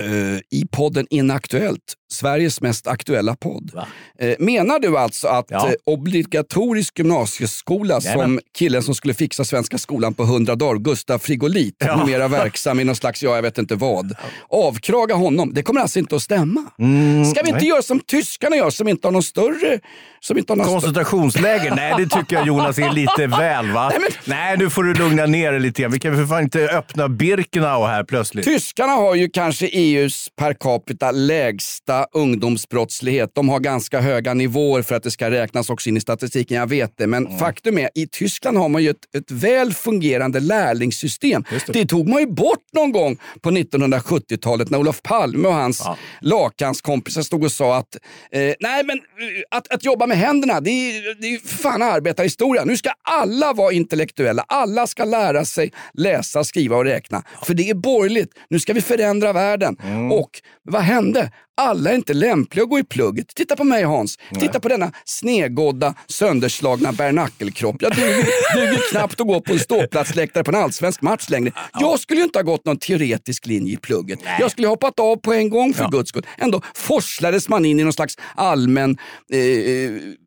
Uh, 0.00 0.38
i 0.50 0.66
podden 0.70 1.06
Inaktuellt, 1.10 1.94
Sveriges 2.12 2.60
mest 2.60 2.86
aktuella 2.86 3.36
podd. 3.36 3.70
Eh, 4.18 4.34
menar 4.38 4.78
du 4.78 4.98
alltså 4.98 5.28
att 5.28 5.46
Ja. 5.48 5.68
eh, 5.68 5.74
obligatorisk 5.86 6.98
gymnasieskola 6.98 8.00
Jajamän. 8.02 8.24
som 8.26 8.40
killen 8.58 8.82
som 8.82 8.94
skulle 8.94 9.14
fixa 9.14 9.44
svenska 9.44 9.78
skolan 9.78 10.14
på 10.14 10.22
100 10.22 10.54
dagar, 10.54 10.78
Gustav 10.78 11.18
Frigolit, 11.18 11.74
Ja. 11.78 11.96
numera 11.96 12.28
verksam 12.28 12.80
i 12.80 12.84
någon 12.84 12.96
slags, 12.96 13.22
ja 13.22 13.34
jag 13.34 13.42
vet 13.42 13.58
inte 13.58 13.74
vad, 13.74 14.14
avkraga 14.48 15.14
honom. 15.14 15.54
Det 15.54 15.62
kommer 15.62 15.80
alltså 15.80 15.98
inte 15.98 16.16
att 16.16 16.22
stämma. 16.22 16.60
Ska 16.60 16.78
vi 16.78 16.88
inte 17.24 17.40
Mm, 17.40 17.54
nej. 17.54 17.68
göra 17.68 17.82
som 17.82 18.00
tyskarna 18.00 18.56
gör 18.56 18.70
som 18.70 18.88
inte 18.88 19.06
har 19.06 19.12
någon 19.12 19.22
större... 19.22 19.80
Som 20.20 20.38
inte 20.38 20.52
har 20.52 20.56
någon 20.56 20.66
Koncentrationsläger? 20.66 21.74
Nej, 21.76 21.94
det 21.98 22.06
tycker 22.08 22.36
jag 22.36 22.46
Jonas 22.46 22.78
är 22.78 22.90
lite 22.92 23.26
väl 23.26 23.70
va? 23.72 23.92
Nej, 24.24 24.56
nu 24.58 24.70
får 24.70 24.82
du 24.82 24.94
lugna 24.94 25.26
ner 25.26 25.52
dig 25.52 25.60
lite 25.60 25.82
grann. 25.82 25.92
Vi 25.92 25.98
kan 25.98 26.16
för 26.16 26.26
fan 26.26 26.42
inte 26.42 26.68
öppna 26.68 27.08
Birkenau 27.08 27.86
här 27.86 28.04
plötsligt. 28.04 28.44
Tyskarna 28.44 28.92
har 28.92 29.14
ju 29.14 29.28
kanske 29.28 29.66
EUs 29.66 30.28
per 30.36 30.54
capita 30.54 31.10
lägsta 31.10 32.01
ungdomsbrottslighet. 32.12 33.30
De 33.34 33.48
har 33.48 33.60
ganska 33.60 34.00
höga 34.00 34.34
nivåer 34.34 34.82
för 34.82 34.94
att 34.94 35.02
det 35.02 35.10
ska 35.10 35.30
räknas 35.30 35.70
också 35.70 35.88
in 35.88 35.96
i 35.96 36.00
statistiken, 36.00 36.56
jag 36.56 36.66
vet 36.66 36.98
det. 36.98 37.06
Men 37.06 37.38
faktum 37.38 37.78
är, 37.78 37.90
i 37.94 38.06
Tyskland 38.06 38.58
har 38.58 38.68
man 38.68 38.82
ju 38.82 38.90
ett, 38.90 39.16
ett 39.16 39.30
väl 39.30 39.74
fungerande 39.74 40.40
lärlingssystem. 40.40 41.44
Det. 41.66 41.86
tog 41.86 42.08
man 42.08 42.20
ju 42.20 42.26
bort 42.26 42.64
någon 42.72 42.92
gång 42.92 43.16
på 43.40 43.50
1970-talet 43.50 44.70
när 44.70 44.78
Olof 44.78 45.02
Palme 45.02 45.48
och 45.48 45.54
hans 45.54 45.82
lakanskompisar 46.20 47.22
stod 47.22 47.44
och 47.44 47.52
sa 47.52 47.76
att 47.76 47.96
eh, 48.32 48.40
nej 48.60 48.84
men 48.84 48.98
eh, 48.98 49.02
att, 49.50 49.72
att 49.74 49.84
jobba 49.84 50.06
med 50.06 50.18
händerna, 50.18 50.60
det 50.60 50.70
är, 50.70 51.20
det 51.20 51.26
är 51.26 51.30
ju 51.30 51.38
för 51.38 51.56
fan 51.56 51.82
arbetarhistoria. 51.82 52.64
Nu 52.64 52.76
ska 52.76 52.90
alla 53.02 53.52
vara 53.52 53.72
intellektuella. 53.72 54.44
Alla 54.48 54.86
ska 54.86 55.04
lära 55.04 55.44
sig 55.44 55.72
läsa, 55.94 56.44
skriva 56.44 56.76
och 56.76 56.84
räkna. 56.84 57.22
För 57.42 57.54
det 57.54 57.70
är 57.70 57.74
borgerligt. 57.74 58.30
Nu 58.50 58.60
ska 58.60 58.72
vi 58.72 58.80
förändra 58.80 59.32
världen. 59.32 59.76
Och 60.12 60.30
vad 60.62 60.82
hände? 60.82 61.30
Alla 61.56 61.90
är 61.90 61.94
inte 61.94 62.14
lämpliga 62.14 62.64
att 62.64 62.70
gå 62.70 62.78
i 62.78 62.84
plugget. 62.84 63.28
Titta 63.34 63.56
på 63.56 63.64
mig 63.64 63.82
Hans. 63.82 64.18
Titta 64.40 64.60
på 64.60 64.68
denna 64.68 64.92
snedgodda, 65.04 65.94
sönderslagna 66.08 66.92
bernackelkropp. 66.92 67.76
Jag 67.80 67.92
duger, 67.92 68.56
duger 68.56 68.90
knappt 68.90 69.20
att 69.20 69.26
gå 69.26 69.40
på 69.40 69.52
en 69.52 69.58
ståplatsläktare 69.58 70.44
på 70.44 70.50
en 70.50 70.62
allsvensk 70.62 71.02
match 71.02 71.28
längre. 71.28 71.52
Jag 71.80 72.00
skulle 72.00 72.20
ju 72.20 72.24
inte 72.24 72.38
ha 72.38 72.42
gått 72.44 72.64
någon 72.64 72.78
teoretisk 72.78 73.46
linje 73.46 73.72
i 73.72 73.76
plugget. 73.76 74.18
Jag 74.40 74.50
skulle 74.50 74.66
ha 74.66 74.72
hoppat 74.72 75.00
av 75.00 75.16
på 75.16 75.32
en 75.32 75.50
gång 75.50 75.74
för 75.74 75.88
guds 75.88 76.08
skull. 76.08 76.26
Ändå 76.38 76.60
forslades 76.74 77.48
man 77.48 77.64
in 77.64 77.80
i 77.80 77.84
någon 77.84 77.92
slags 77.92 78.16
allmän 78.34 78.98
eh, 79.32 79.38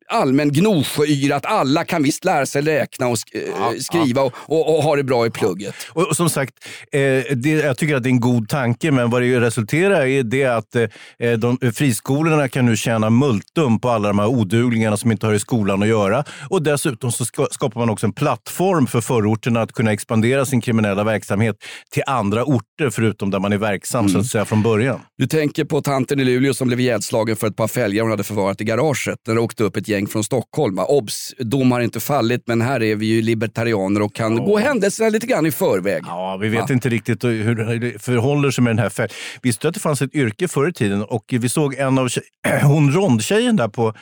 allmän 0.10 0.52
gnosjöyra 0.52 1.36
att 1.36 1.46
alla 1.46 1.84
kan 1.86 2.04
visst 2.04 2.26
lära 2.26 2.46
sig 2.46 2.62
räkna 2.62 3.08
och 3.08 3.16
sk- 3.16 3.72
eh, 3.72 3.78
skriva 3.80 4.22
och, 4.22 4.34
och, 4.38 4.76
och 4.78 4.84
ha 4.84 4.96
det 4.96 5.04
bra 5.04 5.26
i 5.26 5.30
plugget. 5.30 5.76
Och, 5.90 6.08
och 6.08 6.16
som 6.16 6.30
sagt, 6.30 6.54
eh, 6.92 7.00
det, 7.36 7.50
jag 7.50 7.78
tycker 7.78 7.96
att 7.96 8.04
det 8.04 8.10
är 8.10 8.12
en 8.12 8.20
god 8.20 8.50
tanke, 8.50 8.92
men 8.92 9.10
vad 9.10 9.22
det 9.22 9.40
resulterar 9.40 10.06
i 10.06 10.24
det 10.24 10.42
är 10.42 10.52
att 10.52 10.76
eh, 10.76 11.32
de, 11.32 11.58
friskolorna 11.74 12.48
kan 12.48 12.66
nu 12.66 12.78
tjäna 12.78 13.10
multum 13.10 13.80
på 13.80 13.90
alla 13.90 14.08
de 14.08 14.20
här 14.20 14.28
oduglingarna 14.28 14.98
som 14.98 15.12
inte 15.12 15.26
har 15.26 15.34
i 15.34 15.40
skolan 15.40 15.82
att 15.82 15.88
göra. 15.88 16.24
Och 16.50 16.64
dessutom 16.64 17.12
så 17.12 17.26
ska, 17.26 17.48
skapar 17.52 17.80
man 17.80 17.90
också 17.90 18.06
en 18.06 18.14
plattform 18.14 18.88
för 18.88 19.02
förorterna 19.02 19.62
att 19.62 19.72
kunna 19.72 19.94
expandera 19.94 20.46
sin 20.46 20.62
kriminella 20.62 21.04
verksamhet 21.04 21.56
till 21.92 22.04
andra 22.08 22.44
orter, 22.44 22.90
förutom 22.90 23.32
där 23.32 23.40
man 23.40 23.54
är 23.54 23.58
verksam 23.58 24.10
så 24.10 24.20
att 24.20 24.26
säga 24.26 24.46
från 24.46 24.64
början. 24.64 25.00
Du 25.18 25.28
tänker 25.28 25.66
på 25.66 25.82
tanten 25.82 26.20
i 26.20 26.24
Luleå 26.24 26.54
som 26.54 26.68
blev 26.68 26.80
ihjälslagen 26.80 27.36
för 27.36 27.48
ett 27.48 27.56
par 27.56 27.68
fälgar 27.68 28.02
hon 28.02 28.12
hade 28.12 28.24
förvarat 28.24 28.62
i 28.62 28.64
garaget. 28.64 29.20
När 29.28 29.36
det 29.36 29.42
åkte 29.42 29.64
upp 29.64 29.78
ett 29.78 29.88
gäng 29.88 30.05
från 30.08 30.24
Stockholm. 30.24 30.80
Obs! 30.80 31.34
Dom 31.40 31.72
har 31.72 31.82
inte 31.82 32.00
fallit, 32.00 32.44
men 32.46 32.62
här 32.62 32.84
är 32.84 32.96
vi 32.96 33.06
ju 33.06 33.22
libertarianer 33.22 34.02
och 34.02 34.16
kan 34.16 34.36
gå 34.36 34.58
händelserna 34.58 35.10
lite 35.10 35.28
grann 35.28 35.46
i 35.46 35.52
förväg. 35.52 36.04
Ja, 36.08 36.38
vi 36.42 36.50
vet 36.50 36.70
inte 36.70 36.90
riktigt 36.90 37.24
hur 37.24 37.80
det 37.80 38.02
förhåller 38.02 38.52
sig 38.52 38.64
med 38.64 38.72
den 38.72 38.80
här 38.80 38.90
färgen. 38.90 39.16
Visste 39.42 39.62
du 39.62 39.68
att 39.68 39.74
det 39.74 39.80
fanns 39.80 40.02
ett 40.02 40.16
yrke 40.16 40.48
förr 40.48 40.70
i 40.70 40.74
tiden? 40.74 41.04
Och 41.04 41.26
vi 41.30 41.50
såg 41.50 41.74
en 41.76 41.98
av 41.98 42.10
hon 42.64 42.92
rondtjejen 42.92 43.56
där 43.56 43.68
på 43.68 43.94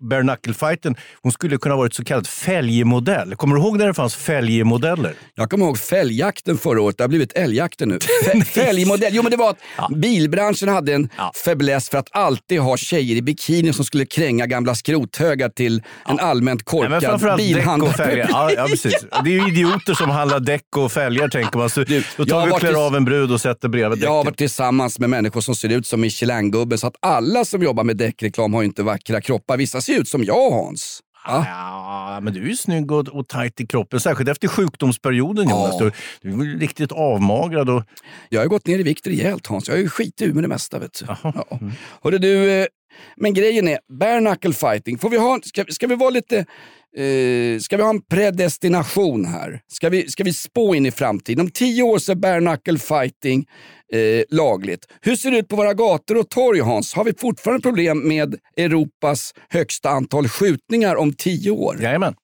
bare 0.00 0.22
knuckle-fighten, 0.22 0.94
hon 1.22 1.32
skulle 1.32 1.56
kunna 1.58 1.76
varit 1.76 1.94
så 1.94 2.04
kallad 2.04 2.26
fälgmodell. 2.26 3.36
Kommer 3.36 3.54
du 3.56 3.60
ihåg 3.62 3.78
när 3.78 3.86
det 3.86 3.94
fanns 3.94 4.14
fälgmodeller? 4.16 5.14
Jag 5.34 5.50
kommer 5.50 5.66
ihåg 5.66 5.78
fälgjakten 5.78 6.58
förra 6.58 6.80
året, 6.82 6.98
det 6.98 7.04
har 7.04 7.08
blivit 7.08 7.32
älgjakten 7.32 7.88
nu. 7.88 7.98
Fälgmodell, 8.44 9.14
jo 9.14 9.22
men 9.22 9.30
det 9.30 9.36
var 9.36 9.50
att 9.50 9.58
bilbranschen 9.96 10.68
hade 10.68 10.92
en 10.94 11.08
fäbless 11.44 11.88
för 11.90 11.98
att 11.98 12.08
alltid 12.10 12.60
ha 12.60 12.76
tjejer 12.76 13.16
i 13.16 13.22
bikini 13.22 13.72
som 13.72 13.84
skulle 13.84 14.06
kränga 14.06 14.46
gamla 14.46 14.74
skrothögar 14.74 15.48
till 15.48 15.82
en 16.08 16.18
allmänt 16.20 16.62
korkad 16.62 17.36
bilhandel. 17.36 17.92
fälgar. 17.92 18.26
Ja, 18.30 18.50
ja, 18.56 18.66
precis. 18.70 19.04
Det 19.24 19.30
är 19.30 19.34
ju 19.34 19.48
idioter 19.48 19.94
som 19.94 20.10
handlar 20.10 20.40
däck 20.40 20.76
och 20.76 20.92
fälgar 20.92 21.28
tänker 21.28 21.58
man. 21.58 21.70
Så, 21.70 21.84
då 21.84 21.94
jag 22.16 22.28
tar 22.28 22.46
vi 22.46 22.52
och 22.52 22.60
klär 22.60 22.72
i- 22.72 22.74
av 22.74 22.96
en 22.96 23.04
brud 23.04 23.32
och 23.32 23.40
sätter 23.40 23.68
bredvid 23.68 23.98
Jag 24.02 24.08
har 24.10 24.16
däcken. 24.18 24.26
varit 24.26 24.38
tillsammans 24.38 24.98
med 24.98 25.10
människor 25.10 25.40
som 25.40 25.54
ser 25.54 25.68
ut 25.68 25.86
som 25.86 26.00
Michelin-gubben 26.00 26.78
så 26.78 26.86
att 26.86 26.94
alla 27.00 27.44
som 27.44 27.62
jobbar 27.62 27.84
med 27.84 27.96
däckreklam 27.96 28.54
har 28.54 28.62
ju 28.62 28.66
inte 28.66 28.82
vackra 28.82 29.20
kroppar. 29.20 29.56
Vissa 29.56 29.80
ser 29.90 30.00
ut 30.00 30.08
som 30.08 30.24
jag 30.24 30.50
Hans. 30.50 31.00
Ja. 31.26 31.44
Ja, 31.46 32.20
men 32.20 32.32
du 32.32 32.42
är 32.42 32.46
ju 32.46 32.56
snygg 32.56 32.92
och, 32.92 33.08
och 33.08 33.28
tajt 33.28 33.60
i 33.60 33.66
kroppen, 33.66 34.00
särskilt 34.00 34.30
efter 34.30 34.48
sjukdomsperioden 34.48 35.48
Jonas. 35.48 35.78
Du, 35.78 35.92
du 36.22 36.30
är 36.30 36.58
riktigt 36.58 36.92
avmagrad. 36.92 37.70
Och... 37.70 37.82
Jag 38.28 38.40
har 38.40 38.46
gått 38.46 38.66
ner 38.66 38.78
i 38.78 38.82
vikt 38.82 39.06
rejält 39.06 39.46
Hans. 39.46 39.68
Jag 39.68 39.74
har 39.74 39.80
ju 39.80 39.88
skitit 39.88 40.22
ur 40.22 40.32
med 40.32 40.44
det 40.44 40.48
mesta. 40.48 40.78
Vet 40.78 40.98
du. 40.98 41.06
Ja. 41.22 41.46
Mm. 41.50 41.72
Hörru, 42.02 42.18
du, 42.18 42.50
eh, 42.50 42.66
men 43.16 43.34
grejen 43.34 43.68
är, 43.68 43.78
bare 43.98 44.20
knuckle 44.20 44.52
fighting, 44.52 44.98
får 44.98 45.10
vi 45.10 45.16
ha, 45.16 45.40
ska, 45.44 45.64
ska 45.68 45.86
vi 45.86 45.94
vara 45.94 46.10
lite... 46.10 46.46
Eh, 46.96 47.58
ska 47.58 47.76
vi 47.76 47.82
ha 47.82 47.90
en 47.90 48.02
predestination 48.02 49.24
här? 49.24 49.60
Ska 49.68 49.88
vi, 49.88 50.08
ska 50.08 50.24
vi 50.24 50.32
spå 50.32 50.74
in 50.74 50.86
i 50.86 50.90
framtiden? 50.90 51.40
Om 51.40 51.50
tio 51.50 51.82
år 51.82 51.98
så 51.98 52.12
är 52.12 52.16
bare 52.16 52.78
fighting 52.78 53.46
eh, 53.92 54.22
lagligt. 54.36 54.86
Hur 55.00 55.16
ser 55.16 55.30
det 55.30 55.38
ut 55.38 55.48
på 55.48 55.56
våra 55.56 55.74
gator 55.74 56.16
och 56.16 56.28
torg 56.28 56.60
Hans? 56.60 56.94
Har 56.94 57.04
vi 57.04 57.12
fortfarande 57.18 57.62
problem 57.62 58.08
med 58.08 58.34
Europas 58.56 59.34
högsta 59.48 59.90
antal 59.90 60.28
skjutningar 60.28 60.96
om 60.96 61.12
tio 61.12 61.50
år? 61.50 61.82
Jajamän. 61.82 62.14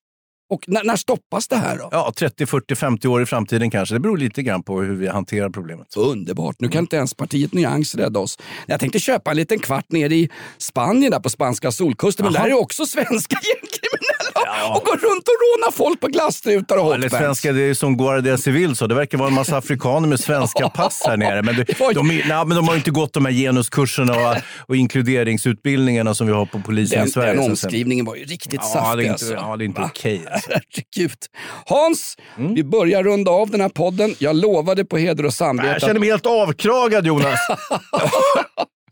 Och 0.48 0.64
när, 0.66 0.84
när 0.84 0.96
stoppas 0.96 1.48
det 1.48 1.56
här 1.56 1.78
då? 1.78 1.88
Ja, 1.92 2.12
30, 2.16 2.46
40, 2.46 2.74
50 2.74 3.08
år 3.08 3.22
i 3.22 3.26
framtiden 3.26 3.70
kanske. 3.70 3.94
Det 3.94 4.00
beror 4.00 4.16
lite 4.16 4.42
grann 4.42 4.62
på 4.62 4.80
hur 4.80 4.94
vi 4.94 5.08
hanterar 5.08 5.50
problemet. 5.50 5.96
Underbart. 5.96 6.56
Nu 6.58 6.68
kan 6.68 6.80
inte 6.84 6.96
ens 6.96 7.14
partiet 7.14 7.52
Nyans 7.52 7.94
rädda 7.94 8.20
oss. 8.20 8.38
Jag 8.66 8.80
tänkte 8.80 8.98
köpa 8.98 9.30
en 9.30 9.36
liten 9.36 9.58
kvart 9.58 9.84
nere 9.88 10.14
i 10.14 10.30
Spanien, 10.58 11.10
där 11.10 11.20
på 11.20 11.28
spanska 11.28 11.72
solkusten. 11.72 12.24
Men 12.24 12.34
Jaha. 12.34 12.42
där 12.42 12.50
är 12.50 12.60
också 12.60 12.86
svenska 12.86 13.36
gängkriminella 13.42 14.15
och 14.74 14.82
går 14.84 14.96
runt 14.96 15.28
och 15.28 15.34
rånar 15.44 15.72
folk 15.72 16.00
på 16.00 16.06
glasstrutar 16.06 16.76
och 16.76 16.94
Eller 16.94 17.02
hotbands. 17.04 17.16
svenska, 17.24 17.52
det 17.52 17.62
är 17.62 17.74
som 17.74 17.96
Guardia 17.96 18.38
Civil 18.38 18.76
så. 18.76 18.86
Det 18.86 18.94
verkar 18.94 19.18
vara 19.18 19.28
en 19.28 19.34
massa 19.34 19.56
afrikaner 19.56 20.08
med 20.08 20.20
svenska 20.20 20.68
pass 20.68 21.02
här 21.06 21.16
nere. 21.16 21.42
Men, 21.42 21.56
det, 21.56 21.64
de, 21.94 22.08
nej, 22.08 22.24
men 22.28 22.48
de 22.48 22.66
har 22.68 22.74
ju 22.74 22.78
inte 22.78 22.90
gått 22.90 23.12
de 23.12 23.24
här 23.26 23.32
genuskurserna 23.32 24.30
och, 24.30 24.36
och 24.68 24.76
inkluderingsutbildningarna 24.76 26.14
som 26.14 26.26
vi 26.26 26.32
har 26.32 26.46
på 26.46 26.60
polisen 26.60 26.98
Den, 26.98 27.08
i 27.08 27.10
Sverige. 27.10 27.34
den 27.34 27.50
omskrivningen 27.50 28.04
var 28.06 28.16
ju 28.16 28.24
riktigt 28.24 28.60
Ja, 28.62 28.68
saftig. 28.72 28.98
det 28.98 29.02
är 29.02 29.02
inte, 29.02 29.12
alltså. 29.12 29.32
ja, 29.34 29.56
det 29.56 29.64
är 29.64 29.66
inte 29.66 29.80
Va? 29.80 29.90
okej. 29.94 30.26
Alltså. 30.32 30.50
Herregud. 30.50 31.18
Hans, 31.66 32.16
Mm. 32.38 32.54
vi 32.54 32.64
börjar 32.64 33.02
runda 33.04 33.30
av 33.30 33.50
den 33.50 33.60
här 33.60 33.68
podden. 33.68 34.14
Jag 34.18 34.36
lovade 34.36 34.84
på 34.84 34.98
heder 34.98 35.26
och 35.26 35.34
samvete. 35.34 35.68
Jag 35.68 35.80
känner 35.80 36.00
mig 36.00 36.08
helt 36.10 36.26
avkragad 36.26 37.06
Jonas. 37.06 37.38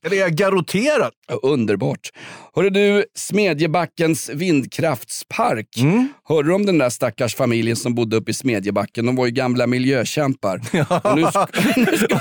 Eller 0.04 0.16
är 0.16 0.20
jag 0.20 0.32
garotterad? 0.32 1.12
Ja, 1.28 1.34
Underbart. 1.42 2.10
Hörru 2.54 2.70
du, 2.70 3.04
Smedjebackens 3.14 4.28
vindkraftspark. 4.28 5.76
Mm. 5.78 6.08
Hörde 6.28 6.48
du 6.48 6.54
om 6.54 6.66
den 6.66 6.78
där 6.78 6.90
stackars 6.90 7.34
familjen 7.34 7.76
som 7.76 7.94
bodde 7.94 8.16
uppe 8.16 8.30
i 8.30 8.34
Smedjebacken? 8.34 9.06
De 9.06 9.16
var 9.16 9.26
ju 9.26 9.32
gamla 9.32 9.66
miljökämpar. 9.66 10.56
Och 11.04 11.16
nu 11.16 11.22
ska, 11.26 11.46
nu 11.80 11.96
ska, 11.96 12.18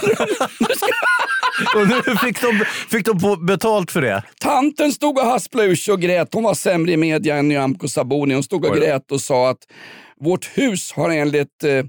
Och 1.76 1.88
nu 1.88 2.18
fick 2.18 2.42
de, 2.42 2.66
fick 2.90 3.06
de 3.06 3.46
betalt 3.46 3.92
för 3.92 4.02
det. 4.02 4.24
tanten 4.40 4.92
stod 4.92 5.18
och 5.18 5.26
hasplade 5.26 5.68
ur 5.68 5.76
sig 5.76 5.94
och 5.94 6.02
grät. 6.02 6.34
Hon 6.34 6.44
var 6.44 6.54
sämre 6.54 6.92
i 6.92 6.98
media 6.98 7.36
än 7.36 7.48
Nyamko 7.48 7.88
Sabuni. 7.88 8.34
Hon 8.34 8.44
stod 8.44 8.66
och 8.66 8.76
grät 8.76 9.12
och 9.12 9.22
sa 9.22 9.50
att 9.50 9.60
vårt 10.22 10.50
hus 10.54 10.92
har 10.92 11.10
enligt 11.10 11.64
eh, 11.64 11.84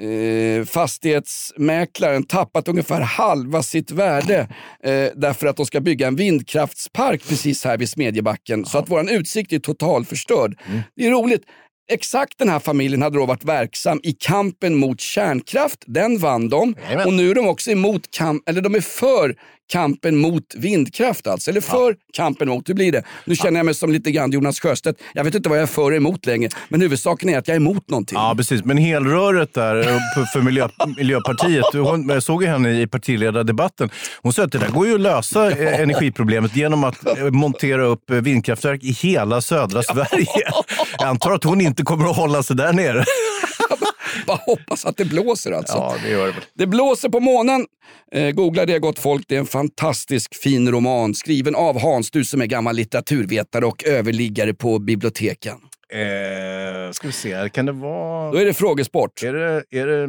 Eh, 0.00 0.64
fastighetsmäklaren 0.64 2.22
tappat 2.22 2.68
ungefär 2.68 3.00
halva 3.00 3.62
sitt 3.62 3.90
värde 3.90 4.48
eh, 4.84 5.06
därför 5.16 5.46
att 5.46 5.56
de 5.56 5.66
ska 5.66 5.80
bygga 5.80 6.06
en 6.06 6.16
vindkraftspark 6.16 7.28
precis 7.28 7.64
här 7.64 7.78
vid 7.78 7.88
Smedjebacken. 7.88 8.66
Så 8.66 8.78
att 8.78 8.90
våran 8.90 9.08
utsikt 9.08 9.52
är 9.52 9.58
totalförstörd. 9.58 10.58
Mm. 10.68 10.80
Det 10.96 11.06
är 11.06 11.10
roligt. 11.10 11.42
Exakt 11.90 12.38
den 12.38 12.48
här 12.48 12.58
familjen 12.58 13.02
hade 13.02 13.18
då 13.18 13.26
varit 13.26 13.44
verksam 13.44 14.00
i 14.02 14.12
kampen 14.12 14.76
mot 14.76 15.00
kärnkraft. 15.00 15.78
Den 15.86 16.18
vann 16.18 16.48
de. 16.48 16.74
Jajamän. 16.84 17.06
Och 17.06 17.12
nu 17.12 17.30
är 17.30 17.34
de 17.34 17.48
också 17.48 17.70
emot 17.70 18.10
kamp, 18.10 18.48
eller 18.48 18.60
de 18.60 18.74
är 18.74 18.80
för 18.80 19.34
kampen 19.72 20.16
mot 20.16 20.54
vindkraft 20.56 21.26
alltså. 21.26 21.50
Eller 21.50 21.60
för 21.60 21.96
kampen 22.12 22.48
mot, 22.48 22.68
hur 22.68 22.74
blir 22.74 22.92
det? 22.92 23.02
Nu 23.24 23.36
känner 23.36 23.58
jag 23.58 23.66
mig 23.66 23.74
som 23.74 23.92
lite 23.92 24.10
grann 24.10 24.30
Jonas 24.30 24.60
Sjöstedt. 24.60 25.00
Jag 25.14 25.24
vet 25.24 25.34
inte 25.34 25.48
vad 25.48 25.58
jag 25.58 25.62
är 25.62 25.66
för 25.66 25.82
och 25.82 25.94
emot 25.96 26.26
längre. 26.26 26.50
Men 26.68 26.80
huvudsaken 26.80 27.28
är 27.28 27.38
att 27.38 27.48
jag 27.48 27.54
är 27.54 27.60
emot 27.60 27.88
någonting. 27.90 28.18
Ja, 28.18 28.34
precis. 28.36 28.64
Men 28.64 28.76
helröret 28.76 29.54
där 29.54 29.76
eh, 29.88 29.98
för- 30.32 30.40
miljö, 30.40 30.68
Miljöpartiet, 30.96 31.64
hon, 31.74 32.08
jag 32.08 32.22
såg 32.22 32.42
ju 32.42 32.48
henne 32.48 32.80
i 32.80 32.86
partiledardebatten. 32.86 33.90
Hon 34.22 34.32
sa 34.32 34.42
att 34.42 34.52
det 34.52 34.58
där 34.58 34.68
går 34.70 34.86
ju 34.86 34.94
att 34.94 35.00
lösa 35.00 35.50
eh, 35.50 35.80
energiproblemet 35.80 36.56
genom 36.56 36.84
att 36.84 37.18
eh, 37.18 37.24
montera 37.30 37.82
upp 37.84 38.10
vindkraftverk 38.10 38.82
i 38.84 38.90
hela 38.92 39.40
södra 39.40 39.82
Sverige. 39.82 40.26
Jag 40.98 41.08
antar 41.08 41.32
att 41.32 41.44
hon 41.44 41.60
inte 41.60 41.82
kommer 41.82 42.10
att 42.10 42.16
hålla 42.16 42.42
sig 42.42 42.56
där 42.56 42.72
nere. 42.72 43.04
Bara 44.26 44.38
hoppas 44.46 44.84
att 44.84 44.96
det 44.96 45.04
blåser 45.04 45.52
alltså. 45.52 45.76
Ja, 45.76 45.94
det 46.04 46.10
gör 46.10 46.26
det. 46.26 46.34
Det 46.54 46.66
blåser 46.66 47.08
på 47.08 47.20
månen. 47.20 47.66
Eh, 48.12 48.30
googla 48.30 48.66
det 48.66 48.78
gott 48.78 48.98
folk. 48.98 49.24
Det 49.28 49.34
är 49.34 49.38
en 49.38 49.46
fantastisk 49.46 50.34
fin 50.34 50.70
roman 50.70 51.14
skriven 51.14 51.54
av 51.54 51.80
Hans, 51.80 52.10
du 52.10 52.24
som 52.24 52.40
är 52.40 52.46
gammal 52.46 52.76
litteraturvetare 52.76 53.66
och 53.66 53.84
överliggare 53.84 54.54
på 54.54 54.78
biblioteken. 54.78 55.56
Eh, 55.92 56.92
ska 56.92 57.06
vi 57.06 57.12
se, 57.12 57.48
kan 57.52 57.66
det 57.66 57.72
vara... 57.72 58.32
Då 58.32 58.38
är 58.38 58.44
det 58.44 58.54
frågesport. 58.54 59.22
Är 59.22 59.32
det... 59.32 59.64
Är 59.70 59.86
det. 59.86 60.06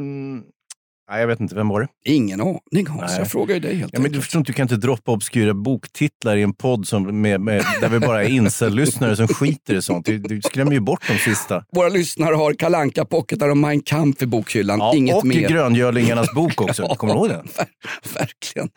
Nej, 1.11 1.19
jag 1.19 1.27
vet 1.27 1.39
inte. 1.39 1.55
Vem 1.55 1.67
var 1.69 1.81
det? 1.81 1.87
Ingen 2.05 2.41
aning 2.41 2.87
Hans, 2.87 3.17
jag 3.17 3.31
frågar 3.31 3.53
ju 3.55 3.59
dig 3.61 3.75
helt 3.75 3.93
Ja, 3.93 3.99
men 3.99 4.11
du 4.11 4.21
förstår 4.21 4.39
inte, 4.39 4.51
du 4.51 4.53
kan 4.55 4.63
inte 4.63 4.75
droppa 4.75 5.11
obskyra 5.11 5.53
boktitlar 5.53 6.37
i 6.37 6.41
en 6.41 6.53
podd 6.53 6.87
som 6.87 7.21
med, 7.21 7.41
med, 7.41 7.65
där 7.81 7.89
vi 7.89 7.99
bara 7.99 8.23
är 8.23 8.29
incel-lyssnare 8.29 9.15
som 9.15 9.27
skiter 9.27 9.73
i 9.75 9.81
sånt. 9.81 10.05
Du, 10.05 10.17
du 10.17 10.41
skrämmer 10.41 10.71
ju 10.71 10.79
bort 10.79 11.07
de 11.07 11.17
sista. 11.17 11.63
Våra 11.75 11.89
lyssnare 11.89 12.35
har 12.35 12.53
kalanka 12.53 13.05
pocketar 13.05 13.49
och 13.49 13.57
Mein 13.57 13.81
Kampf 13.81 14.21
i 14.21 14.25
bokhyllan. 14.25 14.79
Ja, 14.79 14.95
Inget 14.95 15.15
och 15.15 15.25
mer. 15.25 15.49
Gröngölingarnas 15.49 16.31
bok 16.35 16.61
också. 16.61 16.87
Kommer 16.87 17.13
du 17.13 17.19
ihåg 17.19 17.29
den? 17.29 17.45
Ver- 17.45 18.13
Verkligen. 18.19 18.69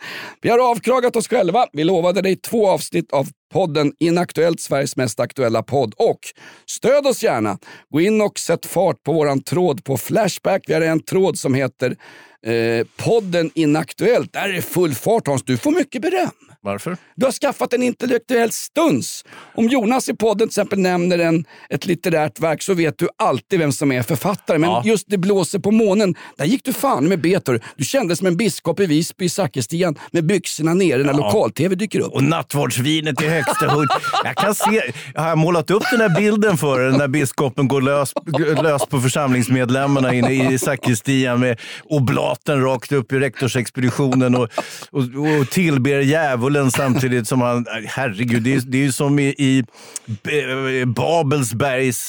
Vi 0.43 0.49
har 0.51 0.71
avkragat 0.71 1.17
oss 1.17 1.29
själva. 1.29 1.67
Vi 1.73 1.85
lovade 1.85 2.23
dig 2.23 2.37
två 2.37 2.69
avsnitt 2.69 3.13
av 3.13 3.29
podden 3.55 3.93
Inaktuellt, 3.99 4.61
Sveriges 4.61 4.97
mest 4.97 5.21
aktuella 5.21 5.63
podd. 5.63 5.95
Och 5.97 6.19
stöd 6.67 7.07
oss 7.07 7.23
gärna. 7.23 7.59
Gå 7.91 8.01
in 8.01 8.21
och 8.21 8.39
sätt 8.39 8.67
fart 8.67 9.03
på 9.03 9.13
våran 9.13 9.43
tråd 9.43 9.85
på 9.85 9.97
Flashback. 9.97 10.63
Vi 10.67 10.75
har 10.75 10.81
en 10.81 11.01
tråd 11.01 11.39
som 11.39 11.55
heter 11.55 11.97
eh, 12.47 12.87
podden 12.97 13.51
Inaktuellt. 13.55 14.33
Där 14.33 14.49
är 14.49 14.53
det 14.53 14.63
full 14.63 14.95
fart 14.95 15.27
Hans. 15.27 15.43
Du 15.43 15.57
får 15.57 15.71
mycket 15.71 16.03
beröm. 16.03 16.44
Varför? 16.65 16.97
Du 17.17 17.25
har 17.27 17.33
skaffat 17.33 17.73
en 17.73 17.83
intellektuell 17.83 18.51
stuns. 18.53 19.25
Om 19.55 19.69
Jonas 19.69 20.09
i 20.09 20.15
podden 20.15 20.39
till 20.49 20.53
exempel 20.61 20.79
nämner 20.79 21.19
en, 21.19 21.45
ett 21.71 21.87
litterärt 21.87 22.41
verk 22.41 22.63
så 22.63 22.75
vet 22.75 22.99
du 22.99 23.09
alltid 23.19 23.59
vem 23.59 23.73
som 23.73 23.93
är 23.93 24.03
författare. 24.03 24.59
Men 24.59 24.71
Ja. 24.71 24.83
just 24.85 25.05
Det 25.09 25.19
blåser 25.19 25.59
på 25.59 25.71
månen, 25.71 26.15
där 26.39 26.45
gick 26.45 26.65
du 26.65 26.73
fan 26.73 27.09
med 27.09 27.21
bet. 27.21 27.49
hörru. 27.49 27.59
Du 27.77 27.85
kändes 27.85 28.19
som 28.19 28.27
en 28.27 28.37
biskop 28.37 28.81
i 28.81 28.87
Visby 28.87 29.25
i 29.25 29.29
sakristian 29.29 29.99
med 30.11 30.27
byxorna 30.27 30.75
nere 30.75 31.03
när 31.03 31.13
lokal-tv 31.15 31.75
dyker 31.75 32.01
upp. 32.01 32.13
Och 32.13 32.25
nattvardsvinet 32.25 33.23
i 33.23 33.27
högsta 33.29 33.67
hugg. 33.69 33.89
Jag 34.25 34.37
kan 34.37 34.55
se, 34.55 34.93
jag 35.15 35.23
har 35.23 35.37
målat 35.37 35.71
upp 35.71 35.83
den 35.91 36.01
här 36.01 36.17
bilden 36.17 36.57
för 36.57 36.81
er 36.81 36.99
när 36.99 37.09
biskopen 37.09 37.69
går 37.69 37.81
lös, 37.83 38.13
lös 38.63 38.87
på 38.87 39.01
församlingsmedlemmarna 39.01 40.15
inne 40.15 40.53
i 40.53 40.59
sakristian 40.59 41.41
med 41.41 41.61
oblaten 41.85 42.63
rakt 42.63 42.93
upp 42.93 43.13
i 43.13 43.19
rektorsexpeditionen 43.19 44.35
och, 44.35 44.49
och, 44.91 45.01
och 45.03 45.51
tillber 45.51 46.01
djävulen 46.01 46.54
samtidigt 46.71 47.29
som 47.29 47.41
han... 47.41 47.67
Herregud, 47.87 48.43
det 48.43 48.55
är, 48.55 48.61
det 48.61 48.79
är 48.79 48.83
ju 48.83 48.93
som 48.93 49.19
i, 49.19 49.25
i 49.39 49.65
B- 50.07 50.85
Babelsbergs... 50.87 52.09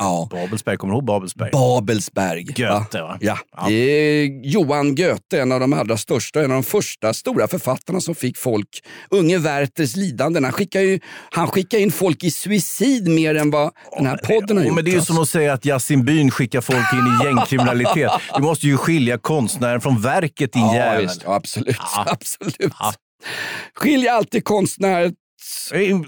Ja. 0.00 0.28
Babelsberg, 0.30 0.76
kommer 0.76 0.92
du 0.92 0.96
ihåg 0.96 1.04
Babelsberg? 1.06 1.50
Babelsberg. 1.52 2.42
Goethe, 2.44 3.02
va? 3.02 3.18
Ja. 3.20 3.38
Är 3.70 4.46
Johan 4.48 4.94
Goethe, 4.94 5.40
en 5.42 5.52
av 5.52 5.60
de 5.60 5.72
allra 5.72 5.96
största, 5.96 6.38
en 6.40 6.44
av 6.44 6.50
de 6.56 6.62
första 6.62 7.14
stora 7.14 7.48
författarna 7.48 8.00
som 8.00 8.14
fick 8.14 8.36
folk, 8.38 8.68
unge 9.10 9.38
Werthers 9.38 9.96
lidanden. 9.96 10.44
Han 10.44 10.52
skickar, 10.52 10.80
ju, 10.80 11.00
han 11.30 11.46
skickar 11.48 11.78
in 11.78 11.92
folk 11.92 12.24
i 12.24 12.30
suicid 12.30 13.08
mer 13.08 13.34
än 13.34 13.50
vad 13.50 13.70
den 13.96 14.06
här 14.06 14.16
podden 14.16 14.56
har 14.56 14.64
Ja, 14.64 14.68
gjort. 14.68 14.74
men 14.76 14.84
det 14.84 14.90
är 14.90 14.92
ju 14.92 14.98
alltså. 14.98 15.12
som 15.12 15.22
att 15.22 15.28
säga 15.28 15.52
att 15.52 15.66
Yasin 15.66 16.04
Byn 16.04 16.30
skickar 16.30 16.60
folk 16.60 16.92
in 16.92 16.98
i 16.98 17.24
gängkriminalitet. 17.24 18.10
Du 18.36 18.42
måste 18.42 18.66
ju 18.66 18.76
skilja 18.76 19.18
konstnären 19.18 19.80
från 19.80 20.00
verket, 20.00 20.52
din 20.52 20.62
Ja, 20.62 20.74
jävel. 20.74 21.02
visst. 21.02 21.22
Ja, 21.24 21.34
absolut. 21.34 21.76
absolut. 22.06 22.72
Skilj 23.74 24.08
alltid 24.08 24.44
konstnär... 24.44 25.12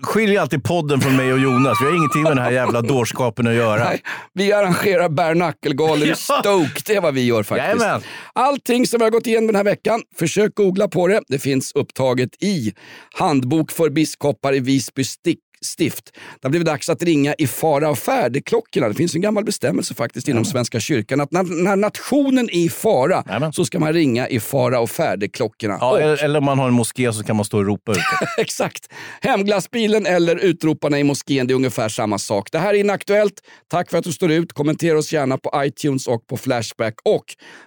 Skilj 0.02 0.36
alltid 0.36 0.64
podden 0.64 1.00
från 1.00 1.16
mig 1.16 1.32
och 1.32 1.38
Jonas. 1.38 1.78
Vi 1.80 1.86
har 1.86 1.96
ingenting 1.96 2.22
med 2.22 2.30
den 2.30 2.44
här 2.44 2.50
jävla 2.50 2.82
dårskapen 2.82 3.46
att 3.46 3.54
göra. 3.54 3.84
Nej, 3.84 4.02
vi 4.34 4.52
arrangerar 4.52 5.08
bare 5.08 5.34
knuckle-galor 5.34 6.04
i 6.04 6.08
Ja. 6.08 6.14
Stoke. 6.14 6.80
Det 6.86 6.94
är 6.94 7.00
vad 7.00 7.14
vi 7.14 7.24
gör 7.24 7.42
faktiskt. 7.42 7.82
Jajamän. 7.82 8.02
Allting 8.32 8.86
som 8.86 8.98
vi 8.98 9.04
har 9.04 9.10
gått 9.10 9.26
igenom 9.26 9.46
den 9.46 9.56
här 9.56 9.64
veckan, 9.64 10.02
försök 10.18 10.54
googla 10.54 10.88
på 10.88 11.08
det. 11.08 11.20
Det 11.28 11.38
finns 11.38 11.72
upptaget 11.74 12.42
i 12.42 12.74
Handbok 13.14 13.70
för 13.70 13.90
biskopar 13.90 14.54
i 14.54 14.60
Visby 14.60 15.04
stick 15.04 15.38
stift. 15.64 16.04
Det 16.14 16.46
har 16.46 16.50
blivit 16.50 16.66
dags 16.66 16.88
att 16.88 17.02
ringa 17.02 17.34
i 17.38 17.46
fara 17.46 17.90
och 17.90 17.98
färdeklockorna. 17.98 18.88
Det 18.88 18.94
finns 18.94 19.14
en 19.14 19.20
gammal 19.20 19.44
bestämmelse 19.44 19.94
faktiskt 19.94 20.28
inom 20.28 20.44
Svenska 20.44 20.80
kyrkan 20.80 21.20
att 21.20 21.32
när, 21.32 21.42
när 21.64 21.76
nationen 21.76 22.50
är 22.50 22.54
i 22.64 22.68
fara 22.68 23.24
så 23.52 23.64
ska 23.64 23.78
man 23.78 23.92
ringa 23.92 24.28
i 24.28 24.40
fara 24.40 24.80
och 24.80 24.90
färdeklockorna. 24.90 25.78
Ja, 25.80 25.90
Och- 25.90 26.00
eller, 26.00 26.24
eller 26.24 26.38
om 26.38 26.44
man 26.44 26.58
har 26.58 26.68
en 26.68 26.74
moské 26.74 27.12
så 27.12 27.22
kan 27.22 27.36
man 27.36 27.44
stå 27.44 27.58
och 27.58 27.66
ropa 27.66 27.92
ut. 27.92 27.98
Exakt. 28.38 28.88
Hemglassbilen 29.20 30.06
eller 30.06 30.36
utroparna 30.36 30.98
i 30.98 31.04
moskén, 31.04 31.46
det 31.46 31.52
är 31.52 31.56
ungefär 31.56 31.88
samma 31.88 32.18
sak. 32.18 32.48
Det 32.52 32.58
här 32.58 32.74
är 32.74 32.78
Inaktuellt. 32.78 33.34
Tack 33.70 33.90
för 33.90 33.98
att 33.98 34.04
du 34.04 34.12
står 34.12 34.30
ut. 34.30 34.52
Kommentera 34.52 34.98
oss 34.98 35.12
gärna 35.12 35.38
på 35.38 35.64
iTunes 35.64 36.06
och 36.06 36.26
på 36.26 36.36
Flashback. 36.36 36.94
Och 37.04 37.24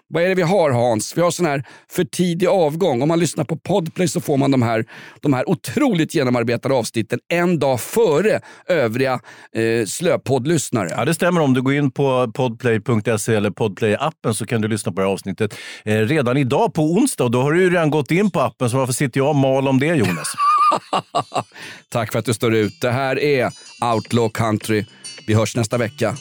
vad 0.07 0.23
är 0.23 0.27
det 0.29 0.35
vi 0.35 0.41
har 0.41 0.71
Hans? 0.71 1.17
Vi 1.17 1.21
har 1.21 1.31
sån 1.31 1.45
här 1.45 1.63
för 1.91 2.03
tidig 2.03 2.47
avgång. 2.47 3.01
Om 3.01 3.07
man 3.07 3.19
lyssnar 3.19 3.43
på 3.43 3.57
Podplay 3.57 4.07
så 4.07 4.21
får 4.21 4.37
man 4.37 4.51
de 4.51 4.61
här, 4.61 4.85
de 5.21 5.33
här 5.33 5.49
otroligt 5.49 6.15
genomarbetade 6.15 6.75
avsnitten 6.75 7.19
en 7.29 7.59
dag 7.59 7.79
före 7.83 8.41
övriga 8.67 9.19
eh, 9.55 9.85
slöpoddlyssnare. 9.85 10.89
Ja, 10.91 11.05
det 11.05 11.13
stämmer. 11.13 11.41
Om 11.41 11.53
du 11.53 11.61
går 11.61 11.73
in 11.73 11.91
på 11.91 12.31
podplay.se 12.33 13.35
eller 13.35 13.49
podplay-appen 13.49 14.33
så 14.33 14.45
kan 14.45 14.61
du 14.61 14.67
lyssna 14.67 14.91
på 14.91 15.01
det 15.01 15.07
här 15.07 15.13
avsnittet 15.13 15.55
eh, 15.85 15.97
redan 15.97 16.37
idag 16.37 16.73
på 16.73 16.81
onsdag. 16.81 17.29
Då 17.29 17.41
har 17.41 17.51
du 17.51 17.61
ju 17.61 17.69
redan 17.69 17.89
gått 17.89 18.11
in 18.11 18.31
på 18.31 18.41
appen, 18.41 18.69
så 18.69 18.77
varför 18.77 18.93
sitter 18.93 19.19
jag 19.19 19.29
och 19.29 19.35
mal 19.35 19.67
om 19.67 19.79
det, 19.79 19.95
Jonas? 19.95 20.27
Tack 21.89 22.11
för 22.11 22.19
att 22.19 22.25
du 22.25 22.33
står 22.33 22.53
ut. 22.53 22.81
Det 22.81 22.91
här 22.91 23.19
är 23.19 23.51
Outlaw 23.93 24.29
Country. 24.33 24.85
Vi 25.27 25.33
hörs 25.33 25.55
nästa 25.55 25.77
vecka. 25.77 26.15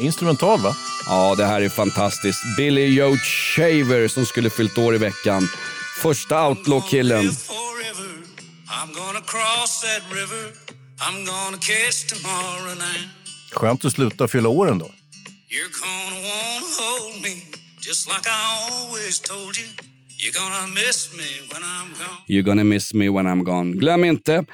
Instrumental, 0.00 0.60
va? 0.60 0.76
Ja, 1.06 1.34
det 1.34 1.46
här 1.46 1.60
är 1.60 1.68
fantastiskt. 1.68 2.56
Billy 2.56 2.86
Joe 2.86 3.16
Shaver 3.16 4.08
som 4.08 4.26
skulle 4.26 4.50
fyllt 4.50 4.78
år 4.78 4.94
i 4.94 4.98
veckan. 4.98 5.48
Första 6.02 6.48
outlaw-killen. 6.48 7.30
Skönt 13.52 13.84
att 13.84 13.92
sluta 13.92 14.28
fylla 14.28 14.48
år 14.48 14.70
ändå. 14.70 14.90
You're 15.48 15.72
gonna 15.80 16.20
wanna 16.28 16.66
hold 16.80 17.22
me 17.22 17.34
just 17.86 18.08
like 18.08 18.28
I 18.28 18.42
always 18.70 19.20
told 19.20 19.56
you. 19.58 19.66
You're 20.18 20.32
gonna 20.32 20.66
miss 20.66 21.12
me 21.12 21.28
when 21.52 21.62
I'm 21.62 21.88
gone. 21.98 22.18
You're 22.28 22.42
gonna 22.42 22.64
miss 22.64 22.94
me 22.94 23.08
when 23.08 23.26
I'm 23.26 23.42
gone. 23.44 23.72
Glöm 23.72 24.04
inte, 24.04 24.44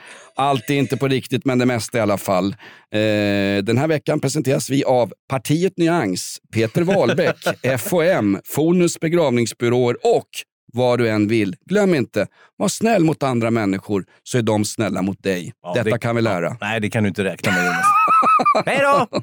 allt 0.43 0.71
är 0.71 0.75
inte 0.75 0.97
på 0.97 1.09
riktigt 1.09 1.45
men 1.45 1.59
det 1.59 1.67
mesta 1.67 1.99
i 1.99 2.01
alla 2.01 2.19
fall. 2.19 2.47
Eh, 2.95 3.63
den 3.65 3.79
här 3.79 3.89
veckan 3.89 4.21
presenteras 4.21 4.71
vi 4.71 4.85
av 4.85 5.13
Partiet 5.29 5.73
Nyans, 5.79 6.39
Peter 6.55 6.83
Wahlbeck, 6.83 7.37
FOM, 7.81 8.39
Fonus 8.45 9.01
begravningsbyråer 9.01 9.97
och 10.17 10.29
vad 10.73 10.99
du 10.99 11.09
än 11.09 11.29
vill. 11.29 11.57
Glöm 11.67 11.95
inte, 11.95 12.27
var 12.57 12.69
snäll 12.69 13.05
mot 13.05 13.23
andra 13.23 13.51
människor 13.51 14.05
så 14.23 14.39
är 14.39 14.43
de 14.43 14.65
snälla 14.65 15.03
mot 15.03 15.23
dig. 15.23 15.53
Ja, 15.63 15.73
Detta 15.75 15.91
det- 15.91 15.99
kan 15.99 16.17
vi 16.17 16.23
lära. 16.23 16.57
Nej, 16.61 16.81
det 16.81 16.91
kan 16.91 17.03
du 17.03 17.09
inte 17.09 17.25
räkna 17.25 17.53
med, 17.53 17.65
Jonas. 17.67 17.87
Hej 18.67 18.79
då! 18.83 19.23